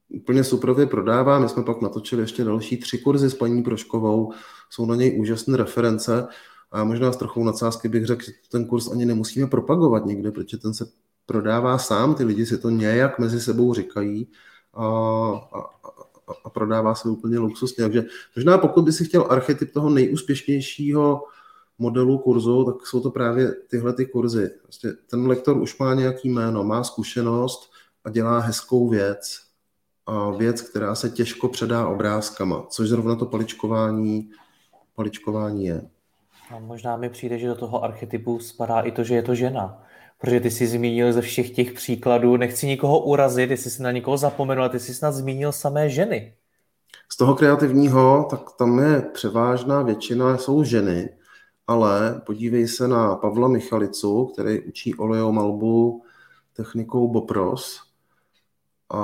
úplně 0.08 0.44
suprově 0.44 0.86
prodává. 0.86 1.38
My 1.38 1.48
jsme 1.48 1.62
pak 1.62 1.80
natočili 1.80 2.22
ještě 2.22 2.44
další 2.44 2.76
tři 2.76 2.98
kurzy 2.98 3.30
s 3.30 3.34
paní 3.34 3.62
Proškovou. 3.62 4.32
Jsou 4.70 4.86
na 4.86 4.94
něj 4.94 5.20
úžasné 5.20 5.56
reference. 5.56 6.28
A 6.72 6.84
možná 6.84 7.12
s 7.12 7.16
trochou 7.16 7.44
nadsázky 7.44 7.88
bych 7.88 8.06
řekl, 8.06 8.24
že 8.24 8.32
ten 8.50 8.66
kurz 8.66 8.90
ani 8.90 9.04
nemusíme 9.04 9.46
propagovat 9.46 10.06
někde, 10.06 10.30
protože 10.30 10.56
ten 10.56 10.74
se 10.74 10.86
prodává 11.26 11.78
sám, 11.78 12.14
ty 12.14 12.24
lidi 12.24 12.46
si 12.46 12.58
to 12.58 12.70
nějak 12.70 13.18
mezi 13.18 13.40
sebou 13.40 13.74
říkají 13.74 14.28
a, 14.74 14.86
a, 15.52 15.58
a 16.44 16.50
prodává 16.50 16.94
se 16.94 17.08
úplně 17.08 17.38
luxusně. 17.38 17.84
Takže 17.84 18.04
možná 18.36 18.58
pokud 18.58 18.84
by 18.84 18.92
si 18.92 19.04
chtěl 19.04 19.26
archetyp 19.30 19.72
toho 19.72 19.90
nejúspěšnějšího 19.90 21.24
modelu 21.78 22.18
kurzu, 22.18 22.64
tak 22.64 22.86
jsou 22.86 23.00
to 23.00 23.10
právě 23.10 23.52
tyhle 23.52 23.92
ty 23.92 24.06
kurzy. 24.06 24.50
Prostě 24.62 24.92
ten 25.10 25.26
lektor 25.26 25.56
už 25.56 25.78
má 25.78 25.94
nějaký 25.94 26.28
jméno, 26.28 26.64
má 26.64 26.84
zkušenost 26.84 27.70
a 28.04 28.10
dělá 28.10 28.38
hezkou 28.38 28.88
věc. 28.88 29.46
A 30.06 30.30
věc, 30.30 30.60
která 30.60 30.94
se 30.94 31.10
těžko 31.10 31.48
předá 31.48 31.88
obrázkama, 31.88 32.66
což 32.68 32.88
zrovna 32.88 33.16
to 33.16 33.26
paličkování, 33.26 34.30
paličkování 34.94 35.66
je. 35.66 35.82
A 36.50 36.58
možná 36.58 36.96
mi 36.96 37.10
přijde, 37.10 37.38
že 37.38 37.46
do 37.46 37.54
toho 37.54 37.84
archetypu 37.84 38.38
spadá 38.38 38.80
i 38.80 38.92
to, 38.92 39.04
že 39.04 39.14
je 39.14 39.22
to 39.22 39.34
žena. 39.34 39.82
Protože 40.18 40.40
ty 40.40 40.50
jsi 40.50 40.66
zmínil 40.66 41.12
ze 41.12 41.20
všech 41.20 41.50
těch 41.50 41.72
příkladů, 41.72 42.36
nechci 42.36 42.66
nikoho 42.66 43.04
urazit, 43.04 43.50
jestli 43.50 43.70
jsi 43.70 43.82
na 43.82 43.92
někoho 43.92 44.16
zapomenul, 44.16 44.62
ale 44.62 44.70
ty 44.70 44.80
jsi 44.80 44.94
snad 44.94 45.12
zmínil 45.12 45.52
samé 45.52 45.90
ženy. 45.90 46.34
Z 47.12 47.16
toho 47.16 47.34
kreativního, 47.34 48.26
tak 48.30 48.40
tam 48.58 48.78
je 48.78 49.02
převážná 49.02 49.82
většina, 49.82 50.38
jsou 50.38 50.64
ženy, 50.64 51.08
ale 51.66 52.22
podívej 52.26 52.68
se 52.68 52.88
na 52.88 53.16
Pavla 53.16 53.48
Michalicu, 53.48 54.26
který 54.26 54.60
učí 54.60 54.94
oleomalbu 54.94 56.02
technikou 56.52 57.08
Bopros. 57.08 57.80
A 58.90 58.98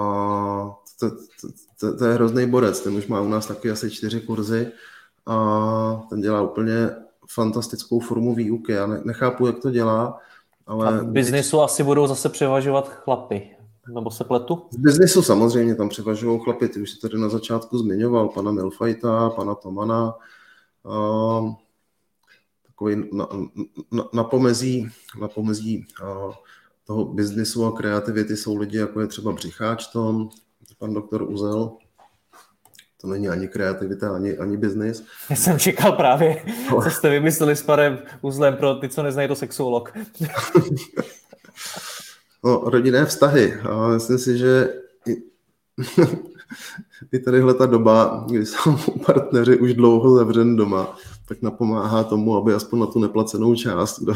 to, 1.00 1.10
to, 1.10 1.48
to, 1.80 1.96
to 1.96 2.04
je 2.04 2.14
hrozný 2.14 2.46
borec, 2.46 2.80
ten 2.80 2.96
už 2.96 3.06
má 3.06 3.20
u 3.20 3.28
nás 3.28 3.46
taky 3.46 3.70
asi 3.70 3.90
čtyři 3.90 4.20
kurzy 4.20 4.72
a 5.26 6.06
ten 6.10 6.20
dělá 6.20 6.42
úplně 6.42 6.90
fantastickou 7.28 8.00
formu 8.00 8.34
výuky. 8.34 8.72
Já 8.72 8.86
nechápu, 8.86 9.46
jak 9.46 9.58
to 9.58 9.70
dělá, 9.70 10.18
ale... 10.66 10.88
A 10.88 10.90
v 10.90 11.06
biznisu 11.06 11.60
asi 11.60 11.82
budou 11.82 12.06
zase 12.06 12.28
převažovat 12.28 12.88
chlapy, 12.88 13.56
nebo 13.94 14.10
se 14.10 14.24
pletu? 14.24 14.62
V 14.72 14.78
biznisu 14.78 15.22
samozřejmě 15.22 15.74
tam 15.74 15.88
převažují 15.88 16.40
chlapy, 16.44 16.68
ty 16.68 16.82
už 16.82 16.90
si 16.90 17.00
tady 17.00 17.18
na 17.18 17.28
začátku 17.28 17.78
zmiňoval, 17.78 18.28
pana 18.28 18.52
Milfajta, 18.52 19.30
pana 19.30 19.54
Tomana, 19.54 20.14
uh, 20.82 21.54
takový 22.66 23.08
na, 23.12 23.28
na, 23.90 24.04
na 24.12 24.24
pomezí, 24.24 24.88
na 25.20 25.28
pomezí 25.28 25.86
uh, 26.02 26.34
toho 26.86 27.04
biznisu 27.04 27.64
a 27.64 27.72
kreativity 27.72 28.36
jsou 28.36 28.56
lidi, 28.56 28.78
jako 28.78 29.00
je 29.00 29.06
třeba 29.06 29.32
Břicháč 29.32 29.86
Tom, 29.86 30.28
pan 30.78 30.94
doktor 30.94 31.22
Uzel, 31.22 31.72
to 33.02 33.08
není 33.08 33.28
ani 33.28 33.48
kreativita, 33.48 34.14
ani, 34.14 34.38
ani 34.38 34.56
biznis. 34.56 35.04
Já 35.30 35.36
jsem 35.36 35.58
čekal 35.58 35.92
právě, 35.92 36.44
co 36.82 36.90
jste 36.90 37.10
vymysleli 37.10 37.56
s 37.56 37.62
panem 37.62 37.98
Uzlem 38.20 38.56
pro 38.56 38.74
ty, 38.74 38.88
co 38.88 39.02
neznají 39.02 39.28
to 39.28 39.34
sexuolog. 39.34 39.92
no, 42.44 42.62
rodinné 42.66 43.06
vztahy. 43.06 43.54
A 43.54 43.88
myslím 43.88 44.18
si, 44.18 44.38
že 44.38 44.74
i, 45.06 45.16
i 47.12 47.18
tadyhle 47.18 47.54
ta 47.54 47.66
doba, 47.66 48.24
kdy 48.30 48.46
jsou 48.46 48.76
partneři 49.06 49.56
už 49.56 49.74
dlouho 49.74 50.16
zavřen 50.16 50.56
doma, 50.56 50.96
tak 51.28 51.42
napomáhá 51.42 52.04
tomu, 52.04 52.36
aby 52.36 52.54
aspoň 52.54 52.78
na 52.78 52.86
tu 52.86 52.98
neplacenou 52.98 53.54
část, 53.54 54.00
kdo, 54.00 54.14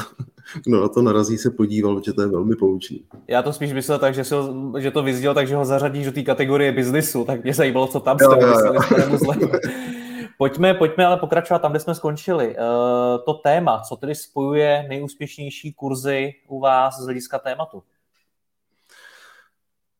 kdo 0.64 0.80
na 0.80 0.88
to 0.88 1.02
narazí, 1.02 1.38
se 1.38 1.50
podíval, 1.50 2.02
že 2.04 2.12
to 2.12 2.22
je 2.22 2.28
velmi 2.28 2.56
poučný. 2.56 3.04
Já 3.28 3.42
to 3.42 3.52
spíš 3.52 3.72
myslel 3.72 3.98
tak, 3.98 4.14
že, 4.14 4.24
si 4.24 4.34
ho, 4.34 4.72
že 4.78 4.90
to 4.90 5.02
vyzděl 5.02 5.34
tak, 5.34 5.48
že 5.48 5.56
ho 5.56 5.64
zařadíš 5.64 6.06
do 6.06 6.12
té 6.12 6.22
kategorie 6.22 6.72
biznisu, 6.72 7.24
tak 7.24 7.44
mě 7.44 7.54
zajímalo, 7.54 7.86
co 7.86 8.00
tam 8.00 8.18
jste 8.18 8.36
vymysleli 8.36 9.48
Pojďme, 10.38 10.74
pojďme 10.74 11.06
ale 11.06 11.16
pokračovat 11.16 11.58
tam, 11.58 11.72
kde 11.72 11.80
jsme 11.80 11.94
skončili. 11.94 12.48
Uh, 12.48 13.24
to 13.24 13.34
téma, 13.34 13.82
co 13.88 13.96
tedy 13.96 14.14
spojuje 14.14 14.86
nejúspěšnější 14.88 15.72
kurzy 15.72 16.34
u 16.48 16.60
vás 16.60 16.98
z 17.00 17.04
hlediska 17.04 17.38
tématu? 17.38 17.82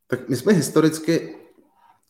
Tak 0.07 0.29
my 0.29 0.37
jsme 0.37 0.53
historicky 0.53 1.37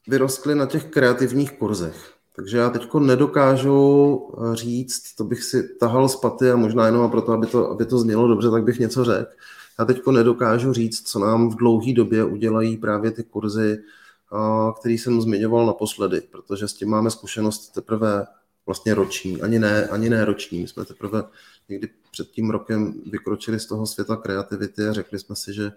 vyrostli 0.08 0.54
na 0.54 0.66
těch 0.66 0.84
kreativních 0.84 1.52
kurzech. 1.52 2.15
Takže 2.36 2.58
já 2.58 2.70
teď 2.70 2.94
nedokážu 2.94 4.20
eh, 4.52 4.56
říct, 4.56 5.14
to 5.14 5.24
bych 5.24 5.44
si 5.44 5.68
tahal 5.68 6.08
z 6.08 6.16
paty 6.16 6.50
a 6.50 6.56
možná 6.56 6.86
jenom 6.86 7.10
proto, 7.10 7.32
aby 7.32 7.46
to, 7.46 7.70
aby 7.70 7.86
to 7.86 7.98
znělo 7.98 8.28
dobře, 8.28 8.50
tak 8.50 8.64
bych 8.64 8.78
něco 8.78 9.04
řekl. 9.04 9.30
Já 9.78 9.84
teď 9.84 10.06
nedokážu 10.10 10.72
říct, 10.72 11.08
co 11.08 11.18
nám 11.18 11.50
v 11.50 11.56
dlouhé 11.56 11.92
době 11.92 12.24
udělají 12.24 12.76
právě 12.76 13.10
ty 13.10 13.22
kurzy, 13.22 13.78
eh, 13.78 14.72
který 14.80 14.98
jsem 14.98 15.20
zmiňoval 15.20 15.66
naposledy, 15.66 16.20
protože 16.20 16.68
s 16.68 16.74
tím 16.74 16.88
máme 16.88 17.10
zkušenost 17.10 17.68
teprve 17.68 18.26
vlastně 18.66 18.94
roční, 18.94 19.42
ani 19.42 19.58
ne, 19.58 19.86
ani 19.86 20.10
ne 20.10 20.24
roční. 20.24 20.60
My 20.60 20.68
jsme 20.68 20.84
teprve 20.84 21.22
někdy 21.68 21.88
před 22.10 22.30
tím 22.30 22.50
rokem 22.50 22.94
vykročili 23.10 23.60
z 23.60 23.66
toho 23.66 23.86
světa 23.86 24.16
kreativity 24.16 24.88
a 24.88 24.92
řekli 24.92 25.18
jsme 25.18 25.36
si, 25.36 25.54
že 25.54 25.72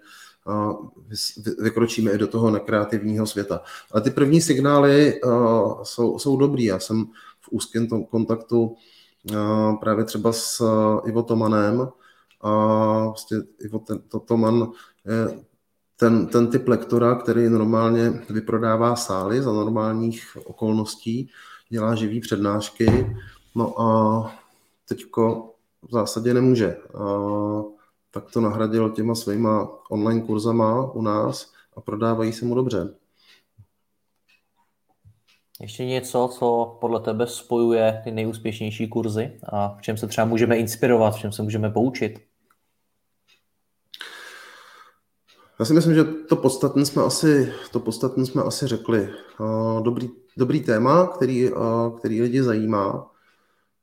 vykročíme 1.58 2.12
i 2.12 2.18
do 2.18 2.26
toho 2.26 2.50
nekreativního 2.50 3.26
světa. 3.26 3.60
Ale 3.92 4.02
ty 4.02 4.10
první 4.10 4.40
signály 4.40 5.20
jsou, 5.82 6.18
jsou 6.18 6.36
dobrý. 6.36 6.64
Já 6.64 6.78
jsem 6.78 7.06
v 7.40 7.48
úzkém 7.50 7.88
kontaktu 8.10 8.76
právě 9.80 10.04
třeba 10.04 10.32
s 10.32 10.64
Ivo 11.06 11.22
Tomanem 11.22 11.88
a 12.40 13.04
vlastně 13.04 13.38
Ivo 13.60 13.84
Toman 14.24 14.68
je 15.06 15.40
ten, 15.96 16.26
ten 16.26 16.46
typ 16.46 16.68
lektora, 16.68 17.14
který 17.14 17.48
normálně 17.48 18.10
vyprodává 18.30 18.96
sály 18.96 19.42
za 19.42 19.52
normálních 19.52 20.36
okolností, 20.44 21.30
dělá 21.68 21.94
živý 21.94 22.20
přednášky, 22.20 23.16
no 23.54 23.80
a 23.80 24.32
teďko 24.88 25.49
v 25.88 25.92
zásadě 25.92 26.34
nemůže. 26.34 26.76
A 26.94 27.04
tak 28.10 28.30
to 28.30 28.40
nahradil 28.40 28.90
těma 28.90 29.14
svýma 29.14 29.68
online 29.90 30.20
kurzama 30.20 30.92
u 30.92 31.02
nás 31.02 31.52
a 31.76 31.80
prodávají 31.80 32.32
se 32.32 32.44
mu 32.44 32.54
dobře. 32.54 32.94
Ještě 35.60 35.84
něco, 35.84 36.28
co 36.32 36.78
podle 36.80 37.00
tebe 37.00 37.26
spojuje 37.26 38.00
ty 38.04 38.10
nejúspěšnější 38.10 38.88
kurzy 38.88 39.40
a 39.44 39.76
v 39.78 39.82
čem 39.82 39.96
se 39.96 40.06
třeba 40.06 40.24
můžeme 40.24 40.56
inspirovat, 40.56 41.14
v 41.14 41.18
čem 41.18 41.32
se 41.32 41.42
můžeme 41.42 41.70
poučit? 41.70 42.20
Já 45.58 45.66
si 45.66 45.74
myslím, 45.74 45.94
že 45.94 46.04
to 46.04 46.36
podstatné 46.36 46.86
jsme 46.86 47.02
asi, 47.02 47.52
to 47.72 47.80
podstatné 47.80 48.26
jsme 48.26 48.42
asi 48.42 48.66
řekli. 48.66 49.08
Dobrý, 49.82 50.08
dobrý 50.36 50.60
téma, 50.60 51.06
který, 51.06 51.50
který 51.98 52.22
lidi 52.22 52.42
zajímá. 52.42 53.10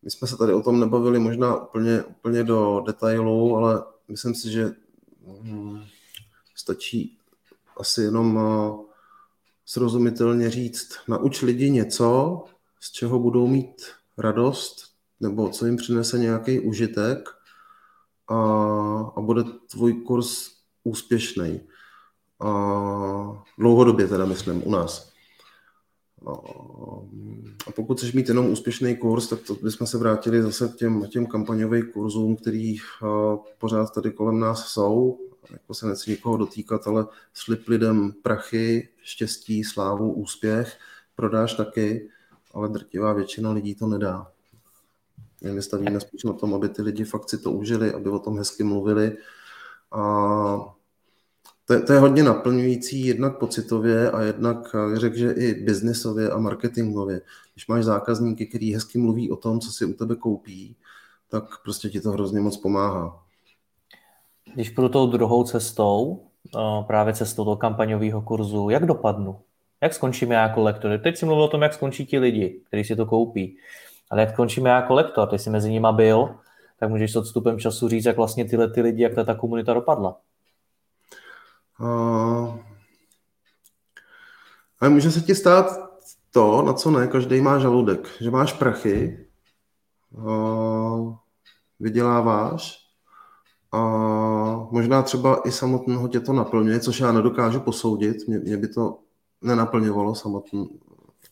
My 0.07 0.11
jsme 0.11 0.27
se 0.27 0.37
tady 0.37 0.53
o 0.53 0.61
tom 0.61 0.79
nebavili 0.79 1.19
možná 1.19 1.55
úplně, 1.55 2.03
úplně 2.03 2.43
do 2.43 2.83
detailu, 2.85 3.55
ale 3.55 3.83
myslím 4.07 4.35
si, 4.35 4.51
že 4.51 4.71
hm, 5.41 5.83
stačí 6.55 7.17
asi 7.79 8.01
jenom 8.01 8.39
srozumitelně 9.65 10.49
říct, 10.49 10.93
nauč 11.07 11.41
lidi 11.41 11.69
něco, 11.69 12.43
z 12.79 12.91
čeho 12.91 13.19
budou 13.19 13.47
mít 13.47 13.81
radost, 14.17 14.85
nebo 15.19 15.49
co 15.49 15.65
jim 15.65 15.77
přinese 15.77 16.19
nějaký 16.19 16.59
užitek 16.59 17.29
a, 18.27 18.35
a 19.15 19.21
bude 19.21 19.43
tvůj 19.71 19.93
kurz 19.93 20.51
úspěšný. 20.83 21.61
A 22.39 23.43
dlouhodobě 23.57 24.07
teda 24.07 24.25
myslím 24.25 24.67
u 24.67 24.71
nás. 24.71 25.16
A 27.67 27.71
pokud 27.75 27.97
chceš 27.97 28.13
mít 28.13 28.27
jenom 28.27 28.49
úspěšný 28.49 28.97
kurz, 28.97 29.27
tak 29.27 29.39
to 29.41 29.55
bychom 29.55 29.87
se 29.87 29.97
vrátili 29.97 30.41
zase 30.41 30.67
k 30.67 30.75
těm, 30.75 31.07
těm 31.07 31.25
kampaňovým 31.25 31.91
kurzům, 31.91 32.35
který 32.35 32.77
pořád 33.57 33.93
tady 33.93 34.11
kolem 34.11 34.39
nás 34.39 34.67
jsou. 34.67 35.19
Jako 35.51 35.73
se 35.73 35.87
nechci 35.87 36.11
nikoho 36.11 36.37
dotýkat, 36.37 36.87
ale 36.87 37.05
slib 37.33 37.67
lidem 37.67 38.13
prachy, 38.21 38.89
štěstí, 39.01 39.63
slávu, 39.63 40.13
úspěch, 40.13 40.77
prodáš 41.15 41.53
taky, 41.53 42.09
ale 42.53 42.69
drtivá 42.69 43.13
většina 43.13 43.51
lidí 43.51 43.75
to 43.75 43.87
nedá. 43.87 44.31
My 45.53 45.61
stavíme 45.61 45.99
spíš 45.99 46.23
na 46.23 46.33
tom, 46.33 46.53
aby 46.53 46.69
ty 46.69 46.81
lidi 46.81 47.03
fakt 47.03 47.29
si 47.29 47.37
to 47.37 47.51
užili, 47.51 47.93
aby 47.93 48.09
o 48.09 48.19
tom 48.19 48.37
hezky 48.37 48.63
mluvili. 48.63 49.17
A 49.91 50.75
to 51.67 51.81
to 51.85 51.93
je 51.93 51.99
hodně 51.99 52.23
naplňující 52.23 53.05
jednak 53.05 53.37
pocitově 53.37 54.11
a 54.11 54.21
jednak 54.21 54.75
řekl, 54.93 55.17
že 55.17 55.31
i 55.31 55.63
biznesově 55.63 56.29
a 56.29 56.37
marketingově. 56.37 57.21
Když 57.53 57.67
máš 57.67 57.83
zákazníky, 57.83 58.45
který 58.45 58.73
hezky 58.73 58.97
mluví 58.97 59.31
o 59.31 59.35
tom, 59.35 59.59
co 59.59 59.71
si 59.71 59.85
u 59.85 59.93
tebe 59.93 60.15
koupí, 60.15 60.75
tak 61.29 61.43
prostě 61.63 61.89
ti 61.89 62.01
to 62.01 62.11
hrozně 62.11 62.39
moc 62.39 62.57
pomáhá. 62.57 63.23
Když 64.53 64.69
půjdu 64.69 64.89
tou 64.89 65.07
druhou 65.07 65.43
cestou, 65.43 66.23
právě 66.87 67.13
cestou 67.13 67.43
toho 67.43 67.55
kampaňového 67.55 68.21
kurzu, 68.21 68.69
jak 68.69 68.85
dopadnu? 68.85 69.39
Jak 69.81 69.93
skončíme 69.93 70.35
jako 70.35 70.61
lektor? 70.61 70.99
Teď 71.03 71.17
si 71.17 71.25
mluvil 71.25 71.43
o 71.43 71.47
tom, 71.47 71.61
jak 71.61 71.73
skončí 71.73 72.05
ti 72.05 72.19
lidi, 72.19 72.61
kteří 72.67 72.83
si 72.83 72.95
to 72.95 73.05
koupí. 73.05 73.57
Ale 74.11 74.21
jak 74.21 74.33
skončíme 74.33 74.69
jako 74.69 74.93
lektor, 74.93 75.27
ty 75.27 75.39
jsi 75.39 75.49
mezi 75.49 75.71
nimi 75.71 75.87
byl, 75.91 76.29
tak 76.79 76.89
můžeš 76.89 77.11
s 77.11 77.15
odstupem 77.15 77.59
času 77.59 77.89
říct, 77.89 78.05
jak 78.05 78.17
vlastně 78.17 78.45
tyhle 78.45 78.69
ty 78.69 78.81
lidi, 78.81 79.03
jak 79.03 79.13
ta 79.25 79.35
komunita 79.35 79.73
dopadla. 79.73 80.17
Ale 81.79 82.59
může 84.89 85.11
se 85.11 85.21
ti 85.21 85.35
stát 85.35 85.65
to, 86.31 86.61
na 86.61 86.73
co 86.73 86.91
ne 86.91 87.07
každý 87.07 87.41
má 87.41 87.59
žaludek, 87.59 88.07
že 88.21 88.31
máš 88.31 88.53
prachy, 88.53 89.27
vyděláváš 91.79 92.87
a 93.71 93.79
možná 94.71 95.01
třeba 95.01 95.41
i 95.45 95.51
samotného 95.51 96.07
tě 96.07 96.19
to 96.19 96.33
naplňuje, 96.33 96.79
což 96.79 96.99
já 96.99 97.11
nedokážu 97.11 97.59
posoudit, 97.59 98.27
mě, 98.27 98.39
mě 98.39 98.57
by 98.57 98.67
to 98.67 98.99
nenaplňovalo 99.41 100.15
samotný, 100.15 100.79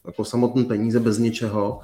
jako 0.05 0.25
samotný 0.25 0.65
peníze 0.65 0.99
bez 0.99 1.17
ničeho, 1.17 1.81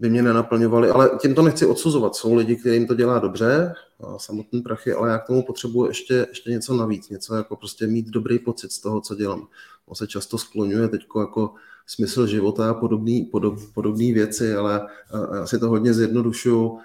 by 0.00 0.10
mě 0.10 0.22
nenaplňovaly, 0.22 0.90
ale 0.90 1.10
tím 1.22 1.34
to 1.34 1.42
nechci 1.42 1.66
odsuzovat. 1.66 2.16
Jsou 2.16 2.34
lidi, 2.34 2.56
kterým 2.56 2.86
to 2.86 2.94
dělá 2.94 3.18
dobře, 3.18 3.74
samotný 4.16 4.62
prachy, 4.62 4.92
ale 4.92 5.08
já 5.08 5.18
k 5.18 5.26
tomu 5.26 5.42
potřebuji 5.42 5.86
ještě, 5.86 6.26
ještě 6.28 6.50
něco 6.50 6.76
navíc, 6.76 7.08
něco 7.08 7.34
jako 7.34 7.56
prostě 7.56 7.86
mít 7.86 8.06
dobrý 8.08 8.38
pocit 8.38 8.72
z 8.72 8.78
toho, 8.78 9.00
co 9.00 9.14
dělám. 9.14 9.48
On 9.86 9.94
se 9.94 10.06
často 10.06 10.38
skloňuje 10.38 10.88
teď 10.88 11.06
jako 11.20 11.54
smysl 11.86 12.26
života 12.26 12.70
a 12.70 12.74
podobné 12.74 13.24
podob, 13.30 13.58
podobný 13.74 14.12
věci, 14.12 14.54
ale 14.54 14.86
já 15.34 15.46
si 15.46 15.58
to 15.58 15.68
hodně 15.68 15.94
zjednodušuju 15.94 16.78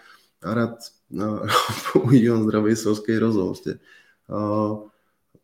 a 0.44 0.54
rád 0.54 0.70
používám 1.94 2.44
zdravý 2.44 2.76
selský 2.76 3.18
rozum. 3.18 3.48
Prostě. 3.48 3.80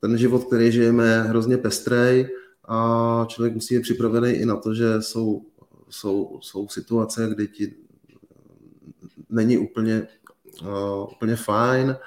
Ten 0.01 0.17
život, 0.17 0.43
který 0.43 0.71
žijeme, 0.71 1.07
je 1.07 1.21
hrozně 1.21 1.57
pestrej 1.57 2.29
a 2.65 3.25
člověk 3.27 3.53
musí 3.53 3.75
být 3.75 3.81
připravený 3.81 4.31
i 4.31 4.45
na 4.45 4.55
to, 4.55 4.73
že 4.73 5.01
jsou 5.01 5.41
jsou, 5.89 6.39
jsou 6.41 6.67
situace, 6.67 7.29
kdy 7.35 7.47
ti 7.47 7.75
není 9.29 9.57
úplně, 9.57 10.07
uh, 10.61 11.07
úplně 11.11 11.35
fajn, 11.35 11.97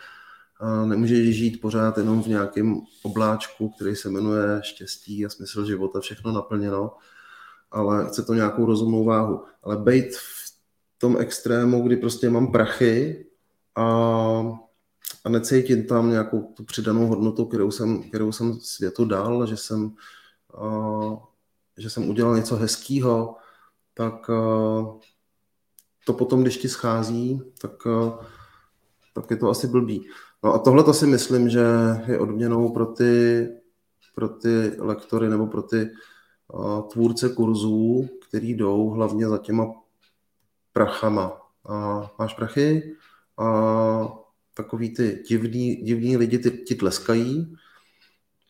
uh, 0.62 0.87
nemůžeš 0.87 1.37
žít 1.37 1.61
pořád 1.61 1.99
jenom 1.99 2.22
v 2.22 2.26
nějakém 2.26 2.80
obláčku, 3.03 3.68
který 3.68 3.97
se 3.97 4.11
jmenuje 4.11 4.61
štěstí 4.62 5.26
a 5.26 5.28
smysl 5.28 5.64
života, 5.64 6.01
všechno 6.01 6.33
naplněno, 6.33 6.97
ale 7.70 8.07
chce 8.09 8.22
to 8.22 8.35
nějakou 8.35 8.66
rozumnou 8.66 9.05
váhu. 9.05 9.45
Ale 9.62 9.76
být 9.76 10.16
v 10.16 10.55
tom 10.99 11.16
extrému, 11.20 11.83
kdy 11.83 11.97
prostě 11.97 12.30
mám 12.30 12.53
prachy 12.53 13.26
a, 13.74 13.85
a 15.24 15.28
necítím 15.28 15.87
tam 15.87 16.11
nějakou 16.11 16.43
tu 16.43 16.64
přidanou 16.64 17.07
hodnotu, 17.07 17.45
kterou 17.45 17.70
jsem, 17.70 18.03
kterou 18.03 18.33
jsem 18.33 18.61
světu 18.61 19.05
dal, 19.05 19.47
že 19.47 19.57
jsem, 19.57 19.95
a, 20.55 20.68
že 21.78 21.91
jsem 21.91 22.09
udělal 22.09 22.37
něco 22.37 22.57
hezkého, 22.57 23.37
tak 23.95 24.30
a, 24.30 24.34
to 26.07 26.12
potom, 26.12 26.43
když 26.43 26.57
ti 26.57 26.68
schází, 26.68 27.43
tak, 27.61 27.86
a, 27.86 28.18
tak 29.14 29.30
je 29.30 29.36
to 29.36 29.51
asi 29.51 29.66
blbý. 29.66 30.09
No 30.45 30.55
a 30.55 30.59
tohle 30.59 30.84
to 30.84 30.95
si 30.95 31.07
myslím, 31.07 31.49
že 31.49 31.64
je 32.07 32.18
odměnou 32.18 32.72
pro 32.72 32.86
ty, 32.86 33.47
pro 34.14 34.28
ty 34.28 34.72
lektory 34.78 35.28
nebo 35.28 35.47
pro 35.47 35.62
ty 35.62 35.90
uh, 36.53 36.88
tvůrce 36.88 37.28
kurzů, 37.28 38.09
který 38.28 38.55
jdou 38.55 38.90
hlavně 38.90 39.28
za 39.28 39.38
těma 39.38 39.66
prachama. 40.72 41.38
A 41.68 42.11
máš 42.18 42.34
prachy 42.34 42.97
a 43.38 44.22
takový 44.55 44.95
ty 44.95 45.22
divní, 45.28 45.76
divní 45.76 46.16
lidi 46.16 46.38
ty, 46.38 46.51
ti 46.51 46.74
tleskají 46.74 47.57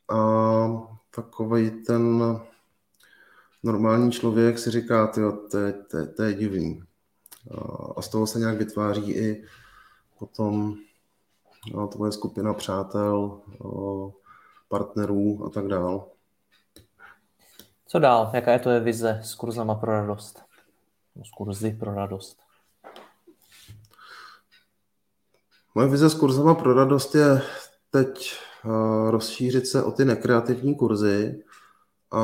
a 0.09 0.68
takový 1.14 1.70
ten 1.70 2.22
normální 3.63 4.13
člověk 4.13 4.59
si 4.59 4.71
říká, 4.71 5.07
tyjo, 5.07 5.33
to, 5.33 5.59
je, 5.59 5.73
to, 5.73 6.07
to 6.17 6.23
je 6.23 6.35
divný. 6.35 6.83
A 7.97 8.03
z 8.03 8.09
toho 8.09 8.27
se 8.27 8.39
nějak 8.39 8.59
vytváří 8.59 9.13
i 9.13 9.45
potom 10.19 10.75
no, 11.75 11.89
tvoje 11.89 12.13
skupina 12.13 12.55
přátel, 12.55 13.41
partnerů 14.69 15.45
a 15.47 15.51
tak 15.51 15.67
dál. 15.67 16.09
Co 17.87 17.99
dál? 17.99 18.31
Jaká 18.35 18.53
je 18.53 18.59
to 18.59 18.71
je 18.71 18.81
vize 18.81 19.21
s 19.23 19.35
kurzama 19.35 19.75
pro 19.75 19.93
radost? 19.93 20.43
S 21.25 21.31
kurzy 21.31 21.71
pro 21.71 21.95
radost? 21.95 22.39
Moje 25.75 25.89
vize 25.89 26.11
s 26.11 26.15
kurzama 26.15 26.55
pro 26.55 26.75
radost 26.75 27.15
je 27.15 27.43
teď 27.91 28.39
rozšířit 29.09 29.67
se 29.67 29.83
o 29.83 29.93
ty 29.93 30.05
nekreativní 30.05 30.75
kurzy 30.75 31.45
a 32.11 32.23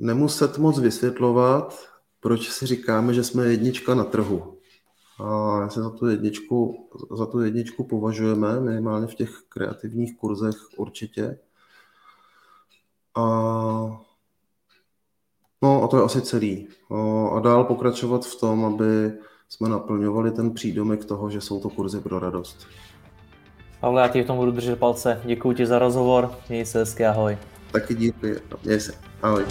nemuset 0.00 0.58
moc 0.58 0.78
vysvětlovat, 0.78 1.78
proč 2.20 2.50
si 2.50 2.66
říkáme, 2.66 3.14
že 3.14 3.24
jsme 3.24 3.46
jednička 3.46 3.94
na 3.94 4.04
trhu. 4.04 4.56
A 5.24 5.68
se 5.68 5.82
za 5.82 5.90
tu 5.90 6.06
jedničku, 6.06 6.88
za 7.16 7.26
tu 7.26 7.40
jedničku 7.40 7.84
považujeme, 7.84 8.60
minimálně 8.60 9.06
v 9.06 9.14
těch 9.14 9.30
kreativních 9.48 10.16
kurzech 10.16 10.54
určitě. 10.76 11.38
A, 13.14 13.22
no 15.62 15.82
a 15.82 15.88
to 15.88 15.96
je 15.96 16.02
asi 16.02 16.22
celý. 16.22 16.68
A 17.36 17.40
dál 17.40 17.64
pokračovat 17.64 18.26
v 18.26 18.40
tom, 18.40 18.64
aby 18.64 19.12
jsme 19.48 19.68
naplňovali 19.68 20.30
ten 20.30 20.54
přídomek 20.54 21.04
toho, 21.04 21.30
že 21.30 21.40
jsou 21.40 21.60
to 21.60 21.70
kurzy 21.70 22.00
pro 22.00 22.18
radost. 22.18 22.66
Pavle, 23.80 24.02
já 24.02 24.08
ti 24.08 24.22
v 24.22 24.26
tom 24.26 24.36
budu 24.36 24.50
držet 24.50 24.78
palce. 24.78 25.22
Děkuji 25.24 25.52
ti 25.52 25.66
za 25.66 25.78
rozhovor. 25.78 26.34
Měj 26.48 26.66
se 26.66 26.78
hezky, 26.78 27.06
ahoj. 27.06 27.38
Taky 27.72 27.94
díky. 27.94 28.34
Měj 28.64 28.80
se. 28.80 29.09
Ahoj. 29.22 29.44